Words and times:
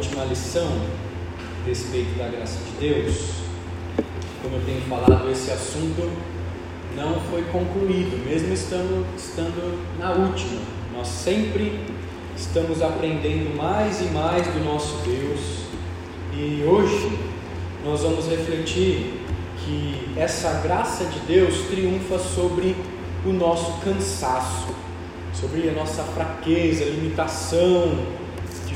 última 0.00 0.24
lição 0.24 0.66
a 1.62 1.68
respeito 1.68 2.18
da 2.18 2.26
graça 2.28 2.58
de 2.64 2.88
Deus. 2.88 3.32
Como 4.42 4.56
eu 4.56 4.62
tenho 4.64 4.80
falado, 4.88 5.30
esse 5.30 5.50
assunto 5.50 6.10
não 6.96 7.20
foi 7.30 7.42
concluído, 7.42 8.24
mesmo 8.24 8.54
estando, 8.54 9.06
estando 9.14 9.78
na 9.98 10.12
última. 10.12 10.62
Nós 10.96 11.06
sempre 11.06 11.78
estamos 12.34 12.80
aprendendo 12.80 13.54
mais 13.54 14.00
e 14.00 14.04
mais 14.04 14.46
do 14.46 14.64
nosso 14.64 14.96
Deus 15.04 15.66
e 16.32 16.64
hoje 16.64 17.18
nós 17.84 18.00
vamos 18.00 18.26
refletir 18.26 19.20
que 19.58 20.14
essa 20.16 20.62
graça 20.62 21.04
de 21.04 21.20
Deus 21.20 21.66
triunfa 21.68 22.18
sobre 22.18 22.74
o 23.26 23.34
nosso 23.34 23.78
cansaço, 23.82 24.74
sobre 25.34 25.68
a 25.68 25.72
nossa 25.72 26.02
fraqueza, 26.04 26.86
limitação, 26.86 27.98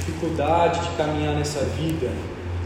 dificuldade 0.05 0.81
de 0.81 0.97
caminhar 0.97 1.35
nessa 1.35 1.61
vida. 1.65 2.11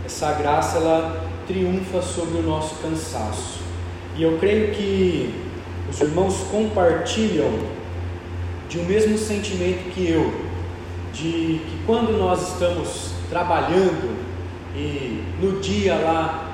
Essa 0.04 0.32
graça 0.32 0.78
ela 0.78 1.24
triunfa 1.46 2.02
sobre 2.02 2.38
o 2.38 2.42
nosso 2.42 2.74
cansaço. 2.76 3.60
E 4.16 4.22
eu 4.22 4.36
creio 4.38 4.74
que 4.74 5.32
os 5.88 6.00
irmãos 6.00 6.46
compartilham 6.50 7.50
de 8.68 8.80
um 8.80 8.84
mesmo 8.84 9.16
sentimento 9.16 9.90
que 9.94 10.10
eu, 10.10 10.32
de 11.12 11.60
que 11.64 11.78
quando 11.86 12.18
nós 12.18 12.52
estamos 12.54 13.12
trabalhando 13.30 14.16
e 14.74 15.22
no 15.40 15.60
dia 15.60 15.94
lá 15.94 16.48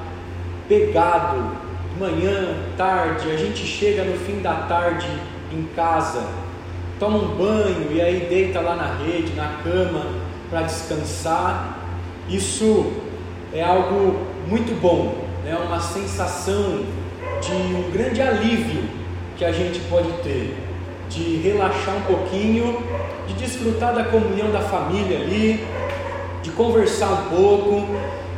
pegado, 0.69 1.57
manhã, 1.99 2.57
tarde, 2.77 3.31
a 3.31 3.37
gente 3.37 3.65
chega 3.65 4.05
no 4.05 4.17
fim 4.19 4.41
da 4.41 4.55
tarde 4.55 5.09
em 5.53 5.65
casa, 5.75 6.27
toma 6.99 7.19
um 7.19 7.37
banho 7.37 7.93
e 7.93 8.01
aí 8.01 8.27
deita 8.29 8.61
lá 8.61 8.77
na 8.77 9.05
rede, 9.05 9.33
na 9.35 9.61
cama 9.63 10.24
para 10.55 10.63
descansar. 10.63 11.81
Isso 12.29 12.93
é 13.53 13.61
algo 13.61 14.21
muito 14.47 14.81
bom, 14.81 15.25
é 15.45 15.51
né? 15.51 15.59
uma 15.59 15.81
sensação 15.81 16.85
de 17.43 17.53
um 17.53 17.91
grande 17.91 18.23
alívio 18.23 18.85
que 19.37 19.45
a 19.45 19.51
gente 19.51 19.81
pode 19.91 20.13
ter, 20.23 20.57
de 21.11 21.39
relaxar 21.39 21.97
um 21.97 22.03
pouquinho, 22.03 22.81
de 23.27 23.35
desfrutar 23.35 23.97
da 23.97 24.05
comunhão 24.05 24.53
da 24.53 24.61
família 24.61 25.19
ali, 25.19 25.67
de 26.41 26.51
conversar 26.53 27.11
um 27.11 27.37
pouco, 27.37 27.89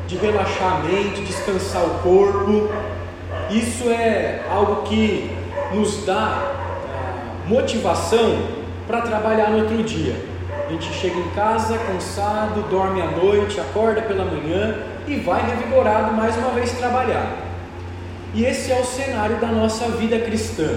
de 0.08 0.16
relaxar 0.16 0.76
a 0.76 0.78
mente, 0.84 1.20
descansar 1.20 1.84
o 1.84 1.98
corpo. 1.98 2.70
Isso 3.50 3.90
é 3.90 4.42
algo 4.50 4.84
que 4.84 5.30
nos 5.74 6.06
dá 6.06 6.14
ah, 6.16 7.46
motivação 7.46 8.38
para 8.86 9.02
trabalhar 9.02 9.50
no 9.50 9.58
outro 9.58 9.82
dia. 9.82 10.35
A 10.66 10.72
gente 10.72 10.92
chega 10.94 11.16
em 11.16 11.30
casa 11.30 11.78
cansado, 11.78 12.68
dorme 12.68 13.00
à 13.00 13.06
noite, 13.06 13.60
acorda 13.60 14.02
pela 14.02 14.24
manhã 14.24 14.78
e 15.06 15.14
vai 15.16 15.40
revigorado 15.48 16.12
mais 16.12 16.36
uma 16.36 16.50
vez 16.50 16.72
trabalhar. 16.72 17.36
E 18.34 18.44
esse 18.44 18.72
é 18.72 18.80
o 18.80 18.84
cenário 18.84 19.36
da 19.36 19.46
nossa 19.46 19.88
vida 19.90 20.18
cristã. 20.18 20.76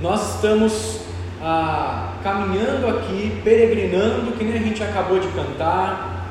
Nós 0.00 0.36
estamos 0.36 1.00
ah, 1.42 2.12
caminhando 2.22 2.86
aqui, 2.86 3.40
peregrinando, 3.42 4.32
que 4.38 4.44
nem 4.44 4.54
a 4.54 4.62
gente 4.62 4.82
acabou 4.84 5.18
de 5.18 5.26
cantar, 5.28 6.28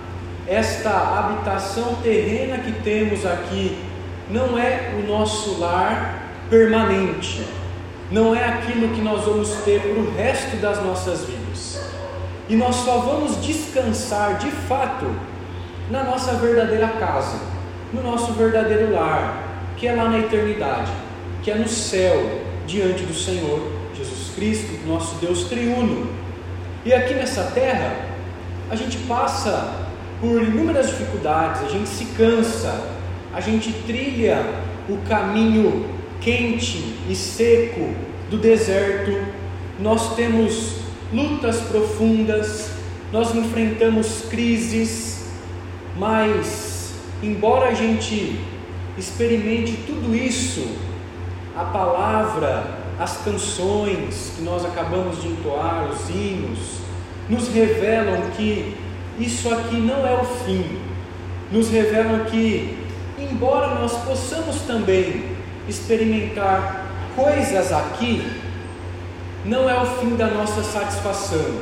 esta 0.47 0.89
habitação 0.91 1.95
terrena 2.01 2.57
que 2.59 2.71
temos 2.83 3.25
aqui 3.25 3.77
não 4.29 4.57
é 4.57 4.93
o 4.97 5.07
nosso 5.07 5.59
lar 5.59 6.29
permanente, 6.49 7.45
não 8.09 8.33
é 8.33 8.43
aquilo 8.43 8.89
que 8.89 9.01
nós 9.01 9.25
vamos 9.25 9.49
ter 9.65 9.81
para 9.81 10.01
o 10.01 10.15
resto 10.15 10.55
das 10.57 10.81
nossas 10.83 11.25
vidas. 11.25 11.70
E 12.51 12.55
nós 12.57 12.75
só 12.75 12.97
vamos 12.97 13.41
descansar 13.41 14.37
de 14.37 14.51
fato 14.51 15.05
na 15.89 16.03
nossa 16.03 16.33
verdadeira 16.33 16.85
casa, 16.89 17.39
no 17.93 18.03
nosso 18.03 18.33
verdadeiro 18.33 18.91
lar, 18.91 19.71
que 19.77 19.87
é 19.87 19.95
lá 19.95 20.09
na 20.09 20.19
eternidade, 20.19 20.91
que 21.41 21.49
é 21.49 21.55
no 21.55 21.65
céu, 21.69 22.41
diante 22.67 23.03
do 23.03 23.13
Senhor 23.13 23.71
Jesus 23.95 24.35
Cristo, 24.35 24.85
nosso 24.85 25.15
Deus 25.21 25.45
triuno. 25.45 26.09
E 26.83 26.93
aqui 26.93 27.13
nessa 27.13 27.43
terra, 27.55 27.95
a 28.69 28.75
gente 28.75 28.97
passa 29.07 29.87
por 30.19 30.41
inúmeras 30.41 30.89
dificuldades, 30.89 31.61
a 31.61 31.69
gente 31.69 31.87
se 31.87 32.03
cansa, 32.17 32.85
a 33.33 33.39
gente 33.39 33.71
trilha 33.87 34.45
o 34.89 34.97
caminho 35.07 35.89
quente 36.19 36.97
e 37.09 37.15
seco 37.15 37.95
do 38.29 38.37
deserto, 38.37 39.17
nós 39.79 40.17
temos 40.17 40.80
lutas 41.13 41.59
profundas, 41.61 42.71
nós 43.11 43.35
enfrentamos 43.35 44.23
crises, 44.29 45.25
mas 45.97 46.93
embora 47.21 47.69
a 47.69 47.73
gente 47.73 48.39
experimente 48.97 49.73
tudo 49.85 50.15
isso, 50.15 50.65
a 51.55 51.65
palavra, 51.65 52.79
as 52.97 53.17
canções 53.17 54.33
que 54.35 54.41
nós 54.41 54.63
acabamos 54.63 55.21
de 55.21 55.27
entoar, 55.27 55.89
os 55.89 56.09
hinos, 56.09 56.81
nos 57.29 57.49
revelam 57.49 58.31
que 58.35 58.75
isso 59.19 59.53
aqui 59.53 59.75
não 59.75 60.05
é 60.05 60.13
o 60.13 60.23
fim. 60.23 60.79
Nos 61.51 61.69
revelam 61.69 62.25
que, 62.25 62.77
embora 63.19 63.75
nós 63.75 63.93
possamos 64.03 64.61
também 64.61 65.25
experimentar 65.67 66.87
coisas 67.15 67.71
aqui, 67.71 68.25
não 69.43 69.67
é 69.69 69.81
o 69.81 69.85
fim 69.85 70.15
da 70.15 70.27
nossa 70.27 70.63
satisfação. 70.63 71.61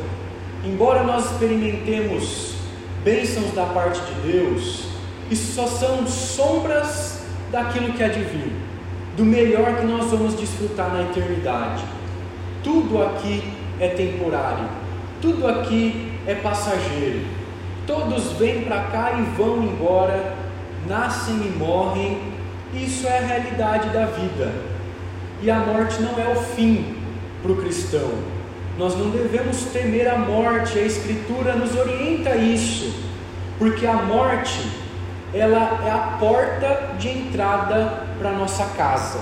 Embora 0.66 1.04
nós 1.04 1.32
experimentemos 1.32 2.56
bênçãos 3.04 3.54
da 3.54 3.66
parte 3.66 4.02
de 4.02 4.32
Deus, 4.32 4.86
isso 5.32 5.54
só 5.54 5.66
são 5.68 6.06
sombras 6.06 7.22
daquilo 7.52 7.94
que 7.94 8.04
é 8.04 8.10
divino, 8.10 8.52
do 9.16 9.24
melhor 9.24 9.78
que 9.78 9.86
nós 9.86 10.12
vamos 10.12 10.36
desfrutar 10.36 10.94
na 10.94 11.04
eternidade. 11.04 11.84
Tudo 12.64 13.02
aqui 13.02 13.44
é 13.80 13.88
temporário, 13.88 14.68
tudo 15.22 15.48
aqui 15.48 16.12
é 16.28 16.36
passageiro. 16.36 17.22
Todos 17.88 18.34
vêm 18.34 18.64
para 18.64 18.84
cá 18.84 19.14
e 19.14 19.22
vão 19.36 19.64
embora, 19.64 20.36
nascem 20.88 21.36
e 21.36 21.56
morrem. 21.58 22.20
Isso 22.74 23.08
é 23.08 23.18
a 23.18 23.22
realidade 23.22 23.90
da 23.90 24.06
vida. 24.06 24.52
E 25.42 25.50
a 25.50 25.60
morte 25.60 26.00
não 26.02 26.20
é 26.20 26.28
o 26.32 26.36
fim 26.36 26.99
para 27.42 27.52
o 27.52 27.58
cristão. 27.58 28.10
Nós 28.78 28.98
não 28.98 29.10
devemos 29.10 29.66
temer 29.66 30.08
a 30.08 30.18
morte, 30.18 30.80
a 30.80 30.84
Escritura 30.84 31.54
nos 31.54 31.76
orienta 31.76 32.32
a 32.32 32.38
isso, 32.38 32.94
porque 33.58 33.86
a 33.86 33.94
morte 33.94 34.70
ela 35.34 35.82
é 35.86 35.92
a 35.92 36.18
porta 36.20 36.96
de 36.98 37.10
entrada 37.10 38.04
para 38.18 38.30
a 38.30 38.34
nossa 38.34 38.66
casa. 38.76 39.20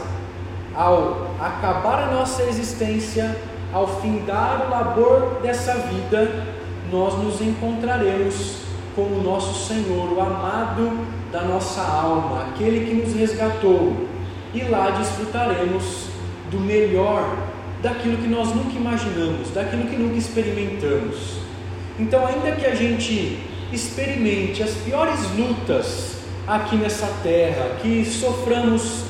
Ao 0.75 1.31
acabar 1.39 2.03
a 2.03 2.11
nossa 2.11 2.44
existência, 2.44 3.35
ao 3.73 4.00
findar 4.00 4.67
o 4.67 4.69
labor 4.69 5.39
dessa 5.41 5.73
vida, 5.73 6.45
nós 6.91 7.16
nos 7.16 7.41
encontraremos 7.41 8.57
com 8.95 9.01
o 9.01 9.22
nosso 9.23 9.67
Senhor, 9.67 10.13
o 10.13 10.22
amado 10.22 11.06
da 11.31 11.41
nossa 11.41 11.81
alma, 11.81 12.44
aquele 12.50 12.85
que 12.85 12.94
nos 12.94 13.13
resgatou, 13.13 14.07
e 14.53 14.63
lá 14.63 14.91
desfrutaremos 14.91 16.07
do 16.50 16.59
melhor 16.59 17.47
daquilo 17.81 18.17
que 18.17 18.27
nós 18.27 18.53
nunca 18.55 18.75
imaginamos, 18.75 19.51
daquilo 19.51 19.85
que 19.85 19.95
nunca 19.95 20.17
experimentamos. 20.17 21.38
Então, 21.99 22.25
ainda 22.25 22.51
que 22.51 22.65
a 22.65 22.75
gente 22.75 23.39
experimente 23.71 24.63
as 24.63 24.71
piores 24.71 25.19
lutas 25.38 26.17
aqui 26.47 26.75
nessa 26.75 27.07
terra, 27.21 27.77
que 27.81 28.05
soframos 28.05 29.03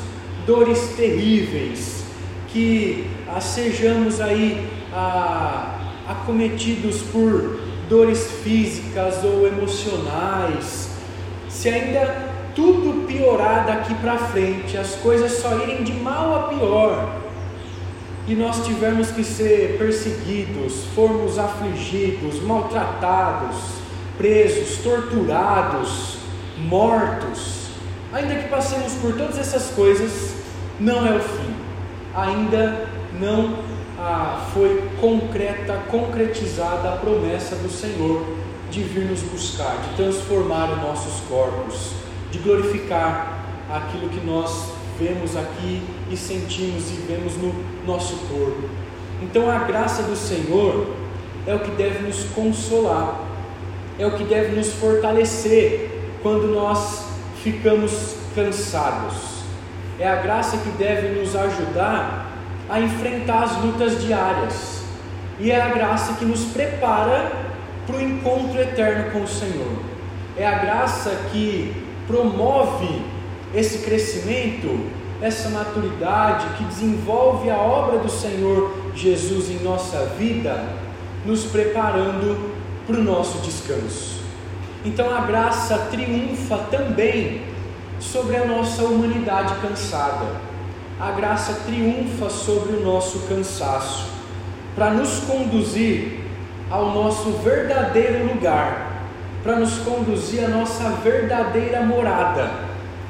dores 0.46 0.96
terríveis, 0.98 2.04
que 2.48 3.06
sejamos 3.42 4.20
aí 4.20 4.68
acometidos 6.08 7.02
por 7.04 7.60
dores 7.90 8.32
físicas 8.44 9.24
ou 9.24 9.48
emocionais, 9.48 10.90
se 11.50 11.70
ainda 11.70 12.36
tudo 12.56 13.06
piorar 13.06 13.66
daqui 13.66 13.94
para 13.96 14.18
frente, 14.18 14.78
as 14.78 14.96
coisas 14.96 15.34
só 15.34 15.58
irem 15.60 15.84
de 15.84 15.94
mal 15.94 16.36
a 16.36 16.48
pior, 16.48 17.27
e 18.28 18.36
nós 18.36 18.66
tivermos 18.66 19.10
que 19.12 19.24
ser 19.24 19.78
perseguidos, 19.78 20.84
formos 20.94 21.40
afligidos, 21.40 22.42
maltratados, 22.42 23.56
presos, 24.18 24.78
torturados, 24.80 26.18
mortos, 26.58 27.68
ainda 28.12 28.36
que 28.36 28.50
passemos 28.50 28.94
por 28.96 29.14
todas 29.14 29.38
essas 29.38 29.70
coisas, 29.70 30.36
não 30.80 31.08
é 31.08 31.16
o 31.16 31.22
fim, 31.22 31.56
ainda 32.14 32.88
não 33.18 33.60
ah, 33.98 34.46
foi 34.54 34.84
concreta, 35.00 35.82
concretizada 35.90 36.94
a 36.94 36.98
promessa 36.98 37.56
do 37.56 37.70
Senhor 37.70 38.26
de 38.70 38.84
vir 38.84 39.06
nos 39.06 39.22
buscar, 39.22 39.78
de 39.78 39.96
transformar 39.96 40.70
os 40.72 40.82
nossos 40.82 41.22
corpos, 41.30 41.92
de 42.32 42.40
glorificar 42.40 43.38
aquilo 43.70 44.10
que 44.10 44.26
nós 44.26 44.77
vemos 45.00 45.36
aqui 45.36 45.82
e 46.12 46.18
sentimos 46.18 46.90
e 46.90 46.94
vemos 47.08 47.36
no 47.38 47.54
nosso 47.86 48.16
corpo. 48.28 48.70
Então 49.22 49.50
a 49.50 49.60
graça 49.60 50.04
do 50.04 50.16
Senhor 50.16 50.88
é 51.46 51.56
o 51.56 51.60
que 51.60 51.72
deve 51.72 52.06
nos 52.06 52.26
consolar. 52.36 53.26
é 54.00 54.06
o 54.06 54.12
que 54.12 54.26
deve 54.26 54.56
nos 54.56 54.74
fortalecer 54.74 55.90
quando 56.22 56.54
nós 56.54 57.08
ficamos 57.42 58.16
cansados. 58.36 59.42
É 60.00 60.08
a 60.08 60.18
graça 60.18 60.58
que 60.58 60.70
deve 60.78 61.20
nos 61.20 61.36
ajudar 61.36 62.32
a 62.70 62.80
enfrentar 62.80 63.44
as 63.44 63.58
lutas 63.58 64.00
diárias. 64.04 64.84
E 65.40 65.50
é 65.52 65.60
a 65.60 65.70
graça 65.70 66.14
que 66.14 66.26
nos 66.26 66.46
prepara 66.46 67.32
para 67.88 67.96
o 67.96 68.02
encontro 68.02 68.60
eterno 68.62 69.12
com 69.12 69.24
o 69.24 69.28
Senhor. 69.28 69.80
É 70.38 70.46
a 70.46 70.60
graça 70.60 71.10
que 71.32 71.74
promove 72.06 73.02
esse 73.54 73.80
crescimento, 73.80 74.86
essa 75.22 75.50
maturidade, 75.50 76.46
que 76.58 76.64
desenvolve 76.66 77.50
a 77.50 77.58
obra 77.58 78.00
do 78.00 78.10
Senhor 78.10 78.76
Jesus 78.94 79.50
em 79.50 79.64
nossa 79.64 80.06
vida, 80.18 80.64
nos 81.26 81.46
preparando 81.46 82.52
para 82.86 82.98
o 82.98 83.04
nosso 83.04 83.40
descanso. 83.40 84.22
Então 84.86 85.14
a 85.16 85.22
graça 85.22 85.78
triunfa 85.92 86.58
também 86.70 87.42
sobre 88.00 88.38
a 88.38 88.46
nossa 88.46 88.84
humanidade 88.84 89.56
cansada. 89.56 90.26
A 91.00 91.12
graça 91.12 91.62
triunfa 91.66 92.30
sobre 92.30 92.78
o 92.78 92.84
nosso 92.84 93.20
cansaço, 93.28 94.08
para 94.76 94.92
nos 94.92 95.20
conduzir 95.22 96.22
ao 96.70 96.92
nosso 96.92 97.32
verdadeiro 97.44 98.28
lugar, 98.28 99.04
para 99.44 99.58
nos 99.58 99.78
conduzir 99.80 100.44
à 100.44 100.48
nossa 100.48 100.90
verdadeira 101.04 101.82
morada, 101.82 102.67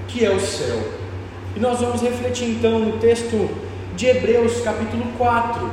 que 0.07 0.25
é 0.25 0.31
o 0.31 0.39
céu. 0.39 0.79
E 1.55 1.59
nós 1.59 1.79
vamos 1.79 2.01
refletir 2.01 2.49
então 2.49 2.79
no 2.79 2.97
texto 2.99 3.49
de 3.95 4.07
Hebreus, 4.07 4.61
capítulo 4.61 5.05
4. 5.17 5.69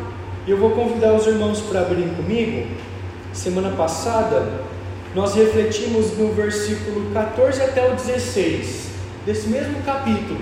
E 0.46 0.50
eu 0.50 0.56
vou 0.56 0.70
convidar 0.70 1.14
os 1.14 1.26
irmãos 1.26 1.60
para 1.60 1.80
abrirem 1.80 2.14
comigo. 2.14 2.66
Semana 3.32 3.70
passada, 3.76 4.60
nós 5.14 5.34
refletimos 5.34 6.16
no 6.18 6.32
versículo 6.32 7.10
14 7.12 7.62
até 7.62 7.90
o 7.90 7.94
16 7.94 8.88
desse 9.24 9.48
mesmo 9.48 9.82
capítulo. 9.82 10.40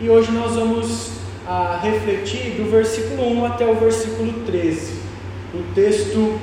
E 0.00 0.08
hoje 0.08 0.30
nós 0.30 0.54
vamos 0.54 1.10
ah, 1.46 1.80
refletir 1.82 2.52
do 2.56 2.70
versículo 2.70 3.26
1 3.30 3.44
até 3.46 3.66
o 3.66 3.74
versículo 3.74 4.32
13, 4.44 5.00
o 5.54 5.62
texto 5.74 6.38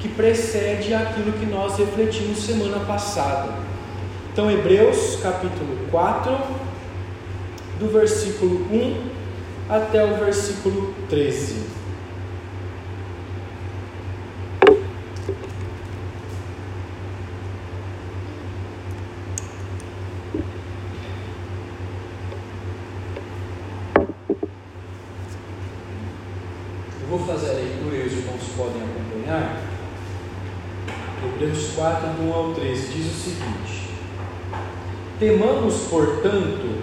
que 0.00 0.08
precede 0.08 0.94
aquilo 0.94 1.32
que 1.32 1.46
nós 1.46 1.78
refletimos 1.78 2.38
semana 2.38 2.80
passada. 2.80 3.52
Então, 4.34 4.50
Hebreus 4.50 5.20
capítulo 5.22 5.78
4, 5.92 6.36
do 7.78 7.86
versículo 7.86 8.66
1 8.68 9.10
até 9.68 10.04
o 10.04 10.16
versículo 10.16 10.92
13. 11.08 11.62
vou 27.08 27.20
fazer 27.20 27.50
a 27.50 27.52
leitura 27.52 27.94
e 27.94 28.06
os 28.08 28.12
irmãos 28.14 28.42
podem 28.56 28.82
acompanhar. 28.82 29.62
Hebreus 31.24 31.68
4, 31.76 32.08
do 32.14 32.22
1 32.24 32.32
ao 32.34 32.52
13, 32.54 32.88
diz 32.88 33.06
o 33.06 33.14
seguinte: 33.14 33.73
Temamos, 35.18 35.86
portanto, 35.88 36.82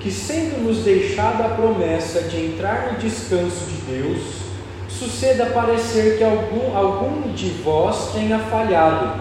que, 0.00 0.10
sendo-nos 0.10 0.78
deixada 0.78 1.44
a 1.44 1.48
promessa 1.50 2.22
de 2.22 2.46
entrar 2.46 2.92
no 2.92 2.98
descanso 2.98 3.66
de 3.66 3.92
Deus, 3.92 4.20
suceda 4.88 5.46
parecer 5.46 6.16
que 6.16 6.24
algum, 6.24 6.76
algum 6.76 7.32
de 7.32 7.50
vós 7.62 8.12
tenha 8.12 8.38
falhado, 8.38 9.20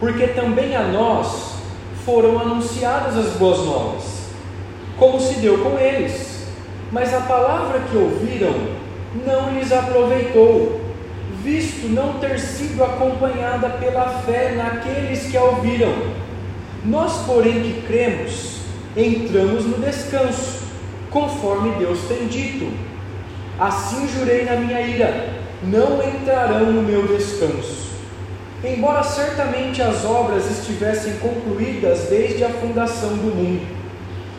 porque 0.00 0.28
também 0.28 0.74
a 0.74 0.82
nós 0.82 1.56
foram 2.04 2.38
anunciadas 2.38 3.16
as 3.16 3.32
boas 3.34 3.58
novas, 3.58 4.04
como 4.96 5.20
se 5.20 5.34
deu 5.40 5.58
com 5.58 5.78
eles, 5.78 6.46
mas 6.90 7.12
a 7.12 7.20
palavra 7.20 7.80
que 7.80 7.96
ouviram 7.96 8.54
não 9.26 9.50
lhes 9.52 9.72
aproveitou, 9.72 10.80
visto 11.42 11.88
não 11.88 12.14
ter 12.14 12.38
sido 12.38 12.82
acompanhada 12.82 13.68
pela 13.70 14.08
fé 14.22 14.52
naqueles 14.56 15.26
que 15.30 15.36
a 15.36 15.44
ouviram. 15.44 16.25
Nós, 16.86 17.24
porém, 17.26 17.62
que 17.62 17.82
cremos, 17.86 18.58
entramos 18.96 19.64
no 19.64 19.78
descanso, 19.78 20.60
conforme 21.10 21.72
Deus 21.78 21.98
tem 22.06 22.28
dito. 22.28 22.72
Assim 23.58 24.06
jurei 24.08 24.44
na 24.44 24.56
minha 24.56 24.80
ira: 24.80 25.30
não 25.64 26.00
entrarão 26.02 26.70
no 26.72 26.82
meu 26.82 27.08
descanso. 27.08 27.86
Embora 28.64 29.02
certamente 29.02 29.82
as 29.82 30.04
obras 30.04 30.48
estivessem 30.50 31.14
concluídas 31.14 32.06
desde 32.08 32.44
a 32.44 32.50
fundação 32.50 33.10
do 33.16 33.34
mundo, 33.34 33.66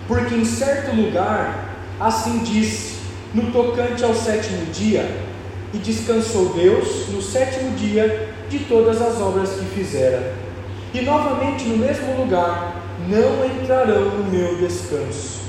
porque 0.08 0.36
em 0.36 0.46
certo 0.46 0.96
lugar 0.96 1.76
assim 2.00 2.40
disse: 2.40 3.00
no 3.34 3.52
tocante 3.52 4.06
ao 4.06 4.16
sétimo 4.16 4.66
dia, 4.68 5.06
e 5.74 5.78
descansou 5.80 6.54
Deus 6.54 7.10
no 7.10 7.22
sétimo 7.22 7.76
dia 7.76 8.30
de 8.50 8.60
todas 8.60 9.02
as 9.02 9.20
obras 9.20 9.50
que 9.52 9.66
fizera. 9.66 10.47
E 10.94 11.02
novamente 11.02 11.66
no 11.66 11.78
mesmo 11.78 12.18
lugar, 12.18 12.82
não 13.08 13.46
entrarão 13.46 14.06
no 14.06 14.32
meu 14.32 14.56
descanso. 14.58 15.42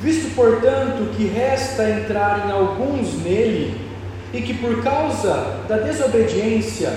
Visto, 0.00 0.34
portanto, 0.34 1.10
que 1.16 1.26
resta 1.26 1.90
entrarem 1.90 2.50
alguns 2.50 3.14
nele, 3.22 3.88
e 4.32 4.42
que 4.42 4.54
por 4.54 4.82
causa 4.82 5.62
da 5.68 5.78
desobediência 5.78 6.92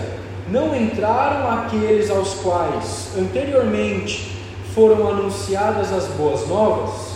não 0.50 0.76
entraram 0.76 1.50
aqueles 1.50 2.10
aos 2.10 2.34
quais 2.36 3.12
anteriormente 3.18 4.38
foram 4.76 5.08
anunciadas 5.08 5.92
as 5.94 6.08
boas 6.08 6.48
novas, 6.48 7.12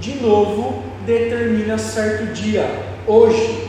de 0.00 0.16
novo 0.16 0.82
determina 1.06 1.78
certo 1.78 2.32
dia, 2.32 2.68
hoje, 3.06 3.68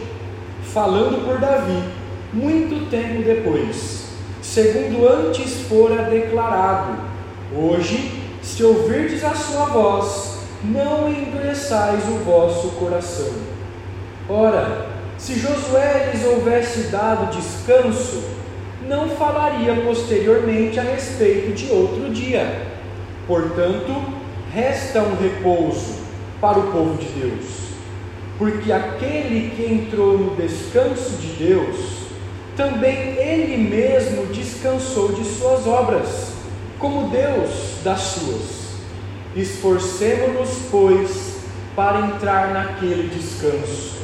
falando 0.73 1.25
por 1.25 1.39
Davi, 1.39 1.83
muito 2.33 2.89
tempo 2.89 3.21
depois, 3.23 4.00
segundo 4.53 5.07
antes 5.07 5.61
fora 5.61 6.03
declarado: 6.03 6.97
Hoje, 7.55 8.21
se 8.41 8.63
ouvirdes 8.63 9.23
a 9.23 9.33
sua 9.33 9.65
voz, 9.67 10.39
não 10.63 11.09
endureçais 11.09 12.03
o 12.09 12.23
vosso 12.25 12.69
coração. 12.71 13.31
Ora, 14.29 14.87
se 15.17 15.39
Josué 15.39 16.11
lhes 16.11 16.25
houvesse 16.25 16.89
dado 16.89 17.33
descanso, 17.35 18.23
não 18.87 19.09
falaria 19.09 19.73
posteriormente 19.75 20.79
a 20.79 20.83
respeito 20.83 21.53
de 21.53 21.71
outro 21.71 22.09
dia. 22.09 22.67
Portanto, 23.27 24.03
resta 24.53 25.01
um 25.01 25.15
repouso 25.15 26.01
para 26.41 26.59
o 26.59 26.71
povo 26.71 26.97
de 26.97 27.07
Deus. 27.07 27.61
Porque 28.37 28.71
aquele 28.71 29.51
que 29.55 29.63
entrou 29.63 30.17
no 30.17 30.35
descanso 30.35 31.11
de 31.17 31.27
Deus, 31.45 32.00
também 32.55 33.15
ele 33.17 33.57
mesmo 33.57 34.27
descansou 34.27 35.13
de 35.13 35.23
suas 35.23 35.65
obras, 35.65 36.33
como 36.79 37.09
Deus 37.09 37.81
das 37.83 37.99
suas. 37.99 38.61
Esforcemo-nos, 39.35 40.49
pois, 40.69 41.37
para 41.75 41.99
entrar 42.07 42.53
naquele 42.53 43.09
descanso, 43.09 43.97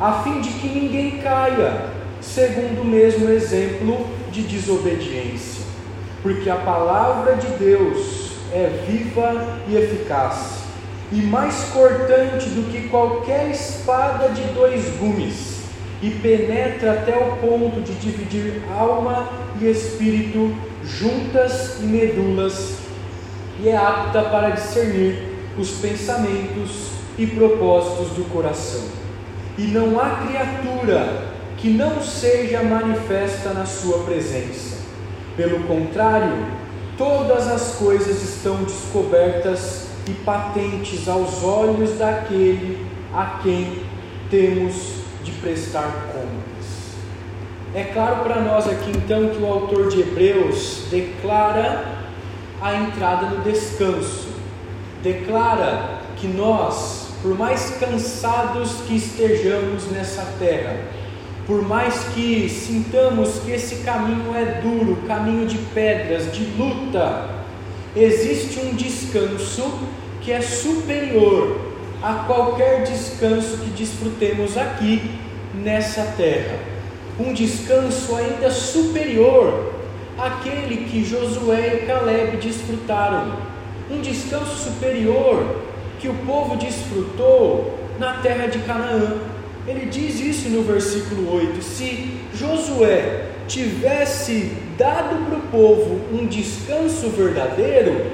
a 0.00 0.22
fim 0.22 0.40
de 0.40 0.50
que 0.50 0.68
ninguém 0.68 1.18
caia, 1.18 1.86
segundo 2.20 2.82
o 2.82 2.84
mesmo 2.84 3.30
exemplo 3.30 4.06
de 4.30 4.42
desobediência. 4.42 5.62
Porque 6.22 6.50
a 6.50 6.56
palavra 6.56 7.36
de 7.36 7.46
Deus 7.58 8.32
é 8.52 8.84
viva 8.86 9.60
e 9.68 9.76
eficaz 9.76 10.62
e 11.12 11.16
mais 11.16 11.64
cortante 11.74 12.48
do 12.48 12.70
que 12.72 12.88
qualquer 12.88 13.50
espada 13.50 14.30
de 14.30 14.42
dois 14.54 14.96
gumes, 14.98 15.51
e 16.02 16.10
penetra 16.10 16.94
até 16.94 17.16
o 17.16 17.36
ponto 17.36 17.80
de 17.80 17.94
dividir 17.94 18.60
alma 18.68 19.28
e 19.60 19.70
espírito, 19.70 20.52
juntas 20.84 21.78
e 21.80 21.84
medulas, 21.84 22.78
e 23.60 23.68
é 23.68 23.76
apta 23.76 24.22
para 24.24 24.50
discernir 24.50 25.16
os 25.56 25.70
pensamentos 25.70 26.88
e 27.16 27.26
propósitos 27.26 28.16
do 28.16 28.24
coração. 28.30 28.82
E 29.56 29.62
não 29.62 30.00
há 30.00 30.26
criatura 30.26 31.30
que 31.58 31.70
não 31.70 32.02
seja 32.02 32.62
manifesta 32.64 33.50
na 33.50 33.64
sua 33.64 33.98
presença. 33.98 34.78
Pelo 35.36 35.60
contrário, 35.64 36.34
todas 36.98 37.46
as 37.46 37.76
coisas 37.76 38.22
estão 38.22 38.64
descobertas 38.64 39.86
e 40.08 40.12
patentes 40.24 41.06
aos 41.06 41.44
olhos 41.44 41.96
daquele 41.96 42.84
a 43.14 43.38
quem 43.42 43.82
temos 44.28 45.01
prestar 45.42 46.12
contas. 46.12 46.62
É 47.74 47.84
claro 47.84 48.22
para 48.22 48.40
nós 48.40 48.68
aqui 48.68 48.90
então 48.90 49.28
que 49.30 49.42
o 49.42 49.46
autor 49.46 49.88
de 49.88 50.00
Hebreus 50.00 50.84
declara 50.90 51.84
a 52.60 52.74
entrada 52.76 53.26
no 53.26 53.42
descanso, 53.42 54.28
declara 55.02 55.98
que 56.16 56.28
nós, 56.28 57.08
por 57.20 57.36
mais 57.36 57.70
cansados 57.80 58.82
que 58.86 58.94
estejamos 58.94 59.90
nessa 59.90 60.24
terra, 60.38 60.76
por 61.46 61.66
mais 61.66 62.04
que 62.14 62.48
sintamos 62.48 63.40
que 63.40 63.50
esse 63.50 63.76
caminho 63.82 64.34
é 64.36 64.60
duro, 64.60 65.02
caminho 65.08 65.46
de 65.46 65.58
pedras, 65.74 66.32
de 66.32 66.44
luta, 66.56 67.30
existe 67.96 68.60
um 68.60 68.74
descanso 68.74 69.80
que 70.20 70.30
é 70.30 70.40
superior 70.40 71.72
a 72.00 72.24
qualquer 72.26 72.84
descanso 72.84 73.58
que 73.58 73.70
desfrutemos 73.70 74.56
aqui 74.56 75.18
nessa 75.54 76.14
terra. 76.16 76.58
Um 77.18 77.32
descanso 77.32 78.14
ainda 78.16 78.50
superior 78.50 79.72
àquele 80.18 80.88
que 80.88 81.04
Josué 81.04 81.82
e 81.82 81.86
Caleb 81.86 82.36
desfrutaram. 82.38 83.36
Um 83.90 84.00
descanso 84.00 84.70
superior 84.70 85.56
que 86.00 86.08
o 86.08 86.14
povo 86.26 86.56
desfrutou 86.56 87.78
na 87.98 88.14
terra 88.14 88.46
de 88.46 88.58
Canaã. 88.60 89.18
Ele 89.66 89.86
diz 89.86 90.18
isso 90.20 90.48
no 90.48 90.62
versículo 90.62 91.34
8: 91.34 91.62
se 91.62 92.20
Josué 92.34 93.26
tivesse 93.46 94.52
dado 94.78 95.26
para 95.26 95.36
o 95.36 95.42
povo 95.42 96.00
um 96.12 96.26
descanso 96.26 97.08
verdadeiro, 97.10 98.10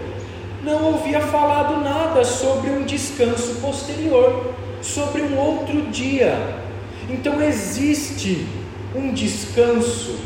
não 0.63 0.97
havia 0.97 1.21
falado 1.21 1.83
nada 1.83 2.25
sobre 2.25 2.71
um 2.71 2.83
descanso 2.83 3.55
posterior, 3.61 4.53
sobre 4.83 5.23
um 5.23 5.39
outro 5.39 5.83
dia. 5.83 6.68
Então 7.09 7.43
existe 7.43 8.47
um 8.95 9.13
descanso 9.13 10.17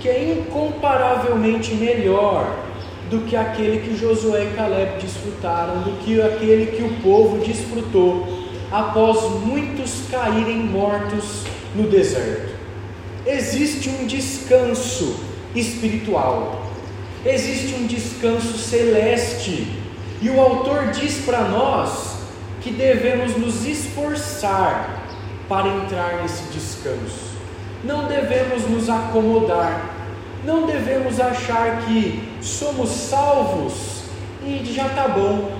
que 0.00 0.08
é 0.08 0.32
incomparavelmente 0.32 1.74
melhor 1.74 2.58
do 3.08 3.20
que 3.20 3.36
aquele 3.36 3.80
que 3.80 3.96
Josué 3.96 4.44
e 4.44 4.56
Caleb 4.56 5.00
desfrutaram, 5.00 5.82
do 5.82 5.92
que 5.98 6.20
aquele 6.20 6.76
que 6.76 6.82
o 6.82 7.00
povo 7.00 7.44
desfrutou 7.44 8.26
após 8.72 9.40
muitos 9.44 10.08
caírem 10.10 10.56
mortos 10.56 11.44
no 11.76 11.86
deserto. 11.88 12.52
Existe 13.24 13.88
um 13.90 14.06
descanso 14.06 15.20
espiritual, 15.54 16.66
existe 17.24 17.74
um 17.74 17.86
descanso 17.86 18.58
celeste, 18.58 19.68
e 20.20 20.30
o 20.30 20.40
autor 20.40 20.88
diz 20.88 21.18
para 21.18 21.42
nós 21.42 22.16
que 22.62 22.70
devemos 22.70 23.36
nos 23.36 23.64
esforçar 23.66 25.01
para 25.52 25.68
entrar 25.68 26.22
nesse 26.22 26.44
descanso. 26.44 27.36
Não 27.84 28.08
devemos 28.08 28.66
nos 28.70 28.88
acomodar, 28.88 29.84
não 30.46 30.64
devemos 30.64 31.20
achar 31.20 31.82
que 31.82 32.26
somos 32.40 32.88
salvos. 32.88 34.04
E 34.42 34.64
já 34.64 34.86
está 34.86 35.06
bom, 35.08 35.52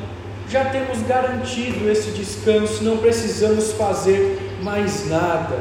já 0.48 0.64
temos 0.64 1.02
garantido 1.02 1.90
esse 1.90 2.10
descanso, 2.12 2.82
não 2.82 2.96
precisamos 2.96 3.72
fazer 3.72 4.56
mais 4.62 5.10
nada. 5.10 5.58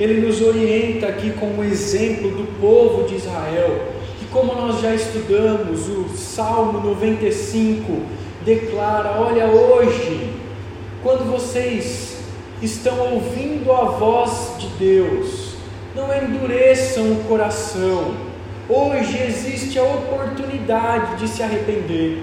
Ele 0.00 0.26
nos 0.26 0.40
orienta 0.40 1.08
aqui 1.08 1.30
com 1.32 1.58
o 1.58 1.62
exemplo 1.62 2.30
do 2.30 2.58
povo 2.58 3.06
de 3.06 3.16
Israel, 3.16 3.88
que, 4.18 4.24
como 4.28 4.54
nós 4.54 4.80
já 4.80 4.94
estudamos, 4.94 5.86
o 5.86 6.08
Salmo 6.16 6.80
95 6.80 8.00
declara: 8.42 9.20
Olha, 9.20 9.48
hoje, 9.48 10.30
quando 11.02 11.30
vocês 11.30 12.09
estão 12.62 13.14
ouvindo 13.14 13.72
a 13.72 13.84
voz 13.84 14.54
de 14.58 14.66
Deus, 14.78 15.54
não 15.94 16.14
endureçam 16.14 17.12
o 17.12 17.24
coração. 17.24 18.14
Hoje 18.68 19.18
existe 19.26 19.78
a 19.78 19.82
oportunidade 19.82 21.16
de 21.16 21.28
se 21.28 21.42
arrepender. 21.42 22.22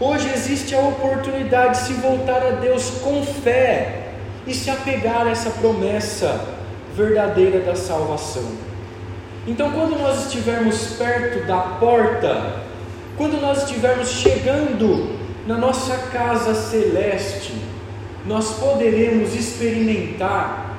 Hoje 0.00 0.28
existe 0.34 0.74
a 0.74 0.80
oportunidade 0.80 1.80
de 1.80 1.86
se 1.86 1.92
voltar 1.94 2.42
a 2.46 2.50
Deus 2.50 2.90
com 3.02 3.22
fé 3.24 4.08
e 4.46 4.54
se 4.54 4.70
apegar 4.70 5.26
a 5.26 5.30
essa 5.30 5.50
promessa 5.50 6.44
verdadeira 6.94 7.60
da 7.60 7.74
salvação. 7.74 8.50
Então, 9.46 9.70
quando 9.72 9.98
nós 9.98 10.26
estivermos 10.26 10.94
perto 10.98 11.46
da 11.46 11.56
porta, 11.56 12.56
quando 13.16 13.40
nós 13.40 13.62
estivermos 13.62 14.10
chegando 14.10 15.16
na 15.46 15.56
nossa 15.56 15.96
casa 16.12 16.54
celeste, 16.54 17.54
nós 18.28 18.58
poderemos 18.58 19.34
experimentar 19.34 20.76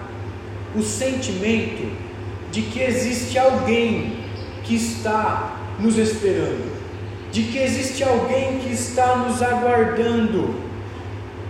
o 0.73 0.81
sentimento 0.81 1.91
de 2.51 2.61
que 2.61 2.79
existe 2.79 3.37
alguém 3.37 4.19
que 4.63 4.75
está 4.75 5.57
nos 5.79 5.97
esperando 5.97 6.79
de 7.31 7.43
que 7.43 7.59
existe 7.59 8.03
alguém 8.03 8.59
que 8.59 8.71
está 8.71 9.17
nos 9.17 9.41
aguardando 9.41 10.55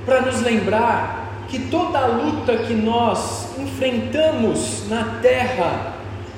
para 0.06 0.22
nos 0.22 0.42
lembrar 0.42 1.46
que 1.48 1.60
toda 1.60 2.00
a 2.00 2.08
luta 2.08 2.58
que 2.58 2.74
nós 2.74 3.58
enfrentamos 3.58 4.88
na 4.90 5.20
terra 5.22 5.96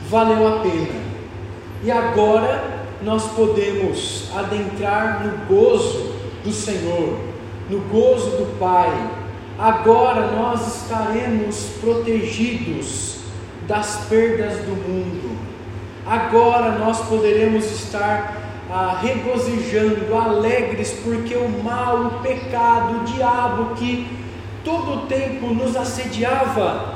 valeu 0.10 0.48
a 0.48 0.60
pena. 0.60 1.02
E 1.84 1.92
agora 1.92 2.64
nós 3.02 3.26
podemos 3.32 4.30
adentrar 4.36 5.26
no 5.26 5.46
gozo 5.48 6.14
do 6.44 6.52
Senhor, 6.52 7.18
no 7.70 7.80
gozo 7.80 8.38
do 8.38 8.60
Pai. 8.60 8.92
Agora 9.62 10.32
nós 10.32 10.82
estaremos 10.82 11.74
protegidos 11.80 13.18
das 13.68 14.06
perdas 14.10 14.58
do 14.64 14.72
mundo. 14.72 15.38
Agora 16.04 16.80
nós 16.80 17.00
poderemos 17.02 17.66
estar 17.66 18.42
ah, 18.72 18.98
regozijando, 19.00 20.16
alegres, 20.16 20.98
porque 21.04 21.36
o 21.36 21.48
mal, 21.64 22.06
o 22.06 22.10
pecado, 22.24 23.02
o 23.02 23.04
diabo 23.04 23.76
que 23.76 24.08
todo 24.64 24.94
o 24.94 25.06
tempo 25.06 25.54
nos 25.54 25.76
assediava, 25.76 26.96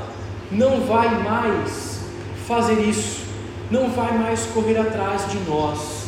não 0.52 0.82
vai 0.88 1.22
mais 1.22 2.00
fazer 2.48 2.82
isso, 2.82 3.26
não 3.70 3.92
vai 3.92 4.18
mais 4.18 4.44
correr 4.48 4.80
atrás 4.80 5.30
de 5.30 5.38
nós. 5.48 6.08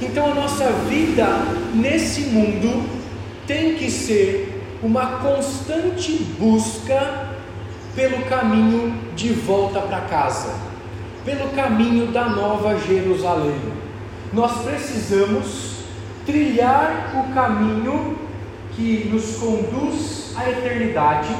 Então 0.00 0.30
a 0.30 0.34
nossa 0.36 0.70
vida 0.88 1.26
nesse 1.74 2.26
mundo 2.26 2.88
tem 3.44 3.74
que 3.74 3.90
ser 3.90 4.55
uma 4.82 5.18
constante 5.18 6.12
busca 6.38 7.28
pelo 7.94 8.22
caminho 8.26 8.94
de 9.14 9.32
volta 9.32 9.80
para 9.80 10.02
casa, 10.02 10.54
pelo 11.24 11.48
caminho 11.50 12.08
da 12.08 12.28
nova 12.28 12.78
Jerusalém. 12.78 13.58
Nós 14.32 14.62
precisamos 14.62 15.76
trilhar 16.26 17.14
o 17.14 17.32
caminho 17.32 18.18
que 18.74 19.08
nos 19.10 19.36
conduz 19.36 20.34
à 20.36 20.50
eternidade, 20.50 21.34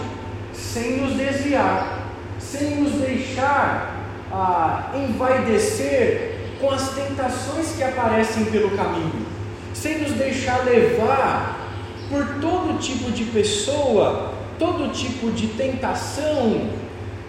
sem 0.55 1.03
nos 1.03 1.15
desviar, 1.15 2.07
sem 2.39 2.77
nos 2.77 2.93
deixar 2.93 3.97
ah, 4.33 4.93
envaidecer 4.95 6.37
com 6.59 6.71
as 6.71 6.89
tentações 6.95 7.73
que 7.77 7.83
aparecem 7.83 8.47
pelo 8.47 8.71
caminho, 8.71 9.27
sem 9.75 9.99
nos 9.99 10.13
deixar 10.13 10.65
levar 10.65 11.66
por 12.09 12.25
todo 12.41 12.79
tipo 12.79 13.11
de 13.11 13.25
pessoa, 13.25 14.33
todo 14.59 14.93
tipo 14.93 15.31
de 15.31 15.49
tentação 15.49 16.71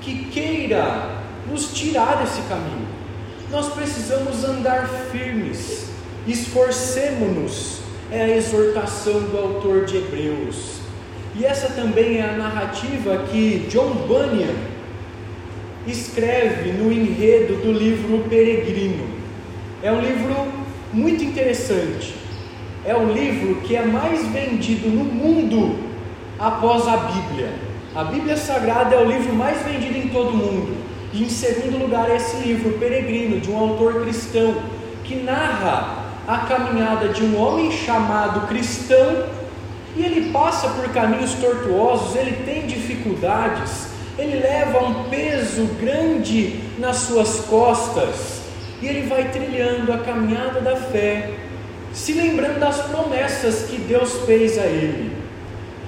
que 0.01 0.25
queira 0.25 1.23
nos 1.49 1.73
tirar 1.73 2.17
desse 2.17 2.41
caminho 2.43 2.97
nós 3.49 3.69
precisamos 3.73 4.43
andar 4.43 4.87
firmes, 5.11 5.85
esforcemos-nos, 6.27 7.79
é 8.11 8.23
a 8.23 8.35
exortação 8.35 9.21
do 9.21 9.37
autor 9.37 9.85
de 9.85 9.97
Hebreus. 9.97 10.79
E 11.35 11.45
essa 11.45 11.69
também 11.69 12.17
é 12.17 12.29
a 12.29 12.33
narrativa 12.33 13.25
que 13.31 13.67
John 13.69 13.93
Bunyan 14.07 14.53
escreve 15.85 16.71
no 16.71 16.91
enredo 16.91 17.55
do 17.61 17.71
livro 17.71 18.25
Peregrino. 18.29 19.07
É 19.81 19.91
um 19.91 20.01
livro 20.01 20.47
muito 20.91 21.23
interessante. 21.23 22.15
É 22.87 22.95
um 22.95 23.11
livro 23.11 23.55
que 23.63 23.75
é 23.75 23.85
mais 23.85 24.25
vendido 24.27 24.87
no 24.87 25.03
mundo 25.03 25.77
após 26.39 26.87
a 26.87 26.95
Bíblia. 26.95 27.51
A 27.93 28.05
Bíblia 28.05 28.37
Sagrada 28.37 28.95
é 28.95 28.97
o 28.97 29.05
livro 29.05 29.33
mais 29.33 29.61
vendido 29.61 29.97
em 29.97 30.07
todo 30.07 30.29
o 30.29 30.37
mundo. 30.37 30.77
E 31.11 31.21
em 31.21 31.29
segundo 31.29 31.77
lugar, 31.77 32.09
esse 32.09 32.37
livro, 32.37 32.79
Peregrino, 32.79 33.41
de 33.41 33.51
um 33.51 33.57
autor 33.57 34.03
cristão, 34.03 34.55
que 35.03 35.17
narra 35.17 36.05
a 36.25 36.37
caminhada 36.37 37.09
de 37.09 37.23
um 37.23 37.37
homem 37.37 37.69
chamado 37.73 38.47
cristão, 38.47 39.25
e 39.93 40.05
ele 40.05 40.31
passa 40.31 40.69
por 40.69 40.87
caminhos 40.93 41.33
tortuosos, 41.33 42.15
ele 42.15 42.41
tem 42.45 42.67
dificuldades, 42.67 43.89
ele 44.17 44.39
leva 44.39 44.81
um 44.85 45.09
peso 45.09 45.65
grande 45.77 46.61
nas 46.79 46.99
suas 46.99 47.41
costas, 47.41 48.43
e 48.81 48.87
ele 48.87 49.09
vai 49.09 49.29
trilhando 49.29 49.91
a 49.91 49.97
caminhada 49.97 50.61
da 50.61 50.77
fé, 50.77 51.46
se 51.97 52.13
lembrando 52.13 52.59
das 52.59 52.79
promessas 52.83 53.63
que 53.63 53.77
Deus 53.77 54.13
fez 54.27 54.55
a 54.59 54.65
ele. 54.65 55.17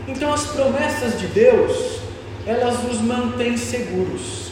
Então, 0.07 0.33
as 0.33 0.43
promessas 0.47 1.19
de 1.19 1.27
Deus, 1.27 1.99
elas 2.47 2.83
nos 2.83 2.99
mantêm 2.99 3.55
seguros 3.55 4.49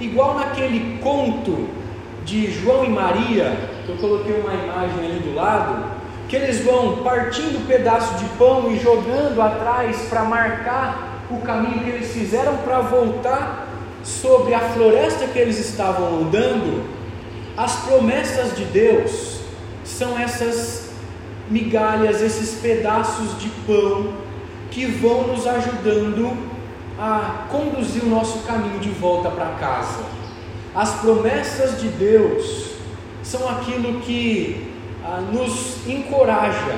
igual 0.00 0.34
naquele 0.34 0.98
conto 1.00 1.68
de 2.24 2.52
João 2.52 2.84
e 2.84 2.88
Maria, 2.88 3.56
que 3.84 3.90
eu 3.90 3.96
coloquei 3.96 4.32
uma 4.40 4.54
imagem 4.54 5.06
ali 5.06 5.18
do 5.18 5.34
lado, 5.34 5.84
que 6.28 6.36
eles 6.36 6.60
vão 6.60 6.98
partindo 7.02 7.58
um 7.58 7.66
pedaço 7.66 8.14
de 8.18 8.24
pão 8.36 8.70
e 8.72 8.78
jogando 8.78 9.40
atrás 9.42 10.06
para 10.08 10.22
marcar 10.22 11.24
o 11.30 11.38
caminho 11.38 11.82
que 11.82 11.90
eles 11.90 12.12
fizeram 12.12 12.58
para 12.58 12.80
voltar 12.80 13.68
sobre 14.04 14.54
a 14.54 14.60
floresta 14.60 15.26
que 15.26 15.38
eles 15.38 15.58
estavam 15.58 16.20
andando, 16.20 16.84
as 17.56 17.76
promessas 17.84 18.56
de 18.56 18.64
Deus 18.66 19.40
são 19.84 20.18
essas 20.18 20.81
migalhas, 21.52 22.22
esses 22.22 22.60
pedaços 22.60 23.38
de 23.38 23.48
pão 23.66 24.14
que 24.70 24.86
vão 24.86 25.28
nos 25.28 25.46
ajudando 25.46 26.36
a 26.98 27.46
conduzir 27.50 28.02
o 28.02 28.08
nosso 28.08 28.40
caminho 28.40 28.80
de 28.80 28.88
volta 28.88 29.30
para 29.30 29.46
casa. 29.56 30.04
As 30.74 31.00
promessas 31.00 31.80
de 31.80 31.88
Deus 31.88 32.70
são 33.22 33.48
aquilo 33.48 34.00
que 34.00 34.72
ah, 35.04 35.22
nos 35.32 35.86
encoraja, 35.86 36.76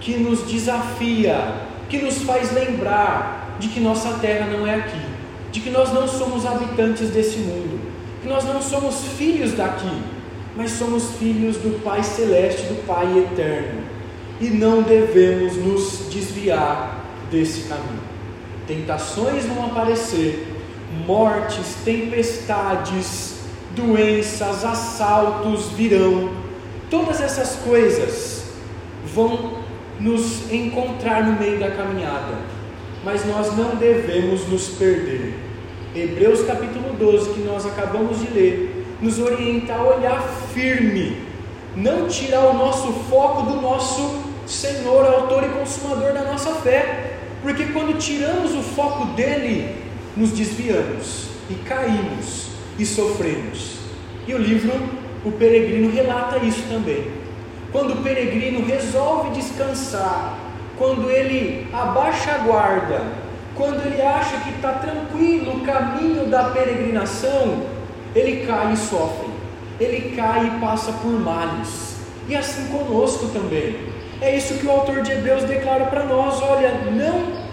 que 0.00 0.16
nos 0.16 0.42
desafia, 0.46 1.62
que 1.88 1.98
nos 1.98 2.22
faz 2.22 2.52
lembrar 2.52 3.56
de 3.60 3.68
que 3.68 3.80
nossa 3.80 4.14
terra 4.14 4.46
não 4.46 4.66
é 4.66 4.74
aqui, 4.74 5.00
de 5.52 5.60
que 5.60 5.70
nós 5.70 5.92
não 5.92 6.08
somos 6.08 6.44
habitantes 6.44 7.10
desse 7.10 7.38
mundo, 7.38 7.80
que 8.22 8.28
nós 8.28 8.44
não 8.44 8.60
somos 8.60 9.06
filhos 9.16 9.52
daqui, 9.52 10.02
mas 10.56 10.72
somos 10.72 11.12
filhos 11.18 11.56
do 11.58 11.82
Pai 11.82 12.02
Celeste, 12.02 12.62
do 12.62 12.86
Pai 12.86 13.06
Eterno, 13.18 13.82
e 14.40 14.48
não 14.48 14.82
devemos 14.82 15.56
nos 15.56 16.08
desviar 16.10 17.04
desse 17.30 17.68
caminho. 17.68 18.00
Tentações 18.66 19.46
vão 19.46 19.66
aparecer, 19.66 20.46
mortes, 21.06 21.76
tempestades, 21.84 23.40
doenças, 23.74 24.64
assaltos 24.64 25.68
virão. 25.72 26.30
Todas 26.90 27.20
essas 27.20 27.56
coisas 27.56 28.44
vão 29.14 29.58
nos 29.98 30.50
encontrar 30.52 31.24
no 31.24 31.40
meio 31.40 31.58
da 31.58 31.70
caminhada, 31.70 32.38
mas 33.04 33.24
nós 33.26 33.56
não 33.56 33.76
devemos 33.76 34.46
nos 34.48 34.68
perder. 34.68 35.34
Hebreus 35.94 36.42
capítulo 36.42 36.92
12, 36.98 37.30
que 37.30 37.40
nós 37.40 37.64
acabamos 37.64 38.20
de 38.20 38.30
ler, 38.32 38.86
nos 39.00 39.18
orienta 39.18 39.74
a 39.74 39.82
olhar 39.82 40.22
firme, 40.52 41.16
não 41.74 42.06
tirar 42.08 42.46
o 42.50 42.54
nosso 42.54 42.92
foco 43.08 43.50
do 43.50 43.60
nosso 43.60 44.25
Senhor, 44.46 45.04
autor 45.04 45.44
e 45.44 45.48
consumador 45.48 46.12
da 46.12 46.22
nossa 46.22 46.54
fé, 46.56 47.18
porque 47.42 47.66
quando 47.66 47.98
tiramos 47.98 48.54
o 48.54 48.62
foco 48.62 49.06
dele, 49.14 49.76
nos 50.16 50.30
desviamos 50.30 51.28
e 51.50 51.54
caímos 51.54 52.46
e 52.78 52.86
sofremos. 52.86 53.76
E 54.26 54.34
o 54.34 54.38
livro 54.38 54.72
O 55.24 55.32
Peregrino 55.32 55.90
relata 55.92 56.38
isso 56.38 56.62
também. 56.68 57.10
Quando 57.72 57.94
o 57.94 58.02
peregrino 58.02 58.64
resolve 58.64 59.30
descansar, 59.30 60.38
quando 60.78 61.10
ele 61.10 61.66
abaixa 61.72 62.32
a 62.32 62.38
guarda, 62.38 63.02
quando 63.56 63.84
ele 63.84 64.00
acha 64.00 64.38
que 64.38 64.50
está 64.50 64.72
tranquilo 64.74 65.56
o 65.56 65.60
caminho 65.60 66.26
da 66.26 66.44
peregrinação, 66.50 67.64
ele 68.14 68.46
cai 68.46 68.72
e 68.72 68.76
sofre, 68.76 69.28
ele 69.80 70.14
cai 70.14 70.46
e 70.46 70.60
passa 70.60 70.92
por 70.92 71.10
males, 71.10 71.96
e 72.28 72.36
assim 72.36 72.66
conosco 72.66 73.28
também. 73.28 73.95
É 74.20 74.34
isso 74.34 74.54
que 74.54 74.66
o 74.66 74.70
autor 74.70 75.02
de 75.02 75.12
Hebreus 75.12 75.44
declara 75.44 75.86
para 75.86 76.04
nós: 76.04 76.40
olha, 76.42 76.72
não 76.90 77.46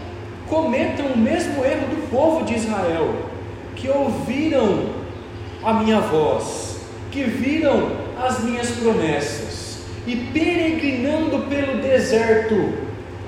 cometam 0.47 1.07
o 1.07 1.17
mesmo 1.17 1.63
erro 1.63 1.87
do 1.87 2.09
povo 2.09 2.45
de 2.45 2.55
Israel, 2.55 3.15
que 3.75 3.89
ouviram 3.89 4.89
a 5.63 5.73
minha 5.73 5.99
voz, 5.99 6.79
que 7.11 7.23
viram 7.23 7.91
as 8.21 8.43
minhas 8.43 8.71
promessas, 8.71 9.79
e 10.07 10.15
peregrinando 10.15 11.47
pelo 11.49 11.81
deserto, 11.81 12.73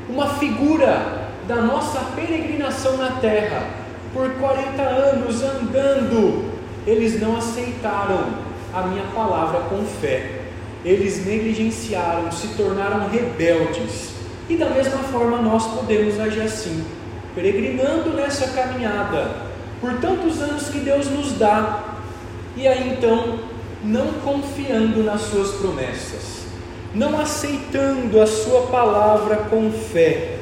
uma 0.10 0.36
figura 0.36 1.26
da 1.46 1.58
nossa 1.58 2.00
peregrinação 2.16 2.96
na 2.98 3.12
terra, 3.20 3.68
por 4.14 4.30
40 4.36 4.82
anos 4.82 5.44
andando, 5.44 6.52
eles 6.88 7.20
não 7.20 7.36
aceitaram 7.36 8.46
a 8.74 8.84
minha 8.84 9.04
palavra 9.14 9.62
com 9.62 9.84
fé 9.86 10.45
eles 10.86 11.26
negligenciaram, 11.26 12.32
se 12.32 12.50
tornaram 12.50 13.10
rebeldes. 13.10 14.12
E 14.48 14.56
da 14.56 14.70
mesma 14.70 15.00
forma 15.00 15.38
nós 15.38 15.66
podemos 15.74 16.20
agir 16.20 16.42
assim, 16.42 16.86
peregrinando 17.34 18.12
nessa 18.12 18.50
caminhada, 18.50 19.36
por 19.82 19.96
tantos 19.96 20.40
anos 20.40 20.70
que 20.70 20.78
Deus 20.80 21.08
nos 21.10 21.34
dá, 21.34 21.96
e 22.56 22.68
aí 22.68 22.94
então 22.94 23.40
não 23.84 24.14
confiando 24.24 25.04
nas 25.04 25.22
Suas 25.22 25.54
promessas, 25.56 26.46
não 26.94 27.20
aceitando 27.20 28.22
a 28.22 28.28
Sua 28.28 28.68
palavra 28.68 29.38
com 29.38 29.72
fé. 29.72 30.38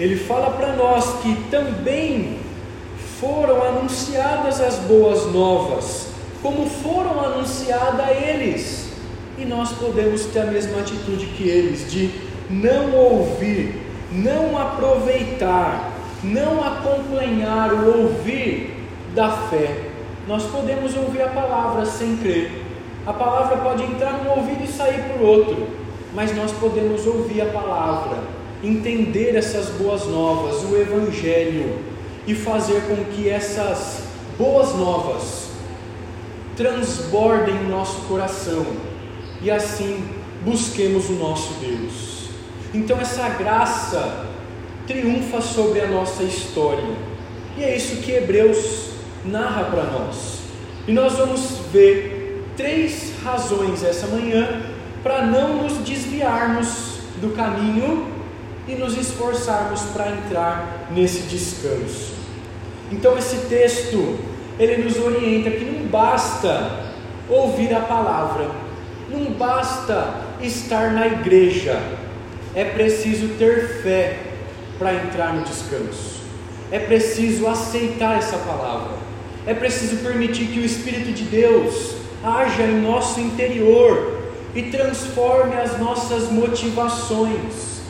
Ele 0.00 0.16
fala 0.16 0.50
para 0.52 0.74
nós 0.74 1.20
que 1.22 1.36
também 1.50 2.38
foram 3.20 3.62
anunciadas 3.62 4.58
as 4.58 4.76
boas 4.76 5.30
novas, 5.30 6.08
como 6.42 6.66
foram 6.66 7.20
anunciadas 7.20 8.00
a 8.00 8.12
eles 8.12 8.91
e 9.38 9.44
nós 9.44 9.72
podemos 9.72 10.26
ter 10.26 10.40
a 10.40 10.46
mesma 10.46 10.80
atitude 10.80 11.26
que 11.26 11.48
eles, 11.48 11.90
de 11.90 12.10
não 12.50 12.94
ouvir, 12.94 13.80
não 14.12 14.58
aproveitar, 14.58 15.92
não 16.22 16.62
acompanhar 16.62 17.72
o 17.72 18.02
ouvir 18.02 18.76
da 19.14 19.30
fé. 19.30 19.88
Nós 20.28 20.44
podemos 20.44 20.94
ouvir 20.96 21.22
a 21.22 21.28
palavra 21.28 21.86
sem 21.86 22.16
crer. 22.18 22.62
A 23.06 23.12
palavra 23.12 23.56
pode 23.56 23.82
entrar 23.82 24.22
num 24.22 24.30
ouvido 24.30 24.64
e 24.64 24.68
sair 24.68 25.02
por 25.12 25.22
outro, 25.22 25.66
mas 26.14 26.34
nós 26.36 26.52
podemos 26.52 27.06
ouvir 27.06 27.40
a 27.40 27.46
palavra, 27.46 28.18
entender 28.62 29.34
essas 29.34 29.70
boas 29.70 30.06
novas, 30.06 30.62
o 30.62 30.76
Evangelho, 30.76 31.78
e 32.26 32.34
fazer 32.34 32.82
com 32.82 32.96
que 33.12 33.28
essas 33.28 34.04
boas 34.38 34.74
novas 34.76 35.50
transbordem 36.56 37.56
o 37.56 37.68
nosso 37.68 38.02
coração 38.02 38.91
e 39.42 39.50
assim 39.50 40.04
busquemos 40.44 41.08
o 41.10 41.14
nosso 41.14 41.54
Deus. 41.54 42.28
Então 42.74 42.98
essa 42.98 43.28
graça 43.30 44.26
triunfa 44.86 45.40
sobre 45.40 45.80
a 45.80 45.86
nossa 45.86 46.22
história. 46.22 46.84
E 47.56 47.62
é 47.62 47.76
isso 47.76 47.96
que 47.96 48.12
Hebreus 48.12 48.90
narra 49.24 49.64
para 49.64 49.84
nós. 49.84 50.40
E 50.86 50.92
nós 50.92 51.14
vamos 51.14 51.58
ver 51.72 52.44
três 52.56 53.12
razões 53.22 53.82
essa 53.84 54.06
manhã 54.06 54.62
para 55.02 55.26
não 55.26 55.62
nos 55.62 55.78
desviarmos 55.78 57.00
do 57.20 57.34
caminho 57.34 58.08
e 58.66 58.74
nos 58.74 58.96
esforçarmos 58.96 59.82
para 59.92 60.10
entrar 60.10 60.88
nesse 60.90 61.22
descanso. 61.22 62.12
Então 62.90 63.16
esse 63.16 63.48
texto 63.48 64.18
ele 64.58 64.82
nos 64.82 64.98
orienta 64.98 65.50
que 65.50 65.64
não 65.64 65.86
basta 65.86 66.92
ouvir 67.28 67.74
a 67.74 67.80
palavra, 67.80 68.50
não 69.12 69.32
basta 69.32 70.14
estar 70.40 70.92
na 70.92 71.06
igreja, 71.06 71.80
é 72.54 72.64
preciso 72.64 73.28
ter 73.38 73.82
fé 73.82 74.18
para 74.78 74.94
entrar 74.94 75.34
no 75.34 75.42
descanso. 75.42 76.22
É 76.70 76.78
preciso 76.78 77.46
aceitar 77.46 78.18
essa 78.18 78.38
palavra. 78.38 78.96
É 79.46 79.54
preciso 79.54 79.96
permitir 79.96 80.46
que 80.46 80.60
o 80.60 80.64
Espírito 80.64 81.12
de 81.12 81.24
Deus 81.24 81.96
haja 82.24 82.62
em 82.62 82.80
nosso 82.80 83.20
interior 83.20 84.22
e 84.54 84.62
transforme 84.64 85.56
as 85.56 85.78
nossas 85.78 86.30
motivações. 86.30 87.82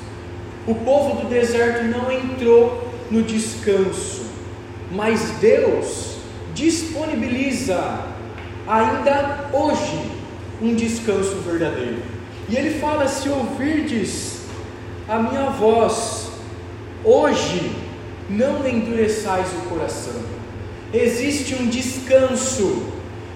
O 0.67 0.75
povo 0.75 1.23
do 1.23 1.29
deserto 1.29 1.85
não 1.85 2.11
entrou 2.11 2.89
no 3.11 3.23
descanso, 3.23 4.23
mas 4.91 5.21
Deus 5.41 6.17
disponibiliza 6.55 8.01
ainda 8.67 9.49
hoje 9.53 10.12
um 10.63 10.75
descanso 10.75 11.37
verdadeiro. 11.45 12.01
E 12.49 12.57
ele 12.57 12.79
fala: 12.79 13.09
se 13.09 13.29
ouvirdes 13.29 14.43
a 15.09 15.19
minha 15.19 15.51
voz, 15.51 16.31
hoje 17.05 17.73
não 18.31 18.67
endureçais 18.67 19.49
o 19.53 19.69
coração. 19.69 20.23
Existe 20.95 21.55
um 21.55 21.67
descanso 21.67 22.85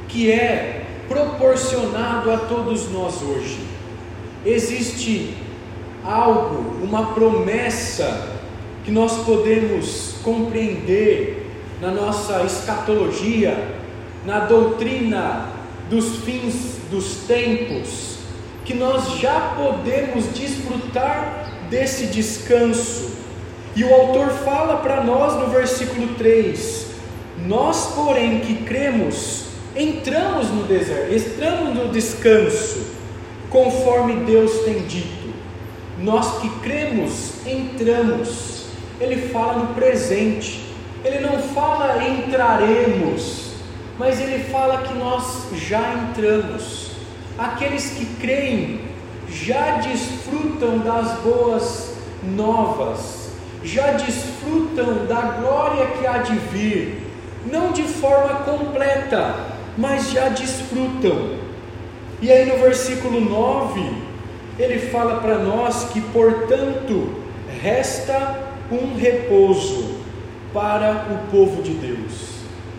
que 0.08 0.30
é 0.30 0.84
proporcionado 1.08 2.30
a 2.30 2.38
todos 2.38 2.90
nós 2.90 3.20
hoje. 3.22 3.58
Existe 4.44 5.34
algo, 6.04 6.84
uma 6.84 7.14
promessa 7.14 8.36
que 8.84 8.90
nós 8.92 9.24
podemos 9.24 10.14
compreender 10.22 11.50
na 11.80 11.90
nossa 11.90 12.42
escatologia, 12.42 13.76
na 14.24 14.40
doutrina 14.40 15.56
dos 15.88 16.16
fins 16.24 16.76
dos 16.90 17.26
tempos, 17.26 18.16
que 18.64 18.74
nós 18.74 19.18
já 19.18 19.54
podemos 19.56 20.26
desfrutar 20.34 21.52
desse 21.70 22.06
descanso. 22.06 23.10
E 23.74 23.84
o 23.84 23.92
autor 23.92 24.30
fala 24.30 24.78
para 24.78 25.02
nós 25.04 25.34
no 25.40 25.48
versículo 25.48 26.14
3: 26.14 26.86
Nós, 27.46 27.92
porém, 27.94 28.40
que 28.40 28.64
cremos, 28.64 29.44
entramos 29.76 30.48
no 30.48 30.64
deserto, 30.64 31.14
entramos 31.14 31.74
no 31.74 31.88
descanso, 31.88 32.86
conforme 33.50 34.24
Deus 34.24 34.50
tem 34.64 34.82
dito. 34.86 35.34
Nós 35.98 36.40
que 36.40 36.48
cremos, 36.60 37.46
entramos. 37.46 38.66
Ele 38.98 39.28
fala 39.28 39.58
no 39.58 39.74
presente, 39.74 40.64
ele 41.04 41.20
não 41.20 41.38
fala 41.38 42.02
entraremos, 42.08 43.45
mas 43.98 44.20
ele 44.20 44.44
fala 44.44 44.82
que 44.82 44.94
nós 44.94 45.46
já 45.54 45.94
entramos. 45.94 46.92
Aqueles 47.38 47.90
que 47.90 48.06
creem 48.20 48.80
já 49.28 49.78
desfrutam 49.78 50.78
das 50.78 51.12
boas 51.20 51.96
novas, 52.22 53.30
já 53.62 53.92
desfrutam 53.92 55.06
da 55.06 55.20
glória 55.40 55.86
que 55.86 56.06
há 56.06 56.18
de 56.18 56.36
vir, 56.36 57.02
não 57.50 57.72
de 57.72 57.82
forma 57.82 58.40
completa, 58.40 59.34
mas 59.76 60.10
já 60.10 60.28
desfrutam. 60.28 61.36
E 62.20 62.32
aí 62.32 62.46
no 62.46 62.58
versículo 62.58 63.20
9, 63.20 63.92
ele 64.58 64.78
fala 64.90 65.20
para 65.20 65.38
nós 65.38 65.90
que, 65.92 66.00
portanto, 66.00 67.14
resta 67.62 68.38
um 68.70 68.96
repouso 68.96 69.96
para 70.52 71.06
o 71.10 71.30
povo 71.30 71.62
de 71.62 71.74
Deus. 71.74 72.25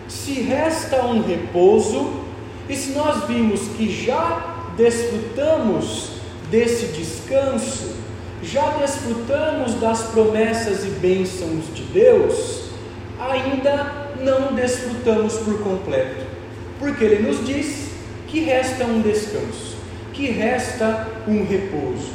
Se 0.08 0.40
resta 0.40 1.04
um 1.04 1.22
repouso, 1.22 2.24
e 2.68 2.74
se 2.74 2.92
nós 2.92 3.24
vimos 3.24 3.60
que 3.76 3.90
já 3.90 4.56
desfrutamos 4.76 6.10
desse 6.50 6.86
descanso, 6.86 7.96
já 8.42 8.68
desfrutamos 8.80 9.74
das 9.74 10.02
promessas 10.04 10.84
e 10.84 10.90
bênçãos 10.90 11.64
de 11.74 11.82
Deus, 11.84 12.70
ainda 13.18 14.08
não 14.20 14.54
desfrutamos 14.54 15.34
por 15.38 15.58
completo, 15.62 16.24
porque 16.78 17.04
Ele 17.04 17.28
nos 17.28 17.44
diz 17.44 17.88
que 18.28 18.40
resta 18.40 18.84
um 18.84 19.00
descanso, 19.00 19.76
que 20.12 20.30
resta 20.30 21.06
um 21.26 21.44
repouso. 21.44 22.10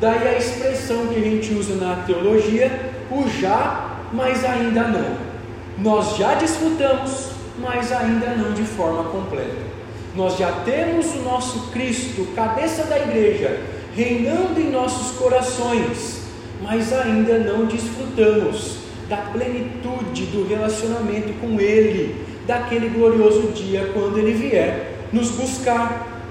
Daí 0.00 0.28
a 0.28 0.38
expressão 0.38 1.06
que 1.08 1.16
a 1.16 1.22
gente 1.22 1.52
usa 1.52 1.74
na 1.74 2.02
teologia, 2.04 2.90
o 3.10 3.28
já, 3.28 3.98
mas 4.12 4.44
ainda 4.44 4.82
não. 4.88 5.30
Nós 5.78 6.16
já 6.16 6.34
desfrutamos, 6.34 7.29
mas 7.60 7.92
ainda 7.92 8.34
não 8.34 8.52
de 8.52 8.64
forma 8.64 9.04
completa. 9.04 9.70
Nós 10.14 10.36
já 10.36 10.50
temos 10.64 11.14
o 11.14 11.20
nosso 11.20 11.70
Cristo, 11.70 12.26
cabeça 12.34 12.84
da 12.84 12.98
igreja, 12.98 13.60
reinando 13.94 14.60
em 14.60 14.70
nossos 14.70 15.16
corações, 15.16 16.22
mas 16.62 16.92
ainda 16.92 17.38
não 17.38 17.66
desfrutamos 17.66 18.78
da 19.08 19.18
plenitude 19.18 20.26
do 20.26 20.46
relacionamento 20.48 21.32
com 21.40 21.60
Ele, 21.60 22.24
daquele 22.46 22.88
glorioso 22.88 23.48
dia 23.48 23.90
quando 23.92 24.18
Ele 24.18 24.32
vier 24.32 24.94
nos 25.12 25.30
buscar. 25.30 26.24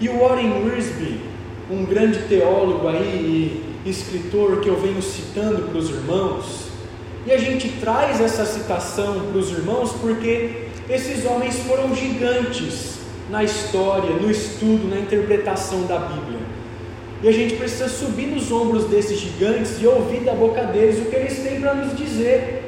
E 0.00 0.08
o 0.08 0.18
Warren 0.18 0.64
Wiersbe, 0.64 1.20
um 1.70 1.84
grande 1.84 2.18
teólogo 2.28 2.88
aí 2.88 3.62
e 3.84 3.88
escritor 3.88 4.60
que 4.60 4.68
eu 4.68 4.76
venho 4.80 5.02
citando 5.02 5.62
para 5.62 5.78
os 5.78 5.90
irmãos, 5.90 6.71
e 7.26 7.32
a 7.32 7.38
gente 7.38 7.68
traz 7.80 8.20
essa 8.20 8.44
citação 8.44 9.20
para 9.30 9.38
os 9.38 9.50
irmãos 9.50 9.92
porque 10.00 10.66
esses 10.88 11.24
homens 11.24 11.56
foram 11.60 11.94
gigantes 11.94 12.98
na 13.30 13.44
história, 13.44 14.10
no 14.16 14.30
estudo, 14.30 14.88
na 14.88 14.98
interpretação 14.98 15.82
da 15.86 15.98
Bíblia. 15.98 16.40
E 17.22 17.28
a 17.28 17.32
gente 17.32 17.54
precisa 17.54 17.88
subir 17.88 18.26
nos 18.26 18.50
ombros 18.50 18.86
desses 18.86 19.20
gigantes 19.20 19.80
e 19.80 19.86
ouvir 19.86 20.20
da 20.20 20.34
boca 20.34 20.64
deles 20.64 20.98
o 20.98 21.04
que 21.04 21.14
eles 21.14 21.38
têm 21.38 21.60
para 21.60 21.74
nos 21.74 21.96
dizer. 21.96 22.64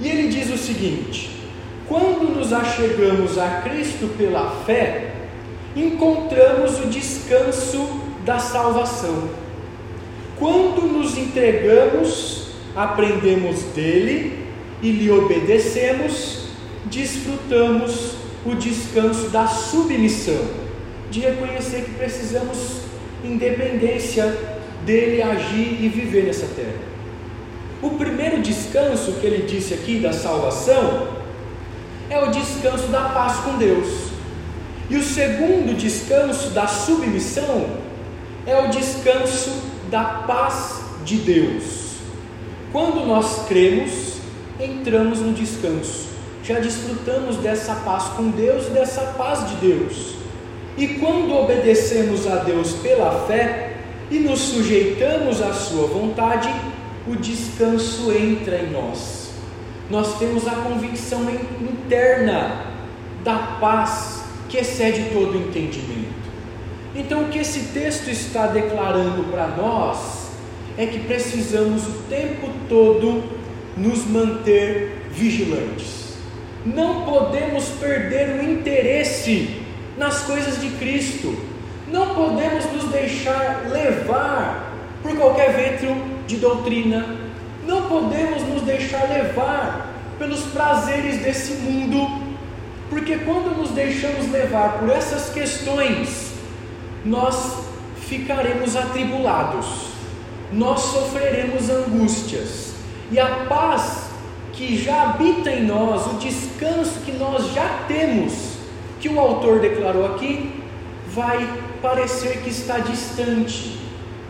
E 0.00 0.08
ele 0.08 0.28
diz 0.28 0.52
o 0.52 0.58
seguinte: 0.58 1.30
quando 1.86 2.34
nos 2.34 2.52
achegamos 2.52 3.38
a 3.38 3.60
Cristo 3.62 4.12
pela 4.18 4.50
fé, 4.66 5.12
encontramos 5.76 6.80
o 6.80 6.88
descanso 6.88 8.00
da 8.24 8.40
salvação. 8.40 9.28
Quando 10.36 10.82
nos 10.82 11.16
entregamos, 11.16 12.43
aprendemos 12.74 13.62
dele 13.74 14.46
e 14.82 14.90
lhe 14.90 15.10
obedecemos, 15.10 16.48
desfrutamos 16.86 18.16
o 18.44 18.54
descanso 18.54 19.28
da 19.30 19.46
submissão, 19.46 20.44
de 21.10 21.20
reconhecer 21.20 21.84
que 21.84 21.92
precisamos 21.92 22.82
independência 23.24 24.36
dele 24.84 25.22
agir 25.22 25.82
e 25.82 25.88
viver 25.88 26.24
nessa 26.24 26.46
terra. 26.46 26.94
O 27.80 27.90
primeiro 27.90 28.42
descanso 28.42 29.12
que 29.12 29.26
ele 29.26 29.46
disse 29.46 29.74
aqui 29.74 29.98
da 29.98 30.12
salvação 30.12 31.08
é 32.10 32.18
o 32.18 32.30
descanso 32.30 32.88
da 32.88 33.08
paz 33.10 33.38
com 33.38 33.56
Deus. 33.56 34.10
E 34.90 34.96
o 34.96 35.02
segundo 35.02 35.76
descanso 35.76 36.50
da 36.50 36.66
submissão 36.66 37.66
é 38.46 38.58
o 38.60 38.68
descanso 38.68 39.50
da 39.90 40.04
paz 40.04 40.82
de 41.04 41.16
Deus. 41.16 41.83
Quando 42.74 43.06
nós 43.06 43.46
cremos, 43.48 44.18
entramos 44.60 45.20
no 45.20 45.32
descanso 45.32 46.04
já 46.44 46.58
desfrutamos 46.60 47.38
dessa 47.38 47.74
paz 47.76 48.04
com 48.16 48.28
Deus 48.30 48.66
e 48.66 48.70
dessa 48.70 49.00
paz 49.16 49.48
de 49.48 49.56
Deus. 49.56 50.14
E 50.76 50.88
quando 50.98 51.34
obedecemos 51.34 52.26
a 52.26 52.36
Deus 52.36 52.74
pela 52.74 53.26
fé 53.26 53.78
e 54.10 54.18
nos 54.18 54.40
sujeitamos 54.40 55.40
à 55.40 55.54
Sua 55.54 55.86
vontade, 55.86 56.54
o 57.08 57.16
descanso 57.16 58.12
entra 58.12 58.58
em 58.58 58.70
nós. 58.70 59.30
Nós 59.88 60.18
temos 60.18 60.46
a 60.46 60.50
convicção 60.50 61.26
interna 61.60 62.66
da 63.22 63.56
paz 63.58 64.24
que 64.50 64.58
excede 64.58 65.10
todo 65.14 65.36
entendimento. 65.36 66.24
Então, 66.94 67.22
o 67.22 67.28
que 67.28 67.38
esse 67.38 67.72
texto 67.72 68.08
está 68.08 68.46
declarando 68.48 69.24
para 69.30 69.48
nós 69.48 70.23
é 70.76 70.86
que 70.86 71.00
precisamos 71.00 71.86
o 71.86 71.92
tempo 72.08 72.48
todo 72.68 73.22
nos 73.76 74.04
manter 74.06 75.08
vigilantes 75.10 76.04
não 76.64 77.02
podemos 77.02 77.68
perder 77.78 78.40
o 78.40 78.42
interesse 78.42 79.60
nas 79.98 80.22
coisas 80.22 80.60
de 80.60 80.70
Cristo. 80.70 81.36
Não 81.88 82.14
podemos 82.14 82.64
nos 82.72 82.84
deixar 82.86 83.66
levar 83.70 84.72
por 85.02 85.14
qualquer 85.14 85.52
vento 85.52 85.94
de 86.26 86.36
doutrina. 86.38 87.16
Não 87.66 87.82
podemos 87.82 88.42
nos 88.44 88.62
deixar 88.62 89.08
levar 89.10 89.92
pelos 90.18 90.40
prazeres 90.46 91.18
desse 91.18 91.52
mundo. 91.54 92.24
Porque 92.88 93.16
quando 93.18 93.56
nos 93.56 93.70
deixamos 93.70 94.30
levar 94.32 94.78
por 94.78 94.88
essas 94.88 95.30
questões, 95.30 96.32
nós 97.04 97.58
ficaremos 98.08 98.74
atribulados, 98.76 99.88
nós 100.52 100.80
sofreremos 100.80 101.68
angústias, 101.70 102.74
e 103.10 103.18
a 103.18 103.46
paz 103.48 104.04
que 104.52 104.76
já 104.76 105.10
habita 105.10 105.50
em 105.50 105.64
nós, 105.64 106.06
o 106.06 106.18
descanso 106.18 107.00
que 107.04 107.12
nós 107.12 107.52
já 107.52 107.84
temos, 107.88 108.54
que 109.00 109.08
o 109.08 109.18
autor 109.18 109.60
declarou 109.60 110.06
aqui, 110.14 110.62
vai 111.08 111.48
parecer 111.82 112.38
que 112.42 112.50
está 112.50 112.78
distante, 112.78 113.78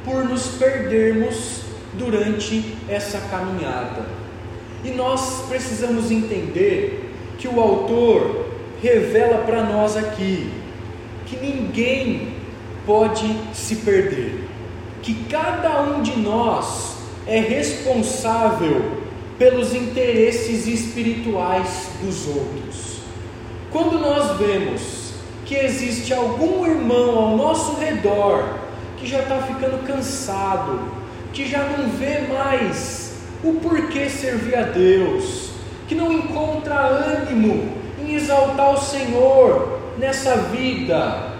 por 0.04 0.24
nos 0.24 0.48
perdermos 0.58 1.62
durante 1.94 2.76
essa 2.88 3.18
caminhada. 3.30 4.04
E 4.84 4.90
nós 4.90 5.44
precisamos 5.48 6.10
entender 6.10 7.10
que 7.38 7.48
o 7.48 7.58
autor 7.58 8.50
revela 8.82 9.38
para 9.38 9.62
nós 9.62 9.96
aqui 9.96 10.50
que 11.26 11.36
ninguém 11.36 12.34
pode 12.84 13.26
se 13.54 13.76
perder, 13.76 14.43
que 15.04 15.12
cada 15.24 15.82
um 15.82 16.00
de 16.02 16.18
nós 16.18 16.96
é 17.26 17.38
responsável 17.38 19.02
pelos 19.38 19.74
interesses 19.74 20.66
espirituais 20.66 21.90
dos 22.02 22.26
outros. 22.26 23.00
Quando 23.70 23.98
nós 23.98 24.38
vemos 24.38 25.12
que 25.44 25.54
existe 25.54 26.14
algum 26.14 26.64
irmão 26.64 27.18
ao 27.18 27.36
nosso 27.36 27.78
redor 27.78 28.60
que 28.96 29.06
já 29.06 29.20
está 29.20 29.42
ficando 29.42 29.86
cansado, 29.86 30.80
que 31.34 31.46
já 31.46 31.64
não 31.64 31.90
vê 31.90 32.20
mais 32.20 33.16
o 33.42 33.52
porquê 33.54 34.08
servir 34.08 34.56
a 34.56 34.62
Deus, 34.62 35.50
que 35.86 35.94
não 35.94 36.10
encontra 36.10 36.76
ânimo 36.76 37.68
em 38.02 38.14
exaltar 38.14 38.72
o 38.72 38.80
Senhor 38.80 39.80
nessa 39.98 40.36
vida, 40.36 41.33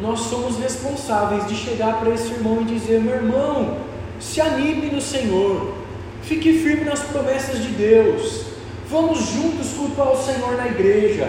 nós 0.00 0.20
somos 0.20 0.58
responsáveis 0.58 1.46
de 1.46 1.54
chegar 1.54 2.00
para 2.00 2.10
esse 2.10 2.32
irmão 2.32 2.62
e 2.62 2.64
dizer: 2.64 3.00
meu 3.00 3.16
irmão, 3.16 3.78
se 4.18 4.40
anime 4.40 4.86
no 4.86 5.00
Senhor, 5.00 5.80
Fique 6.22 6.52
firme 6.58 6.84
nas 6.84 7.00
promessas 7.00 7.62
de 7.62 7.68
Deus. 7.68 8.44
Vamos 8.88 9.18
juntos 9.30 9.72
cultuar 9.72 10.12
o 10.12 10.16
Senhor 10.16 10.56
na 10.56 10.66
igreja. 10.66 11.28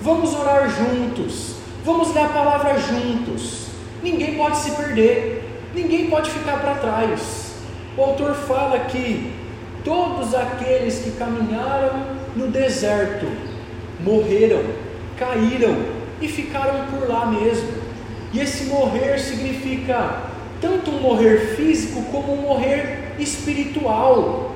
Vamos 0.00 0.34
orar 0.34 0.68
juntos. 0.68 1.56
Vamos 1.84 2.14
ler 2.14 2.24
a 2.24 2.28
palavra 2.28 2.78
juntos. 2.78 3.66
Ninguém 4.02 4.36
pode 4.36 4.58
se 4.58 4.72
perder. 4.72 5.42
Ninguém 5.74 6.08
pode 6.08 6.30
ficar 6.30 6.60
para 6.60 6.74
trás. 6.74 7.54
O 7.96 8.02
autor 8.02 8.34
fala 8.34 8.78
que 8.80 9.32
todos 9.84 10.34
aqueles 10.34 10.98
que 11.00 11.12
caminharam 11.12 12.04
no 12.34 12.48
deserto 12.48 13.26
morreram, 14.00 14.62
caíram 15.18 15.76
e 16.20 16.28
ficaram 16.28 16.86
por 16.86 17.08
lá 17.08 17.26
mesmo. 17.26 17.85
E 18.36 18.40
esse 18.40 18.64
morrer 18.64 19.18
significa 19.18 20.24
tanto 20.60 20.90
um 20.90 21.00
morrer 21.00 21.54
físico 21.56 22.02
como 22.12 22.34
um 22.34 22.42
morrer 22.42 23.14
espiritual. 23.18 24.54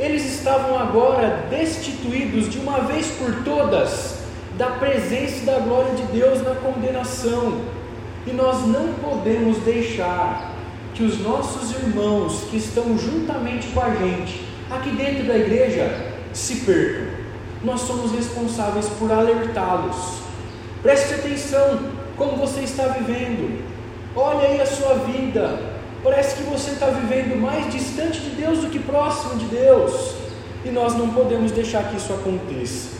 Eles 0.00 0.24
estavam 0.24 0.78
agora 0.78 1.44
destituídos 1.50 2.48
de 2.48 2.58
uma 2.58 2.80
vez 2.80 3.08
por 3.18 3.44
todas 3.44 4.20
da 4.56 4.68
presença 4.68 5.42
e 5.42 5.44
da 5.44 5.58
glória 5.58 5.94
de 5.94 6.04
Deus 6.04 6.42
na 6.42 6.54
condenação. 6.54 7.60
E 8.26 8.30
nós 8.30 8.66
não 8.66 8.94
podemos 8.94 9.58
deixar 9.58 10.54
que 10.94 11.02
os 11.02 11.20
nossos 11.20 11.70
irmãos 11.72 12.44
que 12.50 12.56
estão 12.56 12.96
juntamente 12.96 13.66
com 13.68 13.82
a 13.82 13.94
gente, 13.94 14.42
aqui 14.70 14.88
dentro 14.92 15.24
da 15.24 15.36
igreja, 15.36 16.14
se 16.32 16.60
percam. 16.60 17.08
Nós 17.62 17.82
somos 17.82 18.10
responsáveis 18.10 18.88
por 18.98 19.12
alertá-los. 19.12 20.22
Preste 20.82 21.12
atenção 21.12 21.97
como 22.18 22.36
você 22.36 22.60
está 22.60 22.88
vivendo. 22.88 23.62
Olha 24.14 24.48
aí 24.48 24.60
a 24.60 24.66
sua 24.66 24.94
vida. 24.94 25.78
Parece 26.02 26.36
que 26.36 26.42
você 26.42 26.72
está 26.72 26.86
vivendo 26.86 27.40
mais 27.40 27.72
distante 27.72 28.20
de 28.20 28.30
Deus 28.30 28.58
do 28.58 28.68
que 28.68 28.78
próximo 28.80 29.36
de 29.36 29.46
Deus. 29.46 30.14
E 30.64 30.70
nós 30.70 30.94
não 30.96 31.10
podemos 31.10 31.52
deixar 31.52 31.84
que 31.84 31.96
isso 31.96 32.12
aconteça. 32.12 32.98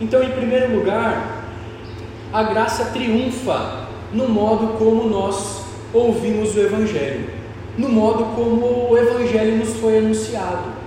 Então, 0.00 0.22
em 0.22 0.30
primeiro 0.30 0.76
lugar, 0.76 1.44
a 2.32 2.42
graça 2.42 2.86
triunfa 2.86 3.88
no 4.12 4.28
modo 4.28 4.78
como 4.78 5.04
nós 5.08 5.62
ouvimos 5.92 6.54
o 6.54 6.60
Evangelho, 6.60 7.30
no 7.76 7.88
modo 7.88 8.24
como 8.36 8.90
o 8.90 8.98
Evangelho 8.98 9.56
nos 9.56 9.76
foi 9.76 9.98
anunciado. 9.98 10.80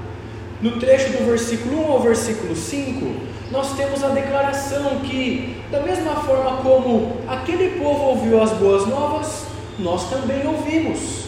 No 0.62 0.79
trecho 0.79 1.12
do 1.12 1.25
versículo 1.25 1.88
1 1.89 1.91
ao 1.91 1.99
versículo 1.99 2.55
5, 2.55 3.33
nós 3.51 3.75
temos 3.75 4.03
a 4.03 4.10
declaração 4.10 4.99
que, 5.01 5.62
da 5.69 5.79
mesma 5.82 6.15
forma 6.15 6.58
como 6.58 7.17
aquele 7.27 7.79
povo 7.79 8.03
ouviu 8.03 8.41
as 8.41 8.51
boas 8.51 8.88
novas, 8.88 9.45
nós 9.77 10.10
também 10.10 10.47
ouvimos. 10.47 11.23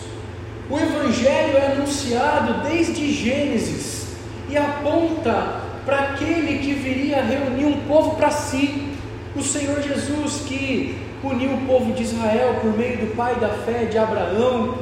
O 0.69 0.79
Evangelho 0.79 1.57
é 1.57 1.73
anunciado 1.73 2.67
desde 2.67 3.13
Gênesis 3.13 4.15
e 4.49 4.57
aponta 4.57 5.61
para 5.85 5.99
aquele 5.99 6.59
que 6.59 6.73
viria 6.73 7.21
reunir 7.21 7.65
um 7.65 7.81
povo 7.87 8.15
para 8.15 8.31
si, 8.31 8.91
o 9.35 9.43
Senhor 9.43 9.81
Jesus 9.81 10.43
que 10.47 10.97
uniu 11.23 11.53
o 11.53 11.61
povo 11.67 11.91
de 11.93 12.03
Israel 12.03 12.57
por 12.61 12.75
meio 12.75 12.97
do 12.97 13.15
pai 13.15 13.35
da 13.35 13.49
fé 13.49 13.85
de 13.85 13.97
Abraão. 13.97 14.75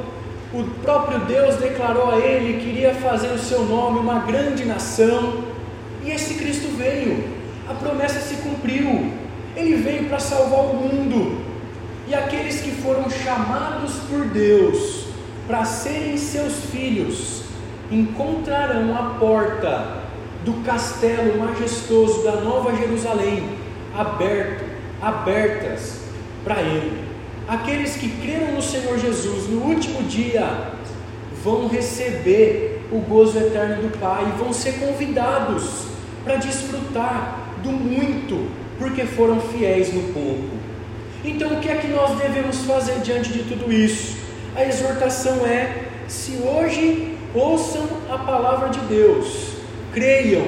O 0.52 0.62
próprio 0.82 1.18
Deus 1.20 1.56
declarou 1.56 2.10
a 2.10 2.18
ele 2.18 2.60
que 2.60 2.68
iria 2.68 2.94
fazer 2.94 3.28
o 3.28 3.38
seu 3.38 3.64
nome 3.64 3.98
uma 3.98 4.20
grande 4.20 4.64
nação. 4.64 5.53
E 6.04 6.10
esse 6.10 6.34
Cristo 6.34 6.76
veio, 6.76 7.24
a 7.68 7.72
promessa 7.72 8.20
se 8.20 8.36
cumpriu. 8.36 9.10
Ele 9.56 9.76
veio 9.76 10.04
para 10.04 10.18
salvar 10.18 10.60
o 10.60 10.74
mundo. 10.74 11.40
E 12.06 12.14
aqueles 12.14 12.60
que 12.60 12.70
foram 12.70 13.08
chamados 13.08 13.94
por 14.10 14.26
Deus 14.26 15.06
para 15.46 15.64
serem 15.64 16.18
seus 16.18 16.66
filhos 16.66 17.44
encontrarão 17.90 18.94
a 18.94 19.18
porta 19.18 20.04
do 20.44 20.62
castelo 20.64 21.38
majestoso 21.38 22.22
da 22.22 22.36
Nova 22.36 22.76
Jerusalém 22.76 23.48
aberto, 23.96 24.64
abertas 25.00 26.00
para 26.42 26.60
ele. 26.60 27.04
Aqueles 27.48 27.96
que 27.96 28.10
creram 28.20 28.52
no 28.52 28.62
Senhor 28.62 28.98
Jesus 28.98 29.48
no 29.48 29.62
último 29.62 30.02
dia 30.02 30.72
vão 31.42 31.68
receber 31.68 32.86
o 32.90 32.98
gozo 32.98 33.38
eterno 33.38 33.82
do 33.82 33.98
Pai 33.98 34.24
e 34.26 34.38
vão 34.38 34.52
ser 34.52 34.74
convidados 34.74 35.83
para 36.24 36.36
desfrutar 36.36 37.38
do 37.62 37.70
muito, 37.70 38.50
porque 38.78 39.04
foram 39.04 39.40
fiéis 39.40 39.92
no 39.92 40.12
pouco. 40.12 40.64
Então, 41.24 41.54
o 41.54 41.60
que 41.60 41.68
é 41.68 41.76
que 41.76 41.88
nós 41.88 42.18
devemos 42.18 42.64
fazer 42.64 43.00
diante 43.00 43.32
de 43.32 43.44
tudo 43.44 43.72
isso? 43.72 44.16
A 44.56 44.64
exortação 44.64 45.46
é: 45.46 45.84
se 46.08 46.32
hoje 46.36 47.16
ouçam 47.34 47.86
a 48.10 48.18
palavra 48.18 48.68
de 48.68 48.80
Deus, 48.80 49.54
creiam 49.92 50.44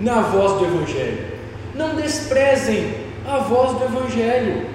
na 0.00 0.20
voz 0.20 0.58
do 0.58 0.64
Evangelho, 0.66 1.24
não 1.74 1.94
desprezem 1.94 2.94
a 3.26 3.38
voz 3.38 3.78
do 3.78 3.84
Evangelho. 3.84 4.66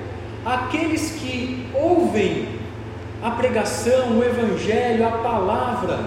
Aqueles 0.45 1.12
que 1.12 1.67
ouvem 1.73 2.47
a 3.21 3.31
pregação, 3.31 4.19
o 4.19 4.23
Evangelho, 4.23 5.08
a 5.08 5.12
palavra, 5.12 5.99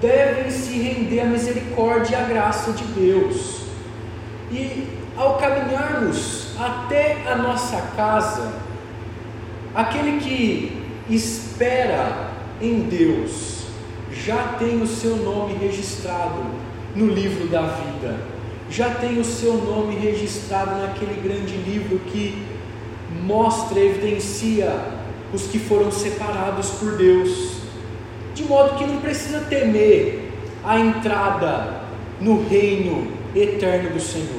devem 0.00 0.50
se 0.50 0.72
render 0.78 1.20
à 1.20 1.24
misericórdia 1.24 2.16
e 2.16 2.20
à 2.20 2.24
graça 2.24 2.72
de 2.72 2.84
Deus. 2.84 3.57
E 4.50 4.88
ao 5.16 5.36
caminharmos 5.36 6.56
até 6.58 7.22
a 7.26 7.36
nossa 7.36 7.80
casa, 7.96 8.52
aquele 9.74 10.20
que 10.20 10.82
espera 11.10 12.30
em 12.60 12.80
Deus 12.82 13.58
já 14.12 14.54
tem 14.58 14.80
o 14.82 14.86
seu 14.86 15.16
nome 15.16 15.54
registrado 15.54 16.42
no 16.94 17.06
livro 17.06 17.46
da 17.48 17.62
vida, 17.62 18.16
já 18.70 18.90
tem 18.94 19.18
o 19.18 19.24
seu 19.24 19.54
nome 19.54 19.96
registrado 19.96 20.80
naquele 20.80 21.20
grande 21.20 21.56
livro 21.56 21.98
que 22.10 22.46
mostra, 23.22 23.78
evidencia 23.78 24.72
os 25.32 25.42
que 25.46 25.58
foram 25.58 25.90
separados 25.90 26.70
por 26.70 26.96
Deus, 26.96 27.58
de 28.34 28.44
modo 28.44 28.76
que 28.76 28.86
não 28.86 28.98
precisa 28.98 29.40
temer 29.40 30.32
a 30.64 30.78
entrada 30.78 31.82
no 32.20 32.46
reino 32.48 33.08
eterno 33.34 33.90
do 33.90 34.00
Senhor. 34.00 34.37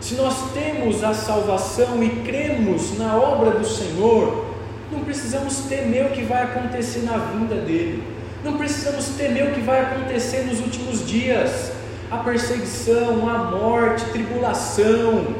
Se 0.00 0.14
nós 0.14 0.52
temos 0.52 1.02
a 1.02 1.12
salvação 1.12 2.02
e 2.02 2.08
cremos 2.24 2.96
na 2.98 3.16
obra 3.16 3.52
do 3.52 3.66
Senhor, 3.66 4.46
não 4.92 5.00
precisamos 5.00 5.58
temer 5.68 6.06
o 6.06 6.10
que 6.10 6.22
vai 6.22 6.42
acontecer 6.42 7.00
na 7.00 7.16
vinda 7.16 7.56
dele 7.56 8.18
não 8.44 8.56
precisamos 8.56 9.06
temer 9.16 9.48
o 9.48 9.52
que 9.52 9.60
vai 9.60 9.80
acontecer 9.80 10.44
nos 10.44 10.60
últimos 10.60 11.06
dias 11.06 11.72
a 12.10 12.18
perseguição, 12.18 13.28
a 13.28 13.50
morte, 13.50 14.04
tribulação. 14.06 15.34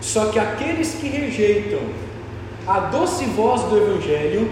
Só 0.00 0.26
que 0.26 0.38
aqueles 0.38 0.94
que 0.94 1.08
rejeitam 1.08 1.80
a 2.66 2.80
doce 2.80 3.24
voz 3.24 3.62
do 3.62 3.76
Evangelho, 3.76 4.48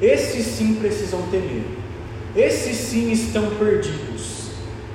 esses 0.00 0.46
sim 0.46 0.76
precisam 0.76 1.20
temer, 1.30 1.64
esses 2.34 2.76
sim 2.76 3.10
estão 3.10 3.50
perdidos, 3.56 4.50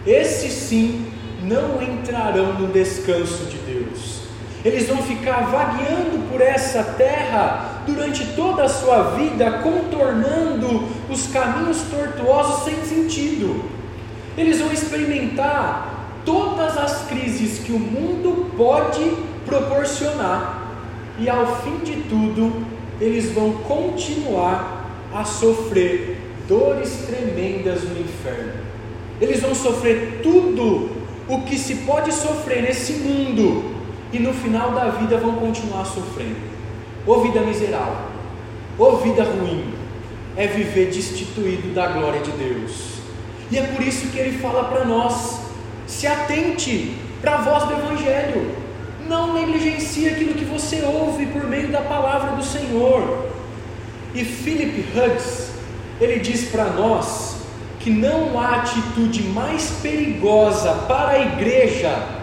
esses 0.08 0.54
sim 0.54 1.06
não 1.44 1.82
entrarão 1.82 2.54
no 2.54 2.68
descanso 2.68 3.46
de. 3.46 3.65
Eles 4.66 4.88
vão 4.88 4.98
ficar 4.98 5.42
vagueando 5.42 6.28
por 6.28 6.42
essa 6.42 6.82
terra 6.84 7.84
durante 7.86 8.26
toda 8.36 8.64
a 8.64 8.68
sua 8.68 9.12
vida, 9.12 9.60
contornando 9.60 10.86
os 11.08 11.28
caminhos 11.28 11.84
tortuosos 11.84 12.64
sem 12.64 12.84
sentido. 12.84 13.64
Eles 14.36 14.60
vão 14.60 14.72
experimentar 14.72 16.24
todas 16.26 16.76
as 16.80 17.06
crises 17.06 17.60
que 17.60 17.72
o 17.72 17.78
mundo 17.78 18.52
pode 18.58 19.08
proporcionar, 19.46 20.64
e 21.20 21.30
ao 21.30 21.62
fim 21.62 21.78
de 21.84 22.02
tudo, 22.10 22.66
eles 23.00 23.32
vão 23.34 23.54
continuar 23.68 24.90
a 25.14 25.24
sofrer 25.24 26.20
dores 26.48 27.06
tremendas 27.06 27.84
no 27.84 28.00
inferno. 28.00 28.54
Eles 29.22 29.42
vão 29.42 29.54
sofrer 29.54 30.22
tudo 30.24 30.90
o 31.28 31.42
que 31.42 31.56
se 31.56 31.76
pode 31.76 32.12
sofrer 32.12 32.64
nesse 32.64 32.94
mundo 32.94 33.75
e 34.16 34.20
no 34.20 34.34
final 34.34 34.72
da 34.72 34.86
vida 34.92 35.18
vão 35.18 35.36
continuar 35.36 35.84
sofrendo. 35.86 36.56
Ou 37.06 37.22
vida 37.22 37.42
miserável, 37.42 37.98
ou 38.78 38.98
vida 39.02 39.26
ruim, 39.26 39.74
é 40.38 40.48
viver 40.48 40.90
destituído 40.90 41.74
da 41.74 41.88
glória 41.88 42.22
de 42.22 42.32
Deus. 42.32 42.96
E 43.52 43.58
é 43.58 43.64
por 43.64 43.86
isso 43.86 44.08
que 44.08 44.18
ele 44.18 44.38
fala 44.38 44.64
para 44.70 44.86
nós: 44.86 45.42
se 45.86 46.08
atente 46.08 46.96
para 47.22 47.36
a 47.36 47.42
voz 47.42 47.66
do 47.66 47.74
Evangelho, 47.74 48.56
não 49.08 49.34
negligencie 49.34 50.08
aquilo 50.08 50.34
que 50.34 50.46
você 50.46 50.82
ouve 50.82 51.26
por 51.26 51.44
meio 51.44 51.68
da 51.68 51.82
palavra 51.82 52.38
do 52.38 52.44
Senhor. 52.44 53.26
E 54.14 54.24
Philip 54.24 54.86
Huggs, 54.96 55.52
ele 56.00 56.20
diz 56.20 56.46
para 56.46 56.68
nós 56.68 57.36
que 57.82 57.90
não 57.90 58.40
há 58.40 58.56
atitude 58.62 59.24
mais 59.24 59.72
perigosa 59.82 60.74
para 60.88 61.10
a 61.10 61.20
igreja 61.20 62.15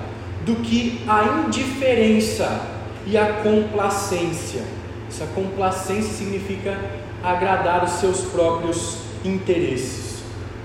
do 0.44 0.56
que 0.56 1.02
a 1.06 1.44
indiferença 1.46 2.60
e 3.06 3.16
a 3.16 3.26
complacência. 3.42 4.62
Essa 5.08 5.26
complacência 5.26 6.12
significa 6.12 6.76
agradar 7.22 7.84
os 7.84 7.92
seus 7.92 8.22
próprios 8.22 8.98
interesses. 9.24 10.22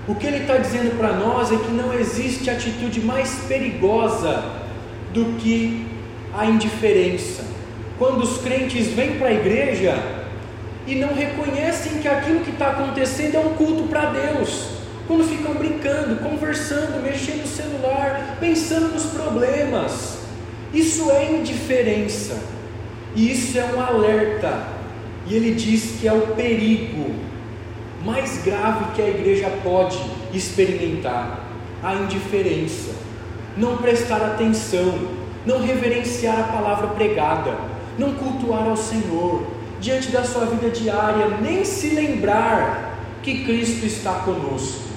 O 0.08 0.14
que 0.14 0.26
ele 0.26 0.38
está 0.38 0.56
dizendo 0.56 0.96
para 0.96 1.12
nós 1.12 1.52
é 1.52 1.56
que 1.56 1.70
não 1.70 1.92
existe 1.92 2.48
atitude 2.48 3.00
mais 3.00 3.44
perigosa 3.46 4.42
do 5.12 5.36
que 5.38 5.86
a 6.34 6.46
indiferença. 6.46 7.44
Quando 7.98 8.22
os 8.22 8.38
crentes 8.38 8.88
vêm 8.88 9.18
para 9.18 9.28
a 9.28 9.34
igreja 9.34 9.94
e 10.86 10.94
não 10.94 11.14
reconhecem 11.14 12.00
que 12.00 12.08
aquilo 12.08 12.40
que 12.40 12.50
está 12.50 12.70
acontecendo 12.70 13.36
é 13.36 13.40
um 13.40 13.54
culto 13.54 13.82
para 13.84 14.06
Deus, 14.06 14.77
quando 15.08 15.24
ficam 15.24 15.54
brincando, 15.54 16.16
conversando, 16.16 17.02
mexendo 17.02 17.40
no 17.40 17.48
celular, 17.48 18.36
pensando 18.38 18.92
nos 18.92 19.06
problemas. 19.06 20.18
Isso 20.72 21.10
é 21.10 21.32
indiferença. 21.32 22.38
E 23.16 23.32
isso 23.32 23.58
é 23.58 23.64
um 23.64 23.80
alerta. 23.80 24.68
E 25.26 25.34
ele 25.34 25.54
diz 25.54 25.98
que 25.98 26.06
é 26.06 26.12
o 26.12 26.34
perigo 26.36 27.14
mais 28.04 28.42
grave 28.44 28.92
que 28.94 29.02
a 29.02 29.08
igreja 29.08 29.50
pode 29.64 29.98
experimentar: 30.32 31.40
a 31.82 31.94
indiferença. 31.94 32.92
Não 33.56 33.78
prestar 33.78 34.22
atenção, 34.22 35.08
não 35.46 35.60
reverenciar 35.60 36.38
a 36.38 36.52
palavra 36.52 36.88
pregada, 36.88 37.56
não 37.98 38.12
cultuar 38.12 38.68
ao 38.68 38.76
Senhor, 38.76 39.42
diante 39.80 40.10
da 40.10 40.22
sua 40.22 40.44
vida 40.44 40.68
diária, 40.70 41.38
nem 41.40 41.64
se 41.64 41.88
lembrar 41.88 42.98
que 43.22 43.44
Cristo 43.44 43.86
está 43.86 44.12
conosco. 44.20 44.87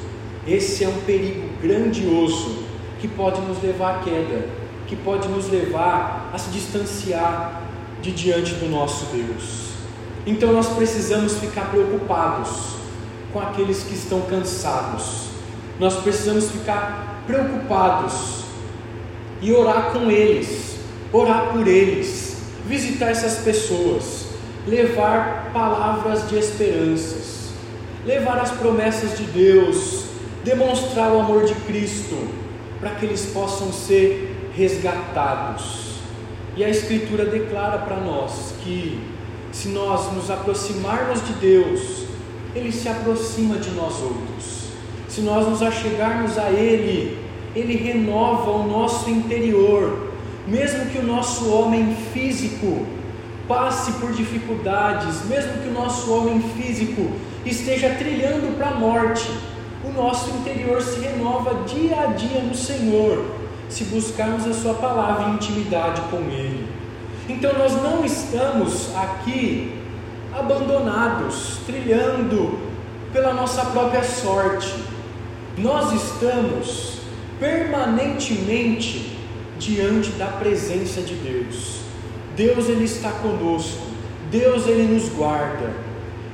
Esse 0.47 0.84
é 0.84 0.88
um 0.88 1.01
perigo 1.01 1.47
grandioso 1.62 2.63
que 2.99 3.08
pode 3.08 3.39
nos 3.41 3.62
levar 3.62 3.97
à 3.97 3.99
queda, 3.99 4.47
que 4.88 4.95
pode 4.95 5.27
nos 5.27 5.49
levar 5.49 6.32
a 6.34 6.38
se 6.38 6.49
distanciar 6.49 7.62
de 8.01 8.12
diante 8.12 8.56
do 8.56 8.67
nosso 8.67 9.06
Deus. 9.15 9.71
Então 10.25 10.51
nós 10.51 10.67
precisamos 10.69 11.38
ficar 11.38 11.69
preocupados 11.69 12.75
com 13.32 13.39
aqueles 13.39 13.84
que 13.84 13.93
estão 13.93 14.21
cansados. 14.21 15.30
Nós 15.80 15.95
precisamos 15.97 16.49
ficar 16.49 17.23
preocupados 17.27 18.43
e 19.41 19.51
orar 19.51 19.91
com 19.91 20.10
eles, 20.10 20.77
orar 21.13 21.51
por 21.54 21.67
eles, 21.67 22.38
visitar 22.67 23.10
essas 23.10 23.43
pessoas, 23.43 24.25
levar 24.67 25.51
palavras 25.54 26.27
de 26.30 26.38
esperanças, 26.38 27.49
levar 28.06 28.39
as 28.39 28.51
promessas 28.51 29.17
de 29.17 29.23
Deus, 29.23 30.11
demonstrar 30.43 31.12
o 31.12 31.19
amor 31.19 31.45
de 31.45 31.54
Cristo, 31.54 32.17
para 32.80 32.91
que 32.91 33.06
eles 33.06 33.27
possam 33.27 33.71
ser 33.71 34.51
resgatados. 34.56 35.95
E 36.56 36.63
a 36.63 36.69
Escritura 36.69 37.25
declara 37.25 37.77
para 37.80 37.97
nós 37.97 38.54
que 38.63 38.99
se 39.51 39.69
nós 39.69 40.12
nos 40.13 40.32
aproximarmos 40.32 41.25
de 41.25 41.34
Deus, 41.34 42.06
Ele 42.56 42.71
se 42.71 42.89
aproxima 42.89 43.58
de 43.58 43.69
nós 43.71 44.01
outros. 44.01 44.71
Se 45.08 45.21
nós 45.21 45.47
nos 45.47 45.62
achegarmos 45.62 46.38
a 46.38 46.49
Ele, 46.49 47.17
Ele 47.56 47.75
renova 47.75 48.51
o 48.51 48.67
nosso 48.67 49.10
interior, 49.10 50.12
mesmo 50.47 50.86
que 50.88 50.97
o 50.97 51.04
nosso 51.04 51.49
homem 51.51 51.95
físico 52.13 52.86
passe 53.47 53.91
por 53.93 54.12
dificuldades, 54.13 55.25
mesmo 55.25 55.62
que 55.62 55.67
o 55.67 55.73
nosso 55.73 56.12
homem 56.13 56.41
físico 56.56 57.12
esteja 57.45 57.89
trilhando 57.97 58.56
para 58.58 58.69
a 58.69 58.75
morte, 58.75 59.30
o 59.84 59.91
nosso 59.91 60.30
interior 60.30 60.82
se 60.82 61.00
renova 61.00 61.63
dia 61.65 62.02
a 62.02 62.06
dia 62.08 62.39
no 62.41 62.56
Senhor, 62.56 63.26
se 63.70 63.86
buscarmos 63.86 64.46
a 64.48 64.54
Sua 64.54 64.76
palavra 64.76 65.30
em 65.30 65.34
intimidade 65.34 66.02
com 66.10 66.17
Ele. 66.17 66.67
Então 67.28 67.54
nós 67.58 67.74
não 67.82 68.04
estamos 68.06 68.96
aqui 68.96 69.74
abandonados, 70.34 71.60
trilhando 71.65 72.60
pela 73.12 73.34
nossa 73.34 73.65
própria 73.65 74.04
sorte. 74.04 74.74
Nós 75.58 75.91
estamos 75.94 77.00
permanentemente 77.39 79.17
diante 79.58 80.12
da 80.12 80.28
presença 80.28 81.02
de 81.02 81.15
Deus. 81.15 81.82
Deus 82.36 82.70
ele 82.70 82.86
está 82.86 83.12
conosco. 83.12 83.91
Deus 84.30 84.65
ele 84.67 84.94
nos 84.94 85.10
guarda. 85.10 85.72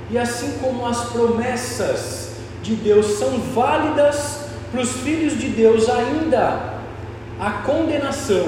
E 0.09 0.17
assim 0.17 0.57
como 0.61 0.85
as 0.85 1.09
promessas 1.09 2.26
de 2.67 2.75
Deus 2.75 3.05
são 3.17 3.39
válidas 3.55 4.45
para 4.71 4.81
os 4.81 4.91
filhos 4.97 5.39
de 5.39 5.47
Deus 5.47 5.87
ainda, 5.89 6.73
a 7.39 7.51
condenação 7.65 8.45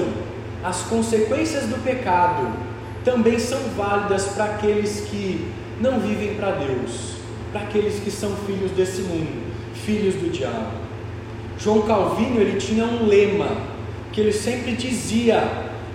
as 0.62 0.82
consequências 0.82 1.64
do 1.64 1.82
pecado 1.82 2.52
também 3.02 3.38
são 3.38 3.58
válidas 3.76 4.26
para 4.26 4.44
aqueles 4.44 5.06
que 5.10 5.50
não 5.80 5.98
vivem 5.98 6.34
para 6.34 6.50
Deus, 6.50 7.14
para 7.50 7.62
aqueles 7.62 7.98
que 8.00 8.10
são 8.10 8.36
filhos 8.46 8.70
desse 8.72 9.00
mundo, 9.02 9.50
filhos 9.72 10.14
do 10.16 10.30
diabo. 10.30 10.78
João 11.58 11.82
Calvino 11.82 12.38
ele 12.38 12.60
tinha 12.60 12.84
um 12.84 13.06
lema 13.06 13.48
que 14.12 14.20
ele 14.20 14.32
sempre 14.32 14.72
dizia 14.72 15.44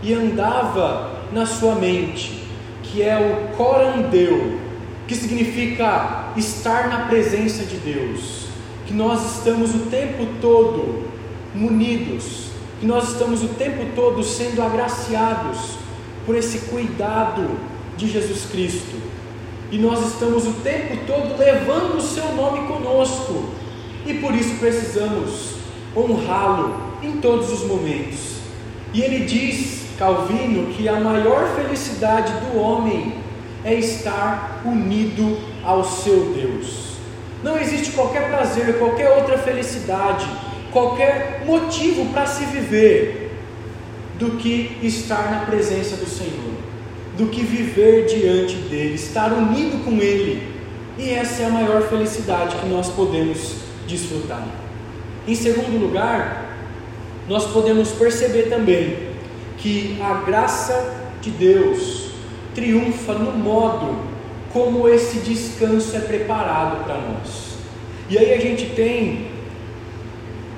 e 0.01 0.13
andava 0.13 1.11
na 1.31 1.45
sua 1.45 1.75
mente, 1.75 2.43
que 2.81 3.03
é 3.03 3.19
o 3.19 3.55
corandeu, 3.55 4.59
que 5.07 5.13
significa 5.13 6.24
estar 6.37 6.89
na 6.89 7.05
presença 7.05 7.63
de 7.63 7.77
Deus, 7.77 8.47
que 8.85 8.93
nós 8.93 9.37
estamos 9.37 9.73
o 9.73 9.79
tempo 9.89 10.25
todo 10.41 11.05
munidos 11.53 12.45
que 12.79 12.85
nós 12.85 13.11
estamos 13.13 13.43
o 13.43 13.47
tempo 13.49 13.85
todo 13.95 14.23
sendo 14.23 14.61
agraciados 14.61 15.77
por 16.25 16.35
esse 16.35 16.69
cuidado 16.69 17.49
de 17.97 18.09
Jesus 18.09 18.45
Cristo. 18.51 19.01
E 19.71 19.77
nós 19.77 20.05
estamos 20.13 20.45
o 20.45 20.53
tempo 20.53 20.97
todo 21.07 21.37
levando 21.37 21.97
o 21.97 22.01
seu 22.01 22.33
nome 22.33 22.67
conosco. 22.67 23.49
E 24.05 24.15
por 24.15 24.35
isso 24.35 24.55
precisamos 24.59 25.55
honrá-lo 25.95 26.79
em 27.01 27.13
todos 27.13 27.51
os 27.51 27.65
momentos. 27.65 28.35
E 28.93 29.01
ele 29.01 29.25
diz, 29.25 29.85
Calvino, 29.97 30.73
que 30.73 30.87
a 30.87 30.99
maior 30.99 31.55
felicidade 31.55 32.33
do 32.33 32.59
homem 32.59 33.15
é 33.63 33.73
estar 33.73 34.61
unido 34.65 35.37
ao 35.65 35.83
seu 35.83 36.33
Deus. 36.33 36.95
Não 37.43 37.57
existe 37.59 37.91
qualquer 37.91 38.29
prazer, 38.29 38.77
qualquer 38.77 39.17
outra 39.17 39.37
felicidade 39.37 40.25
qualquer 40.75 41.43
motivo 41.45 42.11
para 42.11 42.25
se 42.25 42.43
viver 42.43 43.31
do 44.19 44.31
que 44.31 44.77
estar 44.83 45.31
na 45.31 45.45
presença 45.45 45.95
do 45.95 46.05
Senhor, 46.05 46.51
do 47.17 47.27
que 47.27 47.41
viver 47.41 48.07
diante 48.07 48.55
dele, 48.55 48.95
estar 48.95 49.31
unido 49.31 49.85
com 49.85 49.91
ele. 50.01 50.53
E 50.97 51.11
essa 51.11 51.43
é 51.43 51.45
a 51.45 51.49
maior 51.49 51.83
felicidade 51.83 52.57
que 52.57 52.65
nós 52.65 52.89
podemos 52.89 53.55
desfrutar. 53.87 54.45
Em 55.25 55.33
segundo 55.33 55.79
lugar, 55.79 56.57
nós 57.29 57.45
podemos 57.45 57.91
perceber 57.93 58.49
também 58.49 58.97
que 59.57 59.97
a 60.01 60.25
graça 60.25 60.93
de 61.21 61.29
Deus 61.29 62.09
triunfa 62.53 63.13
no 63.13 63.31
modo 63.31 63.95
como 64.55 64.87
esse 64.87 65.17
descanso 65.17 65.97
é 65.97 65.99
preparado 65.99 66.85
para 66.85 66.95
nós. 66.95 67.57
E 68.09 68.17
aí 68.17 68.33
a 68.33 68.39
gente 68.39 68.67
tem 68.67 69.27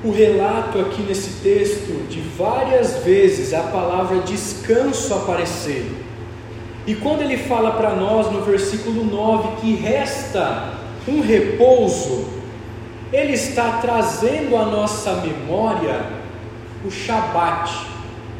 o 0.03 0.11
relato 0.11 0.79
aqui 0.79 1.01
nesse 1.01 1.41
texto 1.41 2.07
de 2.07 2.21
várias 2.37 3.03
vezes 3.03 3.55
a 3.55 3.63
palavra 3.63 4.19
descanso 4.19 5.15
aparecer. 5.15 5.91
E 6.85 6.93
quando 6.93 7.23
ele 7.23 7.37
fala 7.37 7.71
para 7.71 7.95
nós 7.95 8.31
no 8.31 8.43
versículo 8.43 9.03
9 9.03 9.61
que 9.61 9.75
resta 9.77 10.75
um 11.07 11.19
repouso, 11.19 12.27
ele 13.11 13.33
está 13.33 13.79
trazendo 13.81 14.55
à 14.55 14.65
nossa 14.65 15.13
memória 15.21 16.05
o 16.85 16.91
Shabat, 16.91 17.71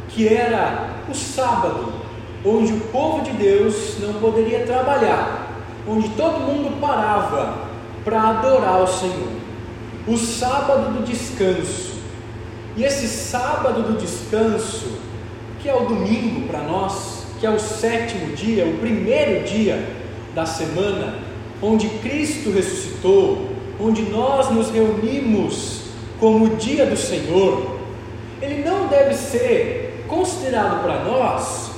que 0.08 0.28
era 0.28 0.90
o 1.10 1.14
sábado, 1.16 1.94
onde 2.44 2.72
o 2.72 2.80
povo 2.92 3.24
de 3.24 3.32
Deus 3.32 3.96
não 3.98 4.14
poderia 4.14 4.64
trabalhar, 4.64 5.47
onde 5.88 6.10
todo 6.10 6.40
mundo 6.40 6.78
parava 6.80 7.68
para 8.04 8.22
adorar 8.28 8.82
o 8.82 8.86
Senhor 8.86 9.38
o 10.08 10.16
sábado 10.16 10.94
do 10.94 11.04
descanso. 11.04 11.98
E 12.76 12.82
esse 12.82 13.06
sábado 13.06 13.82
do 13.82 13.98
descanso, 13.98 14.98
que 15.60 15.68
é 15.68 15.74
o 15.74 15.84
domingo 15.84 16.48
para 16.48 16.60
nós, 16.60 17.26
que 17.38 17.46
é 17.46 17.50
o 17.50 17.58
sétimo 17.58 18.34
dia, 18.34 18.64
o 18.64 18.78
primeiro 18.78 19.44
dia 19.44 19.86
da 20.34 20.46
semana, 20.46 21.18
onde 21.60 21.88
Cristo 21.88 22.50
ressuscitou, 22.50 23.50
onde 23.78 24.02
nós 24.02 24.50
nos 24.50 24.70
reunimos 24.70 25.82
como 26.18 26.46
o 26.46 26.56
dia 26.56 26.86
do 26.86 26.96
Senhor, 26.96 27.78
ele 28.40 28.64
não 28.64 28.86
deve 28.86 29.14
ser 29.14 30.04
considerado 30.08 30.82
para 30.82 31.04
nós 31.04 31.70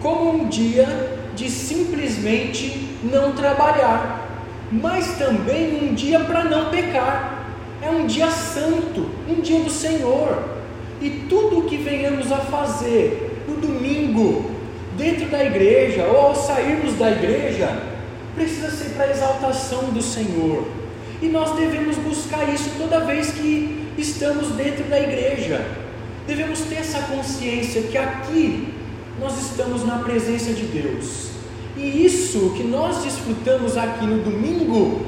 como 0.00 0.30
um 0.30 0.48
dia 0.48 1.15
de 1.36 1.50
simplesmente 1.50 2.88
não 3.04 3.32
trabalhar, 3.32 4.26
mas 4.72 5.18
também 5.18 5.88
um 5.90 5.94
dia 5.94 6.18
para 6.20 6.44
não 6.44 6.70
pecar. 6.70 7.52
É 7.82 7.90
um 7.90 8.06
dia 8.06 8.30
santo, 8.30 9.08
um 9.28 9.40
dia 9.40 9.60
do 9.60 9.70
Senhor. 9.70 10.42
E 11.00 11.10
tudo 11.28 11.60
o 11.60 11.62
que 11.64 11.76
venhamos 11.76 12.32
a 12.32 12.38
fazer 12.38 13.44
no 13.46 13.56
domingo, 13.56 14.50
dentro 14.96 15.26
da 15.26 15.44
igreja 15.44 16.04
ou 16.04 16.16
ao 16.16 16.34
sairmos 16.34 16.94
da 16.94 17.10
igreja, 17.10 17.82
precisa 18.34 18.70
ser 18.70 18.94
para 18.94 19.04
a 19.04 19.10
exaltação 19.10 19.90
do 19.90 20.00
Senhor. 20.00 20.66
E 21.20 21.28
nós 21.28 21.54
devemos 21.54 21.96
buscar 21.98 22.52
isso 22.52 22.70
toda 22.78 23.00
vez 23.00 23.32
que 23.32 23.88
estamos 23.98 24.48
dentro 24.52 24.84
da 24.84 24.98
igreja. 24.98 25.64
Devemos 26.26 26.60
ter 26.62 26.76
essa 26.76 27.00
consciência 27.02 27.82
que 27.82 27.96
aqui 27.96 28.74
nós 29.20 29.38
estamos 29.40 29.84
na 29.84 29.98
presença 29.98 30.52
de 30.52 30.64
Deus. 30.64 31.30
E 31.76 32.04
isso 32.04 32.54
que 32.56 32.62
nós 32.62 33.02
desfrutamos 33.02 33.76
aqui 33.76 34.06
no 34.06 34.22
domingo 34.22 35.06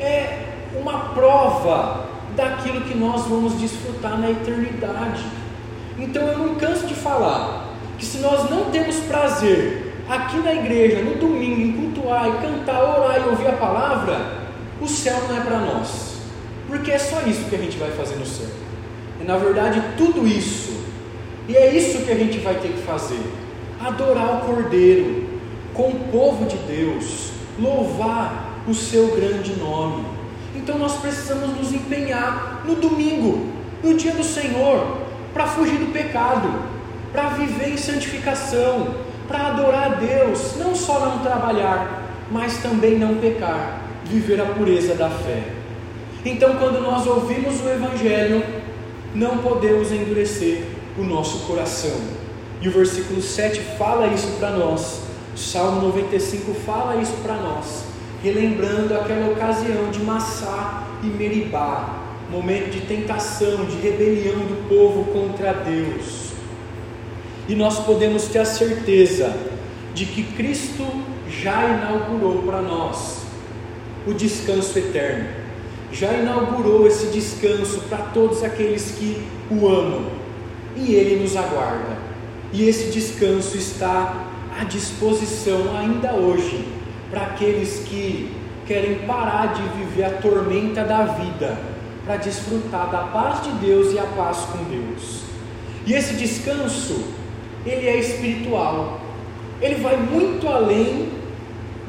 é 0.00 0.44
uma 0.78 1.10
prova 1.14 2.06
daquilo 2.36 2.80
que 2.82 2.96
nós 2.96 3.26
vamos 3.26 3.58
desfrutar 3.60 4.18
na 4.18 4.30
eternidade. 4.30 5.24
Então 5.98 6.22
eu 6.22 6.38
não 6.38 6.54
canso 6.56 6.86
de 6.86 6.94
falar 6.94 7.74
que 7.96 8.04
se 8.04 8.18
nós 8.18 8.50
não 8.50 8.70
temos 8.70 8.96
prazer 8.96 9.94
aqui 10.08 10.38
na 10.38 10.52
igreja, 10.52 11.02
no 11.02 11.14
domingo, 11.14 11.60
em 11.60 11.72
cultuar, 11.72 12.28
e 12.28 12.32
cantar, 12.42 12.82
orar 12.82 13.22
e 13.24 13.30
ouvir 13.30 13.46
a 13.46 13.52
palavra, 13.52 14.44
o 14.80 14.88
céu 14.88 15.16
não 15.28 15.36
é 15.36 15.40
para 15.40 15.58
nós. 15.58 16.14
Porque 16.66 16.90
é 16.90 16.98
só 16.98 17.20
isso 17.22 17.44
que 17.48 17.54
a 17.54 17.58
gente 17.58 17.76
vai 17.78 17.90
fazer 17.92 18.16
no 18.16 18.26
céu. 18.26 18.48
E 19.20 19.24
na 19.24 19.36
verdade 19.36 19.80
tudo 19.96 20.26
isso 20.26 20.73
E 21.48 21.56
é 21.56 21.74
isso 21.74 22.04
que 22.04 22.10
a 22.10 22.14
gente 22.14 22.38
vai 22.38 22.54
ter 22.54 22.68
que 22.68 22.82
fazer: 22.82 23.20
adorar 23.80 24.38
o 24.38 24.46
Cordeiro 24.46 25.24
com 25.74 25.88
o 25.88 26.00
povo 26.10 26.46
de 26.46 26.56
Deus, 26.56 27.30
louvar 27.58 28.62
o 28.66 28.74
seu 28.74 29.14
grande 29.14 29.54
nome. 29.56 30.04
Então 30.54 30.78
nós 30.78 30.96
precisamos 31.00 31.56
nos 31.56 31.72
empenhar 31.72 32.62
no 32.64 32.76
domingo, 32.76 33.46
no 33.82 33.94
dia 33.94 34.12
do 34.12 34.24
Senhor, 34.24 34.98
para 35.34 35.46
fugir 35.46 35.78
do 35.78 35.92
pecado, 35.92 36.48
para 37.12 37.30
viver 37.30 37.70
em 37.70 37.76
santificação, 37.76 38.94
para 39.28 39.48
adorar 39.48 39.84
a 39.84 39.94
Deus, 39.96 40.56
não 40.56 40.74
só 40.74 41.00
não 41.00 41.18
trabalhar, 41.18 42.04
mas 42.30 42.58
também 42.58 42.98
não 42.98 43.16
pecar, 43.16 43.82
viver 44.04 44.40
a 44.40 44.46
pureza 44.46 44.94
da 44.94 45.10
fé. 45.10 45.42
Então, 46.24 46.56
quando 46.56 46.80
nós 46.80 47.06
ouvimos 47.06 47.60
o 47.60 47.68
Evangelho, 47.68 48.42
não 49.14 49.38
podemos 49.38 49.92
endurecer 49.92 50.64
o 50.98 51.02
nosso 51.02 51.46
coração. 51.46 51.96
E 52.60 52.68
o 52.68 52.70
versículo 52.70 53.20
7 53.20 53.60
fala 53.78 54.06
isso 54.08 54.28
para 54.38 54.50
nós. 54.50 55.00
O 55.34 55.38
Salmo 55.38 55.82
95 55.88 56.54
fala 56.54 57.00
isso 57.02 57.14
para 57.22 57.34
nós, 57.34 57.84
relembrando 58.22 58.94
aquela 58.94 59.32
ocasião 59.32 59.90
de 59.90 60.00
Massá 60.00 60.86
e 61.02 61.06
Meribá, 61.06 61.98
momento 62.30 62.70
de 62.70 62.82
tentação, 62.82 63.64
de 63.64 63.76
rebelião 63.78 64.38
do 64.38 64.68
povo 64.68 65.12
contra 65.12 65.52
Deus. 65.52 66.30
E 67.48 67.54
nós 67.54 67.80
podemos 67.80 68.26
ter 68.28 68.38
a 68.38 68.44
certeza 68.44 69.34
de 69.92 70.06
que 70.06 70.22
Cristo 70.22 70.86
já 71.28 71.64
inaugurou 71.64 72.42
para 72.42 72.62
nós 72.62 73.24
o 74.06 74.14
descanso 74.14 74.78
eterno, 74.78 75.28
já 75.92 76.12
inaugurou 76.12 76.86
esse 76.86 77.06
descanso 77.06 77.80
para 77.88 77.98
todos 77.98 78.42
aqueles 78.42 78.92
que 78.92 79.22
o 79.50 79.68
amam, 79.68 80.06
e 80.76 80.94
Ele 80.94 81.22
nos 81.22 81.36
aguarda, 81.36 81.96
e 82.52 82.68
esse 82.68 82.90
descanso 82.90 83.56
está 83.56 84.26
à 84.58 84.64
disposição 84.64 85.76
ainda 85.76 86.12
hoje 86.12 86.66
para 87.10 87.22
aqueles 87.22 87.80
que 87.86 88.32
querem 88.66 89.06
parar 89.06 89.54
de 89.54 89.62
viver 89.78 90.04
a 90.04 90.10
tormenta 90.10 90.84
da 90.84 91.04
vida, 91.04 91.58
para 92.04 92.16
desfrutar 92.16 92.90
da 92.90 92.98
paz 93.04 93.42
de 93.42 93.50
Deus 93.64 93.92
e 93.92 93.98
a 93.98 94.04
paz 94.04 94.38
com 94.52 94.64
Deus. 94.64 95.22
E 95.86 95.92
esse 95.92 96.14
descanso, 96.14 97.04
ele 97.64 97.86
é 97.86 97.98
espiritual. 97.98 99.00
Ele 99.60 99.76
vai 99.76 99.96
muito 99.96 100.48
além 100.48 101.10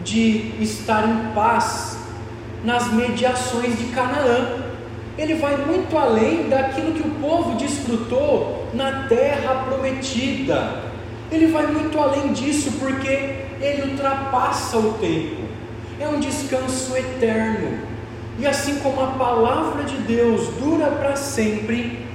de 0.03 0.53
estar 0.59 1.07
em 1.07 1.33
paz 1.33 1.97
nas 2.63 2.91
mediações 2.93 3.77
de 3.77 3.85
Canaã. 3.85 4.64
Ele 5.17 5.35
vai 5.35 5.55
muito 5.57 5.97
além 5.97 6.49
daquilo 6.49 6.93
que 6.93 7.07
o 7.07 7.11
povo 7.21 7.55
desfrutou 7.55 8.67
na 8.73 9.07
terra 9.07 9.65
prometida. 9.65 10.83
Ele 11.31 11.47
vai 11.47 11.67
muito 11.67 11.97
além 11.97 12.33
disso 12.33 12.73
porque 12.79 13.45
ele 13.61 13.91
ultrapassa 13.91 14.77
o 14.77 14.93
tempo. 14.93 15.43
É 15.99 16.07
um 16.07 16.19
descanso 16.19 16.95
eterno. 16.97 17.79
E 18.37 18.45
assim 18.45 18.75
como 18.79 19.01
a 19.01 19.07
palavra 19.07 19.83
de 19.85 19.95
Deus 19.99 20.47
dura 20.59 20.87
para 20.87 21.15
sempre, 21.15 22.05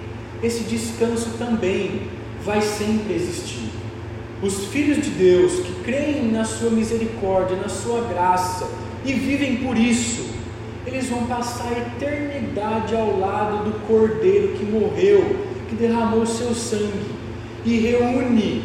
esse 0.42 0.64
descanso 0.64 1.30
também 1.38 2.02
vai 2.44 2.60
sempre 2.60 3.14
existir. 3.14 3.70
Os 4.42 4.66
filhos 4.66 5.02
de 5.02 5.10
Deus 5.10 5.60
que 5.60 5.72
creem 5.82 6.30
na 6.30 6.44
Sua 6.44 6.70
misericórdia, 6.70 7.56
na 7.56 7.68
Sua 7.68 8.02
graça 8.02 8.68
e 9.04 9.14
vivem 9.14 9.56
por 9.56 9.76
isso, 9.76 10.28
eles 10.90 11.08
vão 11.08 11.24
passar 11.26 11.68
a 11.68 11.78
eternidade 11.78 12.94
ao 12.96 13.18
lado 13.18 13.64
do 13.64 13.86
Cordeiro 13.86 14.54
que 14.54 14.64
morreu, 14.64 15.36
que 15.68 15.76
derramou 15.76 16.26
seu 16.26 16.52
sangue 16.52 17.14
e 17.64 17.78
reúne 17.78 18.64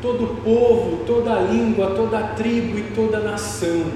todo 0.00 0.24
o 0.24 0.36
povo, 0.36 1.04
toda 1.04 1.32
a 1.32 1.40
língua, 1.40 1.94
toda 1.96 2.18
a 2.18 2.28
tribo 2.28 2.78
e 2.78 2.82
toda 2.94 3.18
a 3.18 3.20
nação. 3.20 3.86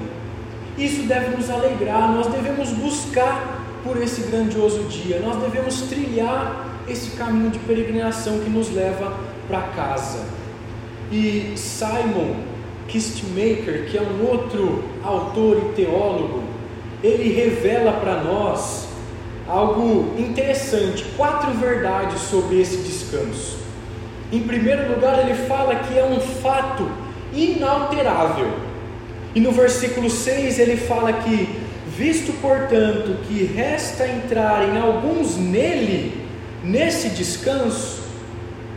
Isso 0.77 1.03
deve 1.03 1.37
nos 1.37 1.49
alegrar, 1.49 2.11
nós 2.11 2.27
devemos 2.27 2.69
buscar 2.71 3.63
por 3.81 4.01
esse 4.01 4.23
grandioso 4.23 4.83
dia, 4.83 5.19
nós 5.19 5.37
devemos 5.37 5.83
trilhar 5.83 6.81
esse 6.87 7.11
caminho 7.11 7.49
de 7.49 7.59
peregrinação 7.59 8.39
que 8.39 8.49
nos 8.49 8.73
leva 8.73 9.13
para 9.47 9.61
casa. 9.61 10.25
E 11.09 11.53
Simon 11.55 12.35
Kistmaker, 12.89 13.89
que 13.89 13.97
é 13.97 14.01
um 14.01 14.27
outro 14.27 14.83
autor 15.01 15.57
e 15.57 15.75
teólogo, 15.75 16.52
ele 17.03 17.33
revela 17.33 17.91
para 17.93 18.23
nós 18.23 18.87
algo 19.47 20.15
interessante, 20.17 21.03
quatro 21.17 21.51
verdades 21.51 22.21
sobre 22.21 22.61
esse 22.61 22.77
descanso. 22.77 23.57
Em 24.31 24.41
primeiro 24.41 24.93
lugar, 24.93 25.19
ele 25.19 25.35
fala 25.47 25.75
que 25.75 25.97
é 25.97 26.03
um 26.03 26.19
fato 26.19 26.89
inalterável. 27.33 28.51
E 29.35 29.39
no 29.41 29.51
versículo 29.51 30.09
6 30.09 30.59
ele 30.59 30.77
fala 30.77 31.11
que, 31.11 31.49
visto 31.87 32.31
portanto 32.41 33.17
que 33.27 33.43
resta 33.43 34.07
entrar 34.07 34.69
em 34.69 34.79
alguns 34.79 35.35
nele, 35.35 36.25
nesse 36.63 37.09
descanso, 37.09 38.01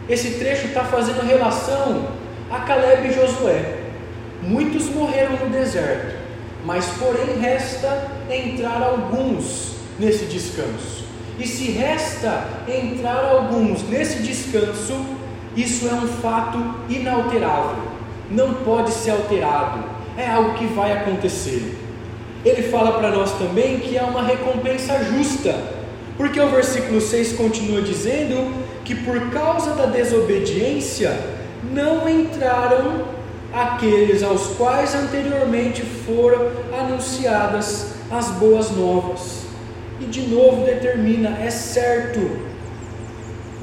esse 0.08 0.32
trecho 0.38 0.66
está 0.66 0.84
fazendo 0.84 1.26
relação 1.26 2.08
a 2.50 2.60
Caleb 2.60 3.08
e 3.08 3.12
Josué. 3.12 3.76
Muitos 4.42 4.86
morreram 4.86 5.36
no 5.36 5.50
deserto, 5.50 6.16
mas 6.64 6.86
porém 6.98 7.38
resta 7.40 8.15
entrar 8.30 8.82
alguns 8.82 9.76
nesse 9.98 10.26
descanso. 10.26 11.04
E 11.38 11.46
se 11.46 11.70
resta 11.70 12.44
entrar 12.66 13.24
alguns 13.24 13.82
nesse 13.88 14.22
descanso, 14.22 14.94
isso 15.56 15.88
é 15.88 15.92
um 15.92 16.06
fato 16.06 16.58
inalterável, 16.88 17.82
não 18.30 18.54
pode 18.54 18.90
ser 18.90 19.10
alterado, 19.10 19.84
é 20.16 20.26
algo 20.28 20.54
que 20.54 20.66
vai 20.66 20.92
acontecer. 20.92 21.78
Ele 22.44 22.62
fala 22.62 22.92
para 22.98 23.10
nós 23.10 23.32
também 23.32 23.80
que 23.80 23.96
é 23.98 24.02
uma 24.02 24.22
recompensa 24.22 25.02
justa, 25.04 25.54
porque 26.16 26.40
o 26.40 26.48
versículo 26.48 27.00
6 27.00 27.34
continua 27.34 27.82
dizendo 27.82 28.54
que 28.84 28.94
por 28.94 29.30
causa 29.30 29.74
da 29.74 29.86
desobediência 29.86 31.18
não 31.72 32.08
entraram 32.08 33.04
aqueles 33.52 34.22
aos 34.22 34.48
quais 34.56 34.94
anteriormente 34.94 35.82
foram 35.82 36.50
anunciadas 36.78 37.95
as 38.10 38.30
boas 38.32 38.70
novas. 38.70 39.46
E 40.00 40.04
de 40.04 40.22
novo 40.22 40.64
determina: 40.64 41.38
é 41.38 41.50
certo 41.50 42.20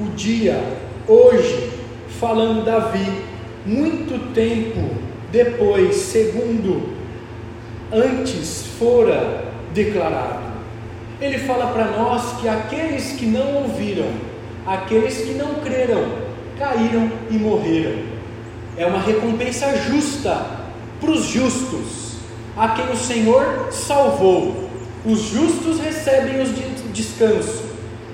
o 0.00 0.10
dia, 0.16 0.60
hoje, 1.06 1.70
falando 2.18 2.64
Davi, 2.64 3.06
muito 3.64 4.32
tempo 4.32 4.80
depois, 5.30 5.96
segundo 5.96 6.94
antes 7.92 8.66
fora 8.78 9.44
declarado. 9.72 10.44
Ele 11.20 11.38
fala 11.38 11.66
para 11.72 11.86
nós 11.92 12.40
que 12.40 12.48
aqueles 12.48 13.12
que 13.12 13.26
não 13.26 13.62
ouviram, 13.62 14.10
aqueles 14.66 15.18
que 15.18 15.34
não 15.34 15.54
creram, 15.56 16.04
caíram 16.58 17.10
e 17.30 17.34
morreram. 17.34 18.02
É 18.76 18.84
uma 18.86 19.00
recompensa 19.00 19.76
justa 19.76 20.44
para 21.00 21.10
os 21.10 21.26
justos, 21.26 22.13
a 22.56 22.68
quem 22.70 22.90
o 22.90 22.96
Senhor 22.96 23.68
salvou. 23.70 24.70
Os 25.04 25.20
justos 25.20 25.80
recebem 25.80 26.40
os 26.40 26.54
descanso 26.94 27.64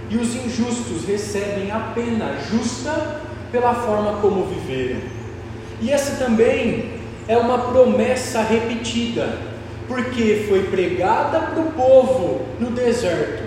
e 0.08 0.16
os 0.16 0.34
injustos 0.34 1.04
recebem 1.06 1.70
a 1.70 1.92
pena 1.94 2.34
justa 2.50 3.20
pela 3.52 3.74
forma 3.74 4.20
como 4.20 4.46
viveram. 4.46 5.00
E 5.80 5.90
essa 5.90 6.16
também 6.16 7.00
é 7.28 7.36
uma 7.36 7.58
promessa 7.70 8.42
repetida, 8.42 9.38
porque 9.86 10.46
foi 10.48 10.64
pregada 10.64 11.40
para 11.40 11.60
o 11.60 11.72
povo 11.72 12.46
no 12.58 12.70
deserto, 12.70 13.42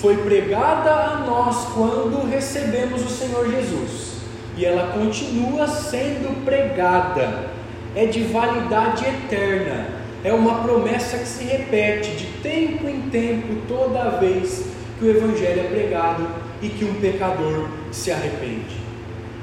foi 0.00 0.18
pregada 0.18 0.90
a 0.90 1.24
nós 1.26 1.68
quando 1.72 2.28
recebemos 2.28 3.02
o 3.02 3.08
Senhor 3.08 3.50
Jesus, 3.50 4.18
e 4.56 4.64
ela 4.64 4.92
continua 4.92 5.66
sendo 5.66 6.44
pregada, 6.44 7.48
é 7.96 8.06
de 8.06 8.24
validade 8.24 9.04
eterna, 9.06 10.03
é 10.24 10.32
uma 10.32 10.62
promessa 10.62 11.18
que 11.18 11.28
se 11.28 11.44
repete 11.44 12.12
de 12.12 12.26
tempo 12.42 12.88
em 12.88 13.02
tempo, 13.10 13.56
toda 13.68 14.18
vez 14.18 14.64
que 14.98 15.04
o 15.04 15.10
Evangelho 15.10 15.60
é 15.60 15.64
pregado 15.64 16.26
e 16.62 16.68
que 16.70 16.84
um 16.84 16.94
pecador 16.94 17.68
se 17.92 18.10
arrepende. 18.10 18.82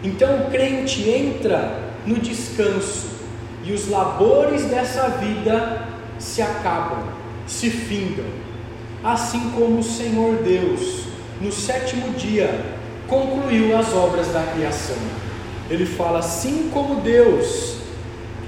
Então 0.03 0.41
o 0.41 0.49
crente 0.49 1.07
entra 1.07 1.79
no 2.05 2.15
descanso 2.15 3.11
e 3.63 3.71
os 3.71 3.87
labores 3.87 4.65
dessa 4.65 5.07
vida 5.09 5.87
se 6.17 6.41
acabam, 6.41 7.03
se 7.45 7.69
findam. 7.69 8.25
Assim 9.03 9.51
como 9.51 9.79
o 9.79 9.83
Senhor 9.83 10.37
Deus, 10.37 11.03
no 11.39 11.51
sétimo 11.51 12.13
dia, 12.13 12.59
concluiu 13.07 13.77
as 13.77 13.93
obras 13.93 14.29
da 14.29 14.41
criação. 14.41 14.97
Ele 15.69 15.85
fala: 15.85 16.19
assim 16.19 16.71
como 16.73 17.01
Deus 17.01 17.77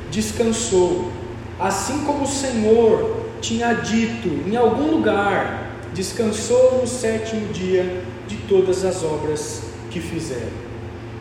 descansou, 0.09 1.11
assim 1.60 2.04
como 2.06 2.24
o 2.24 2.28
Senhor 2.28 3.18
tinha 3.41 3.74
dito 3.74 4.30
em 4.47 4.56
algum 4.56 4.91
lugar, 4.91 5.72
descansou 5.93 6.80
no 6.82 6.88
sétimo 6.88 7.54
dia 7.54 8.04
de 8.28 8.38
todas 8.47 8.84
as 8.84 9.04
obras 9.04 9.64
que 9.91 9.99
fizeram. 9.99 10.64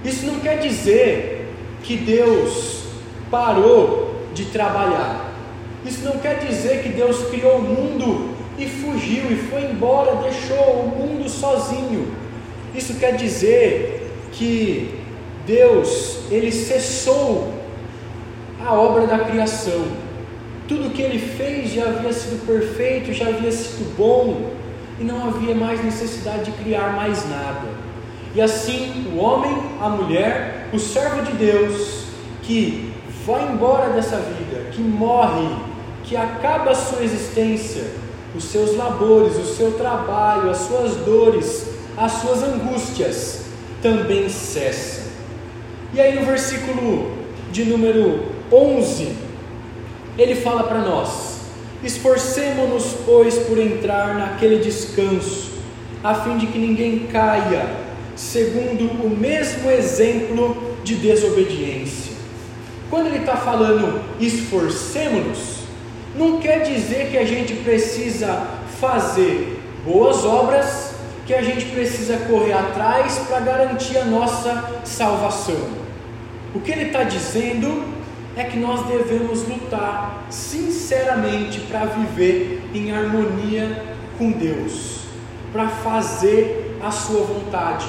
Isso 0.04 0.26
não 0.26 0.40
quer 0.40 0.58
dizer 0.58 1.48
que 1.82 1.96
Deus 1.96 2.84
parou 3.30 4.14
de 4.34 4.46
trabalhar. 4.46 5.32
Isso 5.84 6.04
não 6.04 6.18
quer 6.18 6.38
dizer 6.38 6.82
que 6.82 6.88
Deus 6.90 7.24
criou 7.28 7.58
o 7.58 7.62
mundo 7.62 8.30
e 8.58 8.66
fugiu 8.66 9.30
e 9.30 9.36
foi 9.50 9.64
embora, 9.64 10.16
deixou 10.16 10.56
o 10.56 10.88
mundo 10.88 11.28
sozinho. 11.28 12.12
Isso 12.74 12.94
quer 12.94 13.16
dizer 13.16 14.10
que 14.32 15.02
Deus, 15.46 16.20
ele 16.30 16.52
cessou 16.52 17.52
a 18.64 18.72
obra 18.72 19.06
da 19.06 19.18
criação. 19.18 19.84
Tudo 20.68 20.90
que 20.90 21.02
ele 21.02 21.18
fez 21.18 21.72
já 21.72 21.86
havia 21.86 22.12
sido 22.12 22.46
perfeito, 22.46 23.12
já 23.12 23.28
havia 23.28 23.50
sido 23.52 23.96
bom, 23.96 24.52
e 24.98 25.04
não 25.04 25.28
havia 25.28 25.54
mais 25.54 25.82
necessidade 25.84 26.50
de 26.50 26.52
criar 26.52 26.94
mais 26.94 27.28
nada. 27.28 27.68
E 28.34 28.40
assim, 28.40 29.12
o 29.14 29.18
homem, 29.18 29.56
a 29.80 29.88
mulher, 29.88 30.68
o 30.72 30.78
servo 30.78 31.22
de 31.22 31.32
Deus, 31.32 32.04
que 32.42 32.92
vai 33.26 33.52
embora 33.52 33.90
dessa 33.90 34.16
vida, 34.16 34.70
que 34.70 34.80
morre, 34.80 35.48
que 36.04 36.16
acaba 36.16 36.70
a 36.70 36.74
sua 36.74 37.02
existência, 37.02 37.84
os 38.34 38.44
seus 38.44 38.76
labores, 38.76 39.36
o 39.36 39.44
seu 39.44 39.72
trabalho, 39.72 40.50
as 40.50 40.58
suas 40.58 40.96
dores, 40.96 41.66
as 41.96 42.12
suas 42.12 42.42
angústias, 42.42 43.42
também 43.82 44.28
cessa. 44.28 45.02
E 45.92 46.00
aí 46.00 46.18
no 46.18 46.24
versículo 46.24 47.12
de 47.50 47.64
número 47.64 48.22
11, 48.50 49.14
ele 50.18 50.34
fala 50.34 50.64
para 50.64 50.78
nós: 50.78 51.40
Esforcemo-nos, 51.82 52.94
pois, 53.04 53.38
por 53.38 53.58
entrar 53.58 54.14
naquele 54.14 54.58
descanso, 54.58 55.52
a 56.02 56.14
fim 56.14 56.38
de 56.38 56.46
que 56.46 56.58
ninguém 56.58 57.06
caia, 57.10 57.66
segundo 58.14 58.84
o 59.04 59.10
mesmo 59.10 59.70
exemplo 59.70 60.76
de 60.84 60.96
desobediência. 60.96 62.12
Quando 62.90 63.06
ele 63.06 63.18
está 63.18 63.36
falando 63.36 64.02
esforcemo-nos, 64.20 65.62
não 66.14 66.38
quer 66.38 66.62
dizer 66.62 67.10
que 67.10 67.16
a 67.16 67.24
gente 67.24 67.54
precisa 67.54 68.46
fazer 68.78 69.60
boas 69.84 70.24
obras, 70.24 70.92
que 71.26 71.32
a 71.32 71.42
gente 71.42 71.64
precisa 71.66 72.18
correr 72.28 72.52
atrás 72.52 73.18
para 73.26 73.40
garantir 73.40 73.96
a 73.96 74.04
nossa 74.04 74.82
salvação. 74.84 75.82
O 76.54 76.60
que 76.60 76.70
ele 76.70 76.86
está 76.86 77.02
dizendo 77.02 77.91
é 78.36 78.44
que 78.44 78.58
nós 78.58 78.86
devemos 78.86 79.46
lutar 79.46 80.24
sinceramente 80.30 81.60
para 81.60 81.84
viver 81.84 82.62
em 82.74 82.92
harmonia 82.92 83.84
com 84.16 84.30
Deus, 84.30 85.00
para 85.52 85.68
fazer 85.68 86.78
a 86.82 86.90
sua 86.90 87.24
vontade, 87.24 87.86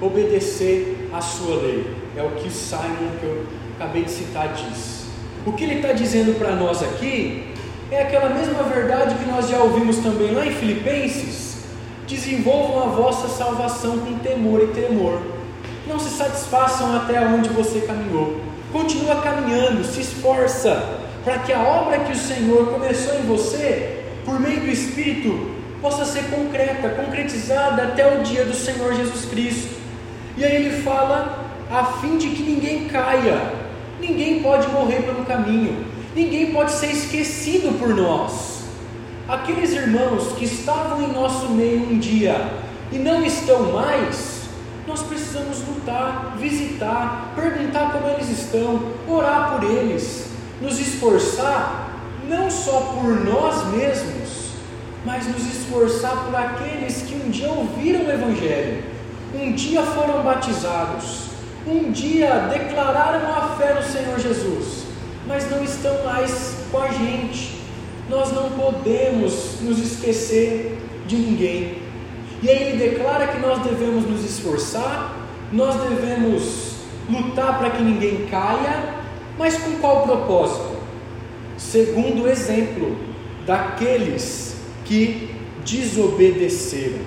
obedecer 0.00 1.08
a 1.12 1.20
sua 1.20 1.56
lei. 1.62 1.86
É 2.16 2.22
o 2.22 2.30
que 2.30 2.50
Simon, 2.50 3.10
que 3.20 3.26
eu 3.26 3.46
acabei 3.76 4.04
de 4.04 4.10
citar, 4.10 4.52
diz. 4.54 5.06
O 5.44 5.52
que 5.52 5.62
ele 5.62 5.76
está 5.76 5.92
dizendo 5.92 6.36
para 6.38 6.56
nós 6.56 6.82
aqui 6.82 7.54
é 7.90 8.02
aquela 8.02 8.30
mesma 8.30 8.64
verdade 8.64 9.14
que 9.14 9.30
nós 9.30 9.48
já 9.48 9.58
ouvimos 9.58 9.98
também 9.98 10.32
lá 10.32 10.44
em 10.44 10.50
Filipenses: 10.50 11.58
desenvolvam 12.08 12.82
a 12.82 12.86
vossa 12.86 13.28
salvação 13.28 13.98
com 13.98 14.18
temor 14.18 14.62
e 14.62 14.66
tremor. 14.68 15.20
Não 15.86 16.00
se 16.00 16.10
satisfaçam 16.10 16.96
até 16.96 17.20
onde 17.20 17.48
você 17.50 17.82
caminhou 17.82 18.55
Continua 18.76 19.22
caminhando, 19.22 19.82
se 19.82 20.02
esforça 20.02 20.98
para 21.24 21.38
que 21.38 21.50
a 21.50 21.62
obra 21.62 22.00
que 22.00 22.12
o 22.12 22.14
Senhor 22.14 22.66
começou 22.66 23.14
em 23.14 23.22
você, 23.22 24.04
por 24.22 24.38
meio 24.38 24.60
do 24.60 24.66
Espírito, 24.66 25.50
possa 25.80 26.04
ser 26.04 26.24
concreta, 26.24 26.90
concretizada 26.90 27.84
até 27.84 28.06
o 28.06 28.22
dia 28.22 28.44
do 28.44 28.52
Senhor 28.52 28.94
Jesus 28.94 29.24
Cristo. 29.30 29.76
E 30.36 30.44
aí 30.44 30.56
ele 30.56 30.82
fala 30.82 31.48
a 31.70 31.84
fim 31.84 32.18
de 32.18 32.28
que 32.28 32.42
ninguém 32.42 32.84
caia, 32.86 33.50
ninguém 33.98 34.42
pode 34.42 34.68
morrer 34.68 35.00
pelo 35.04 35.24
caminho, 35.24 35.86
ninguém 36.14 36.52
pode 36.52 36.72
ser 36.72 36.90
esquecido 36.90 37.78
por 37.78 37.88
nós. 37.88 38.64
Aqueles 39.26 39.72
irmãos 39.72 40.32
que 40.36 40.44
estavam 40.44 41.00
em 41.02 41.12
nosso 41.14 41.48
meio 41.48 41.80
um 41.80 41.98
dia 41.98 42.46
e 42.92 42.98
não 42.98 43.24
estão 43.24 43.72
mais, 43.72 44.35
nós 44.86 45.02
precisamos 45.02 45.58
lutar, 45.66 46.36
visitar, 46.38 47.32
perguntar 47.34 47.92
como 47.92 48.08
eles 48.08 48.28
estão, 48.30 48.92
orar 49.08 49.52
por 49.54 49.64
eles, 49.64 50.28
nos 50.60 50.78
esforçar, 50.78 51.90
não 52.28 52.50
só 52.50 52.94
por 52.94 53.24
nós 53.24 53.66
mesmos, 53.72 54.50
mas 55.04 55.26
nos 55.26 55.44
esforçar 55.46 56.24
por 56.24 56.34
aqueles 56.34 57.02
que 57.02 57.14
um 57.14 57.30
dia 57.30 57.48
ouviram 57.48 58.06
o 58.06 58.10
Evangelho, 58.10 58.84
um 59.34 59.52
dia 59.52 59.82
foram 59.82 60.22
batizados, 60.22 61.26
um 61.66 61.90
dia 61.90 62.48
declararam 62.52 63.34
a 63.34 63.56
fé 63.56 63.74
no 63.74 63.82
Senhor 63.82 64.18
Jesus, 64.18 64.84
mas 65.26 65.50
não 65.50 65.62
estão 65.64 66.04
mais 66.04 66.56
com 66.70 66.78
a 66.78 66.88
gente. 66.88 67.56
Nós 68.08 68.32
não 68.32 68.50
podemos 68.50 69.60
nos 69.62 69.80
esquecer 69.80 70.78
de 71.06 71.16
ninguém. 71.16 71.85
E 72.42 72.50
aí 72.50 72.68
ele 72.68 72.90
declara 72.90 73.28
que 73.28 73.38
nós 73.38 73.62
devemos 73.62 74.04
nos 74.06 74.24
esforçar, 74.24 75.16
nós 75.52 75.74
devemos 75.88 76.76
lutar 77.08 77.58
para 77.58 77.70
que 77.70 77.82
ninguém 77.82 78.26
caia, 78.26 78.94
mas 79.38 79.56
com 79.58 79.72
qual 79.78 80.02
propósito? 80.02 80.76
Segundo 81.56 82.24
o 82.24 82.28
exemplo 82.28 82.96
daqueles 83.46 84.56
que 84.84 85.34
desobedeceram. 85.64 86.98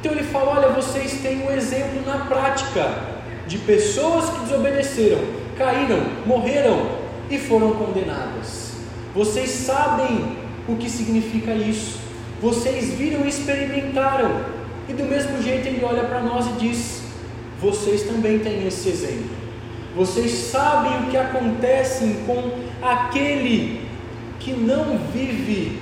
Então 0.00 0.12
ele 0.12 0.24
fala: 0.24 0.58
olha, 0.58 0.68
vocês 0.68 1.20
têm 1.22 1.42
um 1.46 1.50
exemplo 1.50 2.04
na 2.06 2.26
prática 2.26 3.12
de 3.46 3.58
pessoas 3.58 4.30
que 4.30 4.40
desobedeceram, 4.40 5.20
caíram, 5.56 6.00
morreram 6.26 6.86
e 7.30 7.38
foram 7.38 7.72
condenadas. 7.72 8.72
Vocês 9.14 9.50
sabem 9.50 10.36
o 10.68 10.76
que 10.76 10.88
significa 10.88 11.52
isso. 11.52 12.01
Vocês 12.42 12.94
viram 12.94 13.24
e 13.24 13.28
experimentaram. 13.28 14.44
E 14.88 14.92
do 14.92 15.04
mesmo 15.04 15.40
jeito 15.40 15.68
ele 15.68 15.84
olha 15.84 16.02
para 16.02 16.20
nós 16.20 16.44
e 16.48 16.52
diz: 16.54 17.02
Vocês 17.60 18.02
também 18.02 18.40
têm 18.40 18.66
esse 18.66 18.88
exemplo. 18.88 19.30
Vocês 19.94 20.32
sabem 20.50 21.02
o 21.02 21.10
que 21.10 21.16
acontece 21.16 22.16
com 22.26 22.50
aquele 22.82 23.86
que 24.40 24.52
não 24.52 24.98
vive 25.12 25.80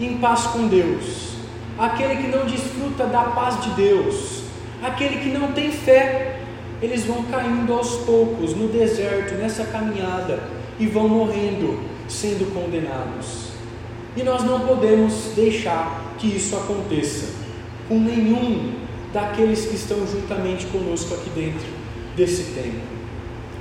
em 0.00 0.18
paz 0.18 0.46
com 0.48 0.66
Deus, 0.66 1.36
aquele 1.78 2.16
que 2.16 2.36
não 2.36 2.46
desfruta 2.46 3.06
da 3.06 3.22
paz 3.22 3.62
de 3.62 3.70
Deus, 3.70 4.42
aquele 4.82 5.20
que 5.20 5.28
não 5.28 5.52
tem 5.52 5.70
fé. 5.70 6.40
Eles 6.82 7.04
vão 7.04 7.22
caindo 7.26 7.72
aos 7.72 7.98
poucos 7.98 8.56
no 8.56 8.66
deserto, 8.66 9.36
nessa 9.36 9.64
caminhada, 9.66 10.42
e 10.80 10.86
vão 10.88 11.08
morrendo, 11.08 11.78
sendo 12.08 12.52
condenados. 12.52 13.51
E 14.16 14.22
nós 14.22 14.44
não 14.44 14.60
podemos 14.60 15.32
deixar 15.34 16.14
que 16.18 16.26
isso 16.26 16.54
aconteça 16.54 17.26
com 17.88 17.98
nenhum 17.98 18.74
daqueles 19.12 19.66
que 19.66 19.74
estão 19.74 20.06
juntamente 20.06 20.66
conosco 20.66 21.14
aqui 21.14 21.30
dentro 21.30 21.66
desse 22.16 22.52
templo. 22.54 22.80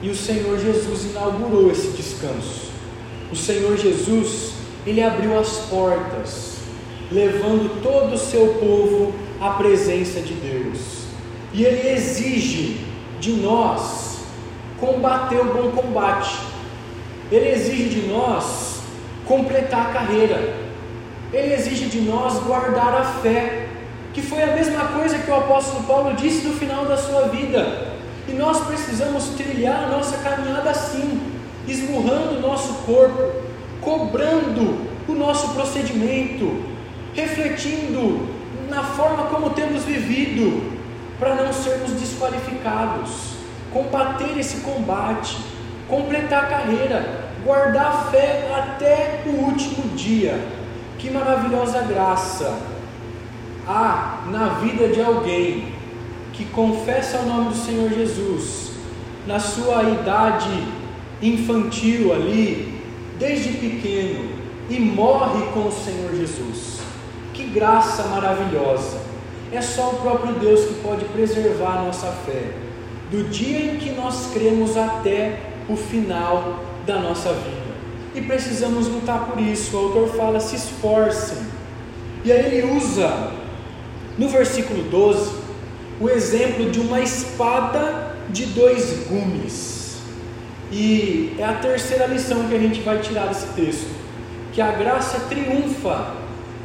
E 0.02 0.10
o 0.10 0.16
Senhor 0.16 0.58
Jesus 0.60 1.06
inaugurou 1.06 1.72
esse 1.72 1.90
descanso. 1.90 2.72
O 3.32 3.36
Senhor 3.36 3.78
Jesus, 3.78 4.54
ele 4.86 5.02
abriu 5.02 5.40
as 5.40 5.50
portas, 5.70 6.56
levando 7.12 7.82
todo 7.82 8.14
o 8.14 8.18
seu 8.18 8.56
povo 8.56 9.14
à 9.40 9.52
presença 9.52 10.20
de 10.22 10.34
Deus. 10.34 11.06
E 11.54 11.64
ele 11.64 11.90
exige 11.90 12.86
de 13.20 13.34
nós 13.34 14.20
combater 14.80 15.40
o 15.40 15.54
bom 15.54 15.72
combate. 15.72 16.40
Ele 17.32 17.50
exige 17.50 18.02
de 18.02 18.08
nós 18.08 18.71
completar 19.26 19.88
a 19.88 19.94
carreira. 19.94 20.54
Ele 21.34 21.54
exige 21.54 21.86
de 21.86 22.02
nós 22.02 22.40
guardar 22.40 22.94
a 22.94 23.04
fé, 23.04 23.68
que 24.14 24.22
foi 24.22 24.44
a 24.44 24.48
mesma 24.48 24.86
coisa 24.88 25.18
que 25.18 25.32
o 25.32 25.36
apóstolo 25.36 25.84
Paulo 25.84 26.16
disse 26.16 26.48
no 26.48 26.54
final 26.54 26.86
da 26.86 26.98
sua 26.98 27.30
vida. 27.30 27.92
E 28.28 28.34
nós 28.34 28.66
precisamos 28.66 29.30
trilhar 29.30 29.86
a 29.86 29.88
nossa 29.88 30.18
caminhada 30.18 30.70
assim, 30.70 31.22
esmurrando 31.68 32.36
o 32.38 32.42
nosso 32.42 32.74
corpo, 32.86 33.32
cobrando 33.80 34.88
o 35.08 35.14
nosso 35.14 35.54
procedimento, 35.54 36.64
refletindo 37.14 38.30
na 38.70 38.84
forma 38.84 39.24
como 39.26 39.50
temos 39.52 39.84
vivido, 39.84 40.72
para 41.20 41.36
não 41.36 41.54
sermos 41.54 41.92
desqualificados, 41.92 43.36
combater 43.72 44.38
esse 44.40 44.62
combate, 44.62 45.38
completar 45.88 46.46
a 46.46 46.48
carreira, 46.48 47.21
guardar 47.44 47.88
a 47.88 48.12
fé 48.12 48.52
até 48.56 49.24
o 49.26 49.46
último 49.46 49.96
dia. 49.96 50.40
Que 50.98 51.10
maravilhosa 51.10 51.82
graça 51.82 52.60
há 53.68 54.24
na 54.30 54.50
vida 54.62 54.88
de 54.90 55.02
alguém 55.02 55.74
que 56.34 56.46
confessa 56.46 57.20
o 57.20 57.26
nome 57.26 57.50
do 57.50 57.56
Senhor 57.56 57.90
Jesus 57.90 58.72
na 59.26 59.40
sua 59.40 59.84
idade 59.84 60.50
infantil 61.22 62.14
ali, 62.14 62.82
desde 63.20 63.50
pequeno, 63.50 64.32
e 64.70 64.80
morre 64.80 65.46
com 65.54 65.68
o 65.68 65.72
Senhor 65.72 66.16
Jesus. 66.16 66.80
Que 67.34 67.44
graça 67.44 68.04
maravilhosa! 68.08 69.00
É 69.52 69.62
só 69.62 69.92
o 69.92 69.96
próprio 69.98 70.34
Deus 70.36 70.66
que 70.66 70.76
pode 70.76 71.06
preservar 71.06 71.80
a 71.80 71.84
nossa 71.84 72.08
fé. 72.26 72.54
do 73.12 73.30
dia 73.30 73.74
em 73.74 73.78
que 73.78 73.92
nós 73.92 74.32
cremos 74.34 74.78
até 74.78 75.38
o 75.68 75.76
final 75.76 76.71
da 76.86 77.00
nossa 77.00 77.32
vida. 77.34 77.72
E 78.14 78.22
precisamos 78.22 78.88
lutar 78.88 79.26
por 79.26 79.40
isso. 79.40 79.76
O 79.76 79.80
autor 79.80 80.10
fala: 80.10 80.40
se 80.40 80.56
esforcem. 80.56 81.38
E 82.24 82.32
aí 82.32 82.46
ele 82.46 82.74
usa, 82.78 83.32
no 84.18 84.30
versículo 84.30 84.84
12, 84.84 85.32
o 86.00 86.10
exemplo 86.10 86.70
de 86.70 86.80
uma 86.80 87.00
espada 87.00 88.16
de 88.30 88.46
dois 88.48 89.08
gumes. 89.08 90.02
E 90.72 91.36
é 91.38 91.44
a 91.44 91.54
terceira 91.54 92.06
lição 92.06 92.48
que 92.48 92.56
a 92.56 92.60
gente 92.60 92.82
vai 92.82 93.00
tirar 93.00 93.28
desse 93.28 93.48
texto: 93.48 93.90
que 94.54 94.62
a 94.62 94.72
graça 94.72 95.20
triunfa 95.30 96.14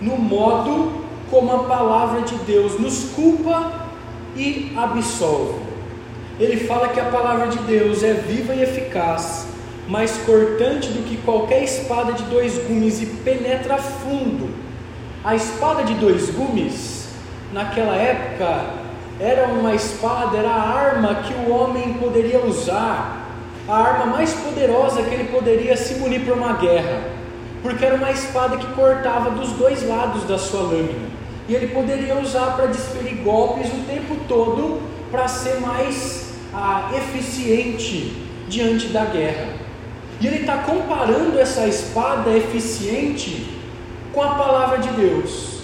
no 0.01 0.17
modo 0.19 1.05
como 1.31 1.53
a 1.53 1.64
palavra 1.64 2.23
de 2.23 2.37
Deus 2.37 2.79
nos 2.79 3.11
culpa 3.14 3.87
e 4.37 4.73
absolve. 4.77 5.67
Ele 6.39 6.67
fala 6.67 6.89
que 6.89 7.01
a 7.01 7.07
palavra 7.07 7.49
de 7.49 7.59
Deus 7.61 8.03
é 8.03 8.12
viva 8.12 8.55
e 8.55 8.62
eficaz, 8.62 9.47
mais 9.89 10.16
cortante 10.18 10.89
do 10.89 11.05
que 11.05 11.16
qualquer 11.18 11.62
espada 11.62 12.12
de 12.12 12.24
dois 12.24 12.59
gumes 12.66 13.01
e 13.01 13.07
penetra 13.07 13.76
fundo. 13.78 14.51
A 15.24 15.34
espada 15.34 15.84
de 15.84 15.95
dois 15.95 16.30
gumes, 16.30 17.09
naquela 17.53 17.97
época, 17.97 18.64
era 19.18 19.49
uma 19.49 19.74
espada, 19.74 20.37
era 20.37 20.51
a 20.51 20.68
arma 20.68 21.22
que 21.22 21.32
o 21.34 21.51
homem 21.51 21.95
poderia 21.95 22.45
usar, 22.45 23.26
a 23.68 23.76
arma 23.76 24.07
mais 24.07 24.32
poderosa 24.34 25.03
que 25.03 25.14
ele 25.14 25.24
poderia 25.32 25.76
se 25.76 25.95
munir 25.95 26.24
para 26.24 26.34
uma 26.34 26.53
guerra, 26.55 27.03
porque 27.62 27.84
era 27.84 27.97
uma 27.97 28.11
espada 28.11 28.57
que 28.57 28.66
cortava 28.74 29.30
dos 29.30 29.53
dois 29.53 29.87
lados 29.87 30.24
da 30.24 30.39
sua 30.39 30.62
lâmina, 30.62 31.09
e 31.49 31.55
ele 31.55 31.68
poderia 31.68 32.18
usar 32.18 32.57
para 32.57 32.66
desferir 32.66 33.22
golpes 33.22 33.68
o 33.68 33.84
tempo 33.87 34.16
todo 34.28 34.80
para 35.11 35.28
ser 35.28 35.61
mais 35.61 36.34
ah, 36.53 36.91
eficiente 36.95 38.22
diante 38.49 38.89
da 38.89 39.05
guerra. 39.05 39.66
E 40.21 40.27
ele 40.27 40.41
está 40.41 40.59
comparando 40.59 41.39
essa 41.39 41.67
espada 41.67 42.31
eficiente 42.31 43.55
com 44.12 44.23
a 44.23 44.35
palavra 44.35 44.79
de 44.79 44.89
Deus. 44.91 45.61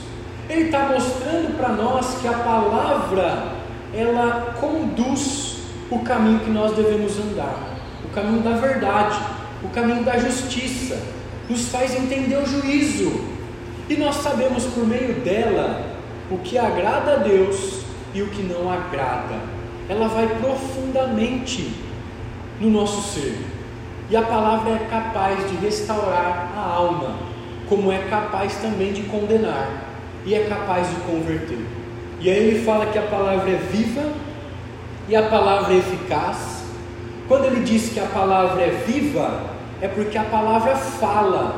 Ele 0.49 0.65
está 0.65 0.89
mostrando 0.89 1.57
para 1.57 1.71
nós 1.71 2.19
que 2.21 2.29
a 2.29 2.35
palavra 2.35 3.53
ela 3.95 4.55
conduz 4.61 5.57
o 5.91 6.01
caminho 6.01 6.41
que 6.41 6.51
nós 6.51 6.75
devemos 6.75 7.19
andar, 7.19 7.79
o 8.05 8.09
caminho 8.09 8.43
da 8.43 8.53
verdade, 8.53 9.19
o 9.63 9.69
caminho 9.69 10.03
da 10.03 10.19
justiça, 10.19 11.01
nos 11.49 11.69
faz 11.69 11.95
entender 11.95 12.37
o 12.37 12.47
juízo. 12.47 13.33
E 13.89 13.97
nós 13.97 14.17
sabemos 14.17 14.65
por 14.65 14.87
meio 14.87 15.21
dela 15.21 15.85
o 16.31 16.39
que 16.39 16.59
agrada 16.59 17.13
a 17.13 17.17
Deus 17.17 17.81
e 18.15 18.23
o 18.23 18.29
que 18.29 18.43
não 18.43 18.71
agrada. 18.71 19.35
Ela 19.89 20.09
vai 20.09 20.29
profundamente 20.41 21.75
no 22.61 22.71
nosso 22.71 23.03
ser. 23.13 23.52
E 24.11 24.17
a 24.17 24.23
palavra 24.23 24.73
é 24.73 24.87
capaz 24.91 25.49
de 25.49 25.57
restaurar 25.57 26.53
a 26.57 26.61
alma, 26.61 27.15
como 27.69 27.91
é 27.91 27.99
capaz 27.99 28.57
também 28.57 28.93
de 28.93 29.03
condenar 29.05 29.69
e 30.25 30.35
é 30.35 30.45
capaz 30.45 30.89
de 30.89 30.97
converter. 30.97 31.65
E 32.21 32.31
aí 32.31 32.37
ele 32.37 32.65
fala 32.65 32.87
que 32.87 32.99
a 32.99 33.03
palavra 33.03 33.51
é 33.51 33.57
viva 33.57 34.13
e 35.09 35.17
a 35.17 35.23
palavra 35.23 35.73
é 35.73 35.79
eficaz. 35.79 36.63
Quando 37.27 37.47
ele 37.47 37.65
diz 37.65 37.93
que 37.93 38.01
a 38.01 38.07
palavra 38.07 38.63
é 38.63 38.85
viva, 38.87 39.45
é 39.81 39.89
porque 39.89 40.19
a 40.19 40.25
palavra 40.25 40.77
fala, 40.77 41.57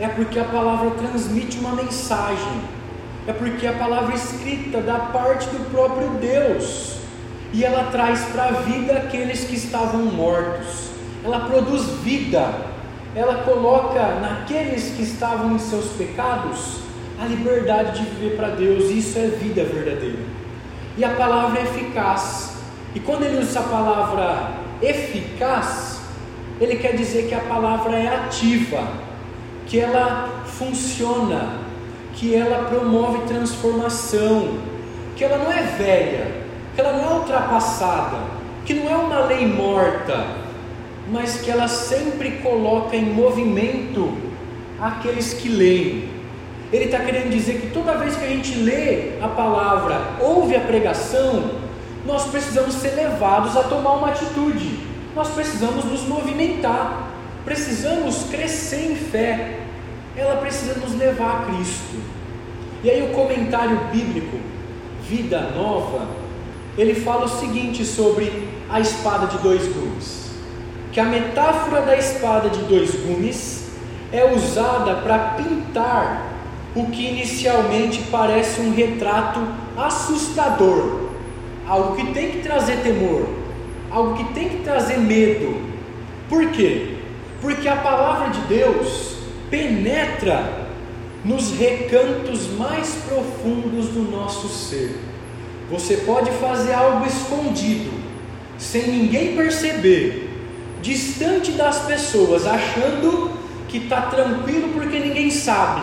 é 0.00 0.08
porque 0.08 0.38
a 0.38 0.44
palavra 0.44 0.90
transmite 0.92 1.58
uma 1.58 1.74
mensagem, 1.74 2.60
é 3.26 3.32
porque 3.32 3.66
a 3.66 3.72
palavra 3.72 4.14
escrita 4.14 4.80
da 4.80 4.98
parte 4.98 5.46
do 5.48 5.70
próprio 5.70 6.08
Deus 6.20 6.96
e 7.52 7.64
ela 7.64 7.90
traz 7.90 8.24
para 8.32 8.44
a 8.44 8.52
vida 8.52 8.94
aqueles 8.94 9.44
que 9.44 9.54
estavam 9.54 10.06
mortos 10.06 10.91
ela 11.24 11.40
produz 11.40 11.84
vida, 12.02 12.52
ela 13.14 13.42
coloca 13.44 14.00
naqueles 14.20 14.94
que 14.96 15.02
estavam 15.02 15.52
em 15.52 15.58
seus 15.58 15.86
pecados 15.92 16.80
a 17.20 17.26
liberdade 17.26 18.00
de 18.00 18.10
viver 18.10 18.36
para 18.36 18.48
Deus, 18.48 18.90
isso 18.90 19.18
é 19.18 19.26
vida 19.26 19.62
verdadeira. 19.64 20.18
E 20.96 21.04
a 21.04 21.10
palavra 21.10 21.60
é 21.60 21.62
eficaz, 21.62 22.54
e 22.94 23.00
quando 23.00 23.22
ele 23.24 23.38
usa 23.38 23.60
a 23.60 23.62
palavra 23.62 24.50
eficaz, 24.82 26.00
ele 26.60 26.76
quer 26.76 26.96
dizer 26.96 27.28
que 27.28 27.34
a 27.34 27.40
palavra 27.40 27.96
é 27.96 28.08
ativa, 28.08 28.82
que 29.66 29.78
ela 29.78 30.42
funciona, 30.46 31.60
que 32.14 32.34
ela 32.34 32.68
promove 32.68 33.26
transformação, 33.26 34.58
que 35.16 35.24
ela 35.24 35.38
não 35.38 35.52
é 35.52 35.62
velha, 35.62 36.42
que 36.74 36.80
ela 36.80 36.92
não 36.92 37.04
é 37.04 37.14
ultrapassada, 37.14 38.18
que 38.64 38.74
não 38.74 38.90
é 38.90 38.96
uma 38.96 39.20
lei 39.26 39.46
morta, 39.46 40.41
mas 41.10 41.40
que 41.40 41.50
ela 41.50 41.68
sempre 41.68 42.32
coloca 42.42 42.96
em 42.96 43.04
movimento 43.04 44.16
aqueles 44.80 45.34
que 45.34 45.48
leem. 45.48 46.08
Ele 46.72 46.84
está 46.84 47.00
querendo 47.00 47.30
dizer 47.30 47.60
que 47.60 47.66
toda 47.68 47.96
vez 47.98 48.16
que 48.16 48.24
a 48.24 48.28
gente 48.28 48.54
lê 48.54 49.18
a 49.20 49.28
palavra, 49.28 50.16
ouve 50.20 50.56
a 50.56 50.60
pregação, 50.60 51.50
nós 52.06 52.26
precisamos 52.26 52.74
ser 52.74 52.94
levados 52.94 53.56
a 53.56 53.64
tomar 53.64 53.94
uma 53.94 54.08
atitude, 54.08 54.78
nós 55.14 55.28
precisamos 55.28 55.84
nos 55.84 56.02
movimentar, 56.02 57.10
precisamos 57.44 58.24
crescer 58.30 58.92
em 58.92 58.96
fé, 58.96 59.60
ela 60.16 60.36
precisa 60.36 60.74
nos 60.74 60.94
levar 60.94 61.42
a 61.42 61.52
Cristo. 61.52 62.00
E 62.82 62.90
aí, 62.90 63.02
o 63.02 63.14
comentário 63.14 63.78
bíblico, 63.92 64.38
Vida 65.08 65.40
Nova, 65.54 66.08
ele 66.76 66.94
fala 66.94 67.26
o 67.26 67.28
seguinte 67.28 67.84
sobre 67.84 68.48
a 68.68 68.80
espada 68.80 69.26
de 69.26 69.38
dois 69.38 69.62
gumes 69.68 70.31
que 70.92 71.00
a 71.00 71.04
metáfora 71.04 71.80
da 71.82 71.96
espada 71.96 72.50
de 72.50 72.60
dois 72.64 72.94
gumes 72.94 73.64
é 74.12 74.24
usada 74.30 74.96
para 74.96 75.18
pintar 75.36 76.32
o 76.74 76.86
que 76.86 77.06
inicialmente 77.06 78.02
parece 78.10 78.60
um 78.60 78.74
retrato 78.74 79.40
assustador, 79.76 81.08
algo 81.66 81.96
que 81.96 82.12
tem 82.12 82.30
que 82.30 82.38
trazer 82.40 82.82
temor, 82.82 83.26
algo 83.90 84.16
que 84.16 84.34
tem 84.34 84.50
que 84.50 84.58
trazer 84.58 84.98
medo. 84.98 85.62
Por 86.28 86.50
quê? 86.50 86.96
Porque 87.40 87.68
a 87.68 87.76
palavra 87.76 88.28
de 88.28 88.40
Deus 88.42 89.16
penetra 89.50 90.68
nos 91.24 91.52
recantos 91.52 92.48
mais 92.58 92.96
profundos 93.06 93.88
do 93.88 94.10
nosso 94.10 94.48
ser. 94.48 94.98
Você 95.70 95.98
pode 95.98 96.30
fazer 96.32 96.74
algo 96.74 97.06
escondido, 97.06 97.90
sem 98.58 98.88
ninguém 98.88 99.36
perceber, 99.36 100.21
distante 100.82 101.52
das 101.52 101.78
pessoas, 101.86 102.44
achando 102.44 103.30
que 103.68 103.78
está 103.78 104.02
tranquilo 104.02 104.70
porque 104.74 104.98
ninguém 104.98 105.30
sabe. 105.30 105.80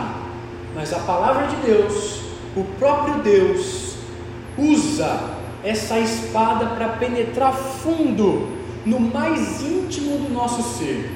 Mas 0.76 0.94
a 0.94 1.00
palavra 1.00 1.48
de 1.48 1.56
Deus, 1.56 2.22
o 2.56 2.64
próprio 2.78 3.24
Deus, 3.24 3.96
usa 4.58 5.40
essa 5.64 5.98
espada 6.00 6.68
para 6.68 6.90
penetrar 6.90 7.54
fundo 7.54 8.50
no 8.86 9.00
mais 9.00 9.62
íntimo 9.62 10.18
do 10.18 10.34
nosso 10.34 10.78
ser. 10.78 11.10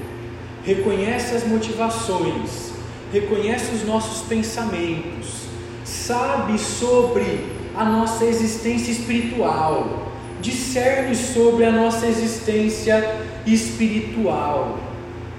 Reconhece 0.64 1.36
as 1.36 1.46
motivações, 1.46 2.72
reconhece 3.12 3.76
os 3.76 3.86
nossos 3.86 4.26
pensamentos, 4.28 5.44
sabe 5.84 6.58
sobre 6.58 7.46
a 7.76 7.84
nossa 7.84 8.26
existência 8.26 8.92
espiritual, 8.92 10.13
discerne 10.44 11.16
sobre 11.16 11.66
a 11.66 11.72
nossa 11.72 12.06
existência 12.06 13.18
espiritual, 13.48 14.78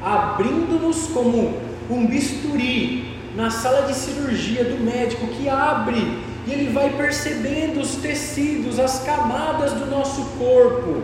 abrindo-nos 0.02 1.08
como 1.08 1.60
um 1.90 2.06
bisturi 2.06 3.14
na 3.36 3.50
sala 3.50 3.82
de 3.82 3.94
cirurgia 3.94 4.64
do 4.64 4.82
médico 4.82 5.26
que 5.26 5.48
abre 5.48 6.24
e 6.46 6.52
ele 6.52 6.72
vai 6.72 6.90
percebendo 6.90 7.80
os 7.80 7.96
tecidos, 7.96 8.78
as 8.78 9.04
camadas 9.04 9.72
do 9.72 9.86
nosso 9.86 10.24
corpo. 10.38 11.02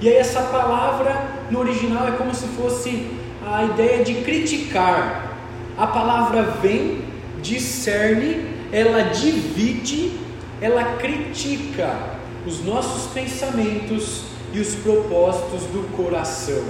E 0.00 0.08
aí 0.08 0.16
essa 0.16 0.42
palavra 0.42 1.44
no 1.50 1.58
original 1.58 2.06
é 2.06 2.12
como 2.12 2.34
se 2.34 2.46
fosse 2.48 3.10
a 3.44 3.64
ideia 3.64 4.04
de 4.04 4.14
criticar. 4.22 5.36
A 5.76 5.88
palavra 5.88 6.42
vem, 6.62 7.02
discerne, 7.42 8.46
ela 8.72 9.02
divide, 9.02 10.12
ela 10.60 10.96
critica 10.96 12.13
os 12.46 12.64
nossos 12.64 13.12
pensamentos 13.12 14.24
e 14.52 14.60
os 14.60 14.74
propósitos 14.76 15.62
do 15.72 15.96
coração. 15.96 16.62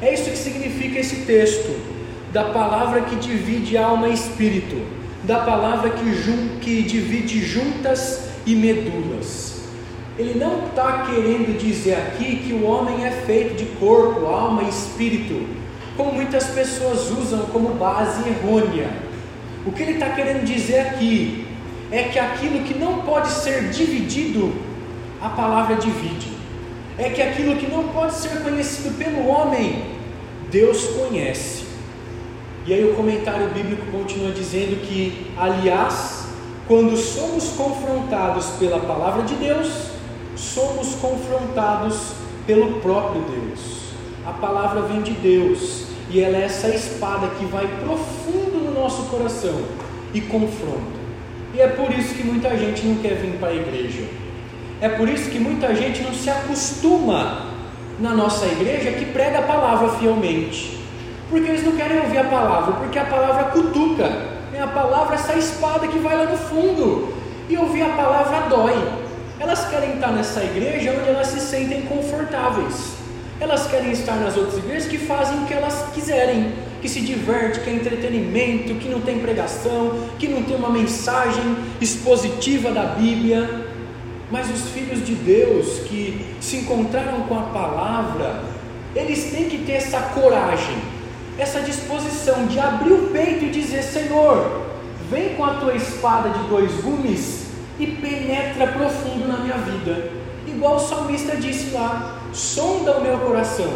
É 0.00 0.14
isso 0.14 0.30
que 0.30 0.36
significa 0.36 1.00
esse 1.00 1.24
texto, 1.26 1.74
da 2.32 2.44
palavra 2.44 3.02
que 3.02 3.16
divide 3.16 3.76
alma 3.76 4.08
e 4.08 4.14
espírito, 4.14 4.80
da 5.24 5.40
palavra 5.40 5.90
que, 5.90 6.14
jun, 6.14 6.58
que 6.60 6.82
divide 6.82 7.44
juntas 7.44 8.28
e 8.46 8.54
medulas. 8.54 9.62
Ele 10.18 10.38
não 10.38 10.66
está 10.66 11.06
querendo 11.06 11.58
dizer 11.58 11.94
aqui 11.94 12.36
que 12.36 12.52
o 12.52 12.64
homem 12.64 13.04
é 13.04 13.10
feito 13.10 13.54
de 13.54 13.64
corpo, 13.78 14.26
alma 14.26 14.62
e 14.62 14.68
espírito, 14.68 15.46
como 15.96 16.12
muitas 16.12 16.46
pessoas 16.48 17.10
usam 17.10 17.46
como 17.46 17.74
base 17.74 18.22
errônea. 18.28 18.88
O 19.66 19.72
que 19.72 19.82
ele 19.82 19.92
está 19.92 20.10
querendo 20.10 20.44
dizer 20.44 20.80
aqui 20.80 21.46
é 21.90 22.04
que 22.04 22.18
aquilo 22.18 22.64
que 22.64 22.74
não 22.74 23.02
pode 23.02 23.28
ser 23.28 23.70
dividido, 23.70 24.52
a 25.20 25.28
palavra 25.28 25.76
divide 25.76 26.32
é 26.96 27.10
que 27.10 27.20
aquilo 27.22 27.56
que 27.56 27.70
não 27.70 27.88
pode 27.88 28.14
ser 28.14 28.42
conhecido 28.42 28.96
pelo 28.98 29.26
homem, 29.26 29.82
Deus 30.50 30.84
conhece. 30.84 31.64
E 32.66 32.74
aí 32.74 32.84
o 32.84 32.94
comentário 32.94 33.48
bíblico 33.48 33.86
continua 33.90 34.32
dizendo 34.32 34.80
que, 34.82 35.30
aliás, 35.36 36.26
quando 36.66 36.96
somos 36.96 37.50
confrontados 37.50 38.46
pela 38.58 38.80
palavra 38.80 39.22
de 39.22 39.34
Deus, 39.34 39.90
somos 40.36 40.94
confrontados 40.96 42.12
pelo 42.46 42.80
próprio 42.80 43.22
Deus. 43.22 43.80
A 44.26 44.32
palavra 44.32 44.82
vem 44.82 45.02
de 45.02 45.12
Deus 45.12 45.86
e 46.10 46.20
ela 46.20 46.36
é 46.36 46.44
essa 46.44 46.68
espada 46.68 47.28
que 47.38 47.44
vai 47.46 47.66
profundo 47.82 48.58
no 48.64 48.72
nosso 48.72 49.04
coração 49.04 49.62
e 50.12 50.20
confronta. 50.20 51.00
E 51.54 51.60
é 51.60 51.68
por 51.68 51.90
isso 51.92 52.14
que 52.14 52.22
muita 52.22 52.56
gente 52.56 52.86
não 52.86 52.96
quer 52.96 53.14
vir 53.14 53.38
para 53.38 53.48
a 53.48 53.54
igreja. 53.54 54.04
É 54.80 54.88
por 54.88 55.08
isso 55.08 55.30
que 55.30 55.38
muita 55.38 55.74
gente 55.74 56.02
não 56.02 56.14
se 56.14 56.30
acostuma 56.30 57.50
na 57.98 58.14
nossa 58.14 58.46
igreja 58.46 58.92
que 58.92 59.04
prega 59.04 59.40
a 59.40 59.42
palavra 59.42 59.90
fielmente. 59.98 60.80
Porque 61.28 61.48
eles 61.50 61.64
não 61.64 61.72
querem 61.72 62.00
ouvir 62.00 62.18
a 62.18 62.24
palavra, 62.24 62.72
porque 62.74 62.98
a 62.98 63.04
palavra 63.04 63.44
cutuca. 63.44 64.10
É 64.54 64.60
a 64.60 64.66
palavra 64.66 65.14
essa 65.14 65.34
espada 65.34 65.86
que 65.86 65.98
vai 65.98 66.16
lá 66.16 66.24
no 66.24 66.36
fundo. 66.36 67.14
E 67.48 67.56
ouvir 67.58 67.82
a 67.82 67.90
palavra 67.90 68.48
dói. 68.48 68.74
Elas 69.38 69.68
querem 69.68 69.94
estar 69.94 70.12
nessa 70.12 70.42
igreja 70.42 70.96
onde 70.98 71.10
elas 71.10 71.28
se 71.28 71.40
sentem 71.40 71.82
confortáveis. 71.82 72.94
Elas 73.38 73.66
querem 73.66 73.90
estar 73.92 74.16
nas 74.16 74.36
outras 74.36 74.58
igrejas 74.58 74.88
que 74.88 74.98
fazem 74.98 75.42
o 75.42 75.46
que 75.46 75.54
elas 75.54 75.86
quiserem, 75.94 76.52
que 76.82 76.88
se 76.88 77.00
diverte, 77.00 77.60
que 77.60 77.70
é 77.70 77.74
entretenimento, 77.74 78.74
que 78.74 78.88
não 78.88 79.00
tem 79.00 79.18
pregação, 79.18 80.08
que 80.18 80.28
não 80.28 80.42
tem 80.42 80.56
uma 80.56 80.68
mensagem 80.68 81.56
expositiva 81.80 82.70
da 82.70 82.82
Bíblia. 82.82 83.69
Mas 84.30 84.48
os 84.48 84.70
filhos 84.70 85.04
de 85.04 85.14
Deus 85.14 85.80
que 85.80 86.34
se 86.40 86.58
encontraram 86.58 87.22
com 87.22 87.36
a 87.36 87.42
palavra, 87.42 88.44
eles 88.94 89.30
têm 89.30 89.48
que 89.48 89.58
ter 89.58 89.72
essa 89.72 90.00
coragem, 90.00 90.76
essa 91.38 91.60
disposição 91.60 92.46
de 92.46 92.58
abrir 92.58 92.92
o 92.92 93.08
peito 93.08 93.46
e 93.46 93.50
dizer: 93.50 93.82
Senhor, 93.82 94.66
vem 95.10 95.34
com 95.34 95.44
a 95.44 95.54
tua 95.54 95.74
espada 95.74 96.30
de 96.30 96.48
dois 96.48 96.72
gumes 96.80 97.46
e 97.78 97.86
penetra 97.86 98.68
profundo 98.68 99.26
na 99.26 99.38
minha 99.38 99.58
vida. 99.58 100.10
Igual 100.46 100.76
o 100.76 100.80
salmista 100.80 101.36
disse 101.36 101.72
lá: 101.72 102.20
sonda 102.32 102.98
o 102.98 103.02
meu 103.02 103.18
coração, 103.18 103.72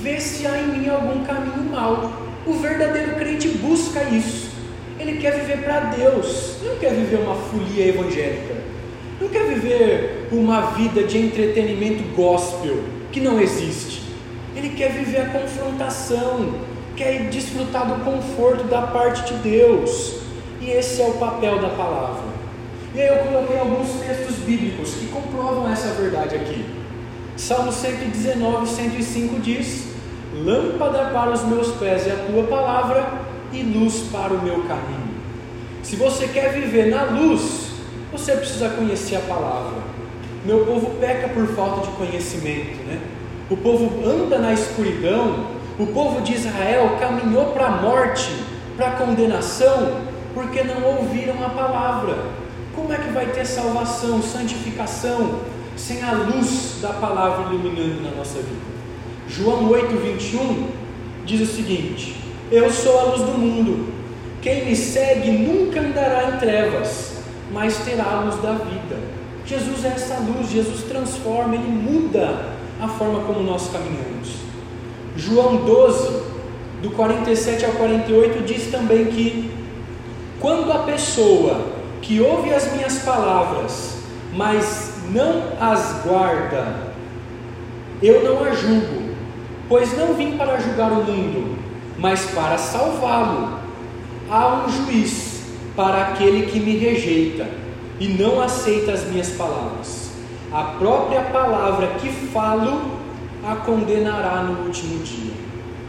vê 0.00 0.18
se 0.18 0.46
há 0.46 0.58
em 0.58 0.78
mim 0.78 0.88
algum 0.88 1.24
caminho 1.24 1.70
mau. 1.70 2.10
O 2.46 2.54
verdadeiro 2.54 3.16
crente 3.16 3.48
busca 3.48 4.02
isso. 4.04 4.50
Ele 4.98 5.18
quer 5.18 5.40
viver 5.40 5.64
para 5.64 5.80
Deus, 5.80 6.56
não 6.62 6.76
quer 6.76 6.92
viver 6.92 7.16
uma 7.16 7.34
folia 7.34 7.88
evangélica, 7.88 8.54
não 9.20 9.28
quer 9.28 9.46
viver 9.46 10.28
uma 10.32 10.72
vida 10.72 11.04
de 11.04 11.18
entretenimento 11.18 12.02
gospel 12.14 12.82
que 13.12 13.20
não 13.20 13.40
existe. 13.40 14.02
Ele 14.56 14.70
quer 14.70 14.92
viver 14.92 15.20
a 15.20 15.26
confrontação, 15.26 16.54
quer 16.96 17.28
desfrutar 17.28 17.86
do 17.86 18.04
conforto 18.04 18.64
da 18.64 18.82
parte 18.82 19.32
de 19.32 19.38
Deus. 19.40 20.16
E 20.60 20.70
esse 20.70 21.00
é 21.00 21.06
o 21.06 21.12
papel 21.14 21.60
da 21.60 21.68
palavra. 21.70 22.24
E 22.94 23.00
aí 23.00 23.08
eu 23.08 23.24
coloquei 23.24 23.58
alguns 23.58 24.00
textos 24.00 24.36
bíblicos 24.36 24.94
que 24.94 25.06
comprovam 25.06 25.70
essa 25.70 25.88
verdade 25.94 26.36
aqui. 26.36 26.64
Salmo 27.36 27.72
119, 27.72 28.68
105 28.68 29.40
diz: 29.40 29.88
Lâmpada 30.32 31.10
para 31.12 31.32
os 31.32 31.42
meus 31.44 31.68
pés 31.76 32.06
é 32.06 32.12
a 32.12 32.26
tua 32.30 32.44
palavra 32.44 33.06
e 33.52 33.62
luz 33.62 34.04
para 34.12 34.32
o 34.32 34.42
meu 34.42 34.62
caminho. 34.62 35.14
Se 35.82 35.96
você 35.96 36.28
quer 36.28 36.52
viver 36.52 36.86
na 36.86 37.04
luz, 37.04 37.63
você 38.18 38.36
precisa 38.36 38.68
conhecer 38.70 39.16
a 39.16 39.20
palavra. 39.20 39.82
Meu 40.44 40.64
povo 40.64 40.98
peca 41.00 41.28
por 41.28 41.46
falta 41.48 41.86
de 41.86 41.96
conhecimento, 41.96 42.86
né? 42.86 43.00
O 43.50 43.56
povo 43.56 44.08
anda 44.08 44.38
na 44.38 44.52
escuridão, 44.52 45.46
o 45.78 45.86
povo 45.88 46.20
de 46.20 46.34
Israel 46.34 46.96
caminhou 47.00 47.46
para 47.46 47.66
a 47.66 47.70
morte, 47.82 48.30
para 48.76 48.88
a 48.88 48.90
condenação, 48.92 50.00
porque 50.32 50.62
não 50.62 50.82
ouviram 50.84 51.44
a 51.44 51.50
palavra. 51.50 52.16
Como 52.74 52.92
é 52.92 52.96
que 52.96 53.10
vai 53.10 53.26
ter 53.26 53.44
salvação, 53.44 54.22
santificação, 54.22 55.40
sem 55.76 56.02
a 56.02 56.12
luz 56.12 56.78
da 56.80 56.90
palavra 56.90 57.52
iluminando 57.52 58.02
na 58.02 58.10
nossa 58.12 58.38
vida? 58.38 58.74
João 59.28 59.68
8,21 59.70 60.68
diz 61.24 61.40
o 61.40 61.52
seguinte: 61.52 62.16
Eu 62.52 62.70
sou 62.70 63.00
a 63.00 63.02
luz 63.04 63.22
do 63.22 63.36
mundo. 63.36 63.92
Quem 64.40 64.66
me 64.66 64.76
segue 64.76 65.30
nunca 65.32 65.80
andará 65.80 66.30
em 66.30 66.38
trevas, 66.38 67.13
mas 67.54 67.78
terá 67.78 68.04
a 68.04 68.20
luz 68.20 68.36
da 68.42 68.52
vida. 68.52 68.98
Jesus 69.46 69.84
é 69.84 69.88
essa 69.88 70.16
luz, 70.16 70.50
Jesus 70.50 70.82
transforma, 70.82 71.54
ele 71.54 71.68
muda 71.68 72.56
a 72.82 72.88
forma 72.88 73.20
como 73.20 73.44
nós 73.44 73.70
caminhamos. 73.70 74.34
João 75.16 75.64
12, 75.64 76.22
do 76.82 76.90
47 76.90 77.64
ao 77.64 77.72
48, 77.72 78.42
diz 78.42 78.70
também 78.72 79.06
que 79.06 79.50
quando 80.40 80.72
a 80.72 80.80
pessoa 80.80 81.68
que 82.02 82.20
ouve 82.20 82.52
as 82.52 82.72
minhas 82.72 82.98
palavras, 82.98 83.98
mas 84.34 84.94
não 85.12 85.44
as 85.60 86.02
guarda, 86.04 86.92
eu 88.02 88.24
não 88.24 88.42
a 88.42 88.50
julgo, 88.52 89.14
pois 89.68 89.96
não 89.96 90.14
vim 90.14 90.36
para 90.36 90.58
julgar 90.58 90.90
o 90.90 91.04
mundo, 91.04 91.56
mas 91.96 92.26
para 92.32 92.58
salvá-lo. 92.58 93.60
Há 94.28 94.64
um 94.64 94.68
juiz 94.68 95.33
para 95.74 96.08
aquele 96.08 96.46
que 96.46 96.60
me 96.60 96.76
rejeita 96.76 97.48
e 97.98 98.08
não 98.08 98.40
aceita 98.40 98.92
as 98.92 99.04
minhas 99.04 99.30
palavras. 99.30 100.12
A 100.52 100.62
própria 100.78 101.22
palavra 101.22 101.88
que 102.00 102.08
falo 102.08 102.82
a 103.44 103.56
condenará 103.56 104.42
no 104.42 104.66
último 104.66 105.02
dia. 105.02 105.32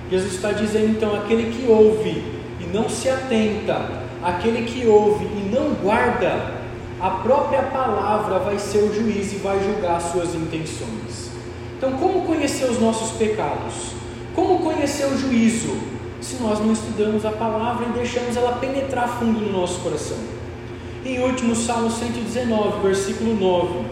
Jesus 0.10 0.34
está 0.34 0.52
dizendo 0.52 0.90
então: 0.92 1.16
aquele 1.16 1.52
que 1.52 1.70
ouve 1.70 2.24
e 2.60 2.66
não 2.74 2.90
se 2.90 3.10
atenta 3.10 4.06
aquele 4.26 4.64
que 4.64 4.88
ouve 4.88 5.26
e 5.26 5.50
não 5.54 5.76
guarda, 5.76 6.56
a 7.00 7.10
própria 7.10 7.62
palavra 7.62 8.40
vai 8.40 8.58
ser 8.58 8.80
o 8.80 8.94
juiz 8.94 9.32
e 9.34 9.36
vai 9.36 9.64
julgar 9.64 10.02
suas 10.02 10.34
intenções. 10.34 11.30
Então, 11.78 11.92
como 11.94 12.24
conhecer 12.24 12.66
os 12.66 12.80
nossos 12.80 13.12
pecados? 13.18 13.92
Como 14.34 14.60
conhecer 14.60 15.06
o 15.06 15.18
juízo? 15.18 15.78
Se 16.26 16.38
nós 16.42 16.60
não 16.60 16.74
estudamos 16.74 17.24
a 17.24 17.30
palavra 17.30 17.86
e 17.86 18.00
deixamos 18.00 18.36
ela 18.36 18.54
penetrar 18.54 19.08
fundo 19.20 19.42
no 19.42 19.60
nosso 19.60 19.80
coração. 19.82 20.18
Em 21.06 21.20
último, 21.20 21.56
Salmo 21.56 21.92
119, 21.92 22.82
versículo 22.82 23.36
9: 23.36 23.86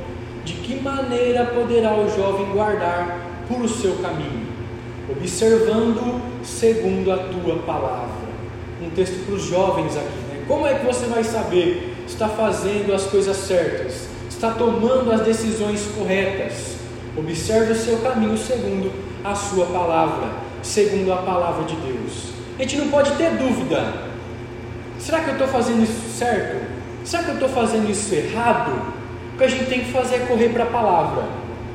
De 0.44 0.54
que 0.54 0.82
maneira 0.82 1.46
poderá 1.46 1.94
o 1.94 2.10
jovem 2.10 2.48
guardar 2.48 3.20
por 3.48 3.62
o 3.62 3.70
seu 3.70 3.98
caminho? 3.98 4.48
Observando 5.12 6.20
segundo 6.44 7.12
a 7.12 7.18
tua 7.18 7.58
palavra. 7.58 8.28
Um 8.82 8.90
texto 8.90 9.24
para 9.28 9.36
os 9.36 9.44
jovens 9.44 9.96
aqui. 9.96 10.44
Como 10.48 10.66
é 10.66 10.74
que 10.74 10.88
você 10.88 11.06
vai 11.06 11.24
saber 11.24 11.96
está 12.08 12.28
fazendo 12.28 12.96
as 12.96 13.04
coisas 13.04 13.38
certas, 13.38 14.08
está 14.28 14.50
tomando 14.50 15.12
as 15.12 15.22
decisões 15.22 15.88
corretas? 15.96 16.78
Observe 17.16 17.74
o 17.74 17.76
seu 17.76 18.00
caminho 18.00 18.36
segundo 18.36 18.92
a 19.24 19.36
sua 19.36 19.68
palavra, 19.68 20.43
segundo 20.64 21.12
a 21.14 21.18
palavra 21.18 21.66
de 21.66 21.76
Deus. 21.76 22.34
A 22.58 22.62
gente 22.62 22.78
não 22.78 22.90
pode 22.90 23.12
ter 23.12 23.32
dúvida. 23.32 24.12
Será 24.98 25.20
que 25.20 25.30
eu 25.30 25.34
estou 25.34 25.48
fazendo 25.48 25.84
isso 25.84 26.18
certo? 26.18 26.66
Será 27.04 27.24
que 27.24 27.30
eu 27.30 27.34
estou 27.36 27.50
fazendo 27.50 27.90
isso 27.92 28.14
errado? 28.16 28.72
O 29.34 29.38
que 29.38 29.44
a 29.44 29.48
gente 29.48 29.66
tem 29.66 29.82
que 29.82 29.92
fazer 29.92 30.16
é 30.16 30.20
correr 30.20 30.50
para 30.50 30.64
a 30.64 30.68
palavra. 30.68 31.24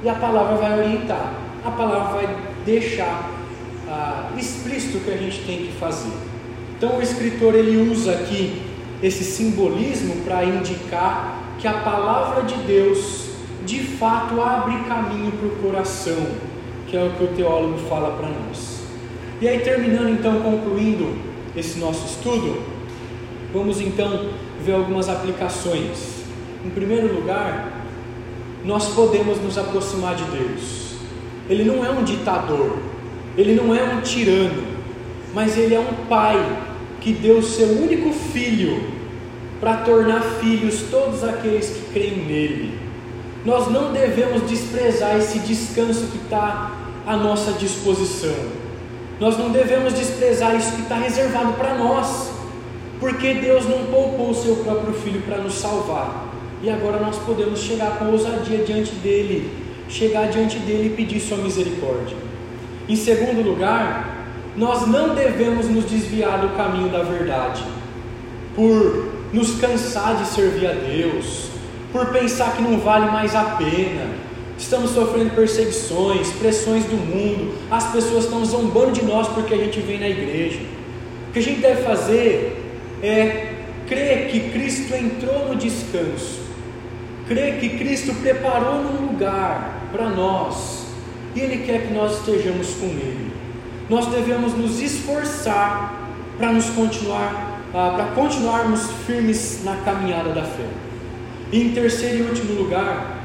E 0.03 0.09
a 0.09 0.15
palavra 0.15 0.57
vai 0.57 0.79
orientar. 0.79 1.35
A 1.65 1.71
palavra 1.71 2.15
vai 2.15 2.37
deixar 2.65 3.29
ah, 3.89 4.31
explícito 4.37 4.99
o 4.99 5.01
que 5.01 5.11
a 5.11 5.17
gente 5.17 5.41
tem 5.45 5.59
que 5.59 5.73
fazer. 5.73 6.13
Então 6.77 6.97
o 6.97 7.03
escritor 7.03 7.55
ele 7.55 7.91
usa 7.91 8.13
aqui 8.13 8.63
esse 9.03 9.25
simbolismo 9.25 10.23
para 10.25 10.45
indicar 10.45 11.43
que 11.59 11.67
a 11.67 11.75
palavra 11.75 12.45
de 12.45 12.55
Deus 12.63 13.29
de 13.67 13.81
fato 13.81 14.41
abre 14.41 14.77
caminho 14.85 15.33
para 15.33 15.49
o 15.49 15.57
coração, 15.57 16.27
que 16.87 16.97
é 16.97 17.03
o 17.03 17.11
que 17.11 17.25
o 17.25 17.29
teólogo 17.29 17.79
fala 17.89 18.17
para 18.17 18.29
nós. 18.29 18.78
E 19.41 19.47
aí 19.47 19.61
terminando 19.61 20.09
então, 20.09 20.41
concluindo 20.41 21.17
esse 21.57 21.79
nosso 21.79 22.07
estudo, 22.07 22.61
vamos 23.53 23.81
então 23.81 24.31
ver 24.65 24.73
algumas 24.73 25.09
aplicações. 25.09 26.25
Em 26.65 26.71
primeiro 26.71 27.15
lugar, 27.15 27.85
nós 28.65 28.89
podemos 28.89 29.41
nos 29.41 29.57
aproximar 29.57 30.17
de 30.17 30.25
Deus. 30.25 30.97
Ele 31.49 31.63
não 31.63 31.85
é 31.85 31.91
um 31.91 32.03
ditador, 32.03 32.79
ele 33.37 33.55
não 33.55 33.73
é 33.73 33.83
um 33.85 34.01
tirano, 34.01 34.65
mas 35.33 35.57
ele 35.57 35.75
é 35.75 35.81
um 35.81 36.07
pai 36.09 36.37
que 37.01 37.13
deu 37.13 37.41
seu 37.41 37.69
único 37.81 38.13
filho 38.13 38.83
para 39.61 39.79
tornar 39.79 40.21
filhos 40.41 40.83
todos 40.91 41.23
aqueles 41.23 41.71
que 41.71 41.93
creem 41.93 42.25
nele. 42.25 42.79
Nós 43.45 43.71
não 43.71 43.93
devemos 43.93 44.51
desprezar 44.51 45.17
esse 45.17 45.39
descanso 45.39 46.09
que 46.09 46.19
está 46.19 46.73
à 47.07 47.17
nossa 47.17 47.53
disposição. 47.53 48.58
Nós 49.21 49.37
não 49.37 49.51
devemos 49.51 49.95
desprezar 49.95 50.55
isso 50.55 50.73
que 50.73 50.83
está 50.83 50.97
reservado 50.97 51.55
para 51.55 51.75
nós, 51.75 52.31
porque 53.01 53.35
Deus 53.35 53.69
não 53.69 53.87
poupou 53.87 54.31
o 54.31 54.35
seu 54.35 54.57
próprio 54.57 54.93
filho 54.95 55.23
para 55.23 55.39
nos 55.39 55.55
salvar. 55.55 56.29
E 56.63 56.71
agora 56.71 56.99
nós 56.99 57.17
podemos 57.19 57.61
chegar 57.61 57.99
com 57.99 58.07
ousadia 58.07 58.59
diante 58.59 58.93
dele 58.97 59.69
chegar 59.89 60.29
diante 60.29 60.59
dele 60.59 60.89
e 60.89 60.97
pedir 60.97 61.21
sua 61.21 61.39
misericórdia. 61.39 62.17
Em 62.89 62.95
segundo 62.95 63.43
lugar, 63.43 64.27
nós 64.57 64.87
não 64.87 65.15
devemos 65.15 65.69
nos 65.69 65.85
desviar 65.85 66.41
do 66.41 66.57
caminho 66.57 66.91
da 66.91 67.03
verdade, 67.03 67.65
por 68.55 69.09
nos 69.33 69.59
cansar 69.59 70.17
de 70.17 70.27
servir 70.27 70.67
a 70.67 70.73
Deus, 70.73 71.49
por 71.93 72.07
pensar 72.07 72.57
que 72.57 72.63
não 72.63 72.79
vale 72.79 73.07
mais 73.11 73.35
a 73.35 73.45
pena. 73.45 74.08
Estamos 74.59 74.91
sofrendo 74.91 75.31
perseguições, 75.37 76.33
pressões 76.33 76.85
do 76.85 76.97
mundo, 76.97 77.55
as 77.71 77.93
pessoas 77.93 78.25
estão 78.25 78.45
zombando 78.45 78.91
de 78.91 79.05
nós 79.05 79.29
porque 79.29 79.55
a 79.55 79.57
gente 79.57 79.79
vem 79.81 80.01
na 80.01 80.09
igreja. 80.09 80.59
O 81.29 81.33
que 81.33 81.39
a 81.39 81.43
gente 81.43 81.61
deve 81.61 81.83
fazer 81.83 82.61
é 83.01 83.55
crer 83.87 84.29
que 84.29 84.51
Cristo 84.51 84.95
entrou 84.95 85.49
no 85.49 85.55
descanso, 85.55 86.41
crer 87.29 87.61
que 87.61 87.79
Cristo 87.79 88.13
preparou 88.15 88.81
um 88.81 89.07
lugar 89.07 89.89
para 89.93 90.09
nós 90.09 90.87
e 91.37 91.41
Ele 91.41 91.65
quer 91.65 91.87
que 91.87 91.95
nós 91.95 92.19
estejamos 92.19 92.75
com 92.75 92.87
Ele. 92.87 93.31
Nós 93.89 94.07
devemos 94.07 94.55
nos 94.55 94.81
esforçar 94.81 96.11
para 96.37 96.53
nos 96.53 96.69
continuar, 96.71 97.63
ah, 97.73 97.93
para 97.95 98.05
continuarmos 98.07 98.91
firmes 99.07 99.63
na 99.65 99.77
caminhada 99.77 100.31
da 100.31 100.43
fé. 100.43 100.67
E 101.53 101.63
em 101.63 101.73
terceiro 101.73 102.19
e 102.19 102.23
último 102.23 102.55
lugar, 102.55 103.18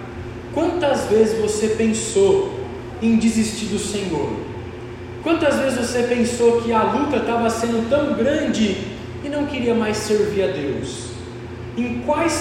quantas 0.53 1.05
vezes 1.05 1.39
você 1.39 1.69
pensou 1.69 2.53
em 3.01 3.17
desistir 3.17 3.65
do 3.65 3.79
Senhor? 3.79 4.29
Quantas 5.23 5.57
vezes 5.57 5.79
você 5.79 6.03
pensou 6.03 6.61
que 6.61 6.71
a 6.71 6.83
luta 6.83 7.17
estava 7.17 7.49
sendo 7.49 7.89
tão 7.89 8.13
grande 8.13 8.77
e 9.23 9.29
não 9.29 9.45
queria 9.45 9.73
mais 9.73 9.97
servir 9.97 10.43
a 10.43 10.47
Deus? 10.47 11.07
Em 11.77 12.01
quais 12.05 12.31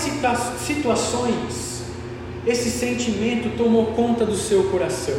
situações 0.58 1.84
esse 2.46 2.70
sentimento 2.70 3.56
tomou 3.56 3.86
conta 3.86 4.26
do 4.26 4.34
seu 4.34 4.64
coração? 4.64 5.18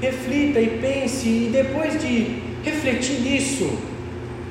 Reflita 0.00 0.60
e 0.60 0.78
pense, 0.78 1.28
e 1.28 1.50
depois 1.52 2.00
de 2.00 2.42
refletir 2.64 3.20
nisso, 3.20 3.70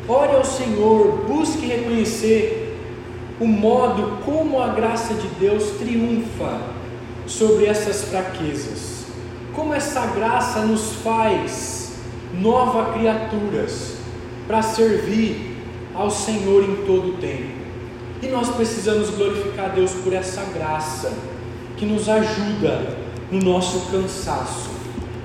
ore 0.07 0.36
ao 0.36 0.45
Senhor, 0.45 1.25
busque 1.27 1.65
reconhecer 1.65 2.77
o 3.39 3.45
modo 3.45 4.19
como 4.23 4.61
a 4.61 4.69
graça 4.69 5.13
de 5.13 5.27
Deus 5.39 5.71
triunfa 5.80 6.78
sobre 7.30 7.65
essas 7.65 8.03
fraquezas. 8.05 9.05
Como 9.53 9.73
essa 9.73 10.05
graça 10.07 10.61
nos 10.61 10.93
faz 11.03 11.93
novas 12.34 12.93
criaturas 12.95 13.97
para 14.47 14.61
servir 14.61 15.57
ao 15.93 16.09
Senhor 16.09 16.63
em 16.63 16.86
todo 16.86 17.09
o 17.09 17.17
tempo. 17.17 17.59
E 18.21 18.27
nós 18.27 18.49
precisamos 18.49 19.11
glorificar 19.11 19.73
Deus 19.73 19.91
por 19.91 20.11
essa 20.11 20.43
graça 20.53 21.13
que 21.77 21.86
nos 21.86 22.09
ajuda 22.09 22.97
no 23.32 23.39
nosso 23.39 23.91
cansaço. 23.91 24.71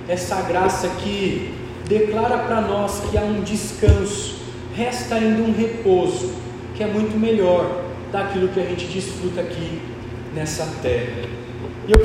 Essa 0.07 0.43
graça 0.43 0.89
que 1.03 1.55
declara 1.89 2.39
para 2.39 2.61
nós 2.61 3.01
que 3.11 3.17
há 3.17 3.23
um 3.23 3.41
descanso, 3.43 4.37
resta 4.75 5.17
ainda 5.17 5.43
um 5.43 5.53
repouso, 5.53 6.33
que 6.75 6.83
é 6.83 6.87
muito 6.87 7.19
melhor 7.19 7.85
daquilo 8.13 8.49
que 8.49 8.61
a 8.61 8.65
gente 8.65 8.87
desfruta 8.87 9.41
aqui 9.41 9.81
nessa 10.35 10.67
terra. 10.83 11.34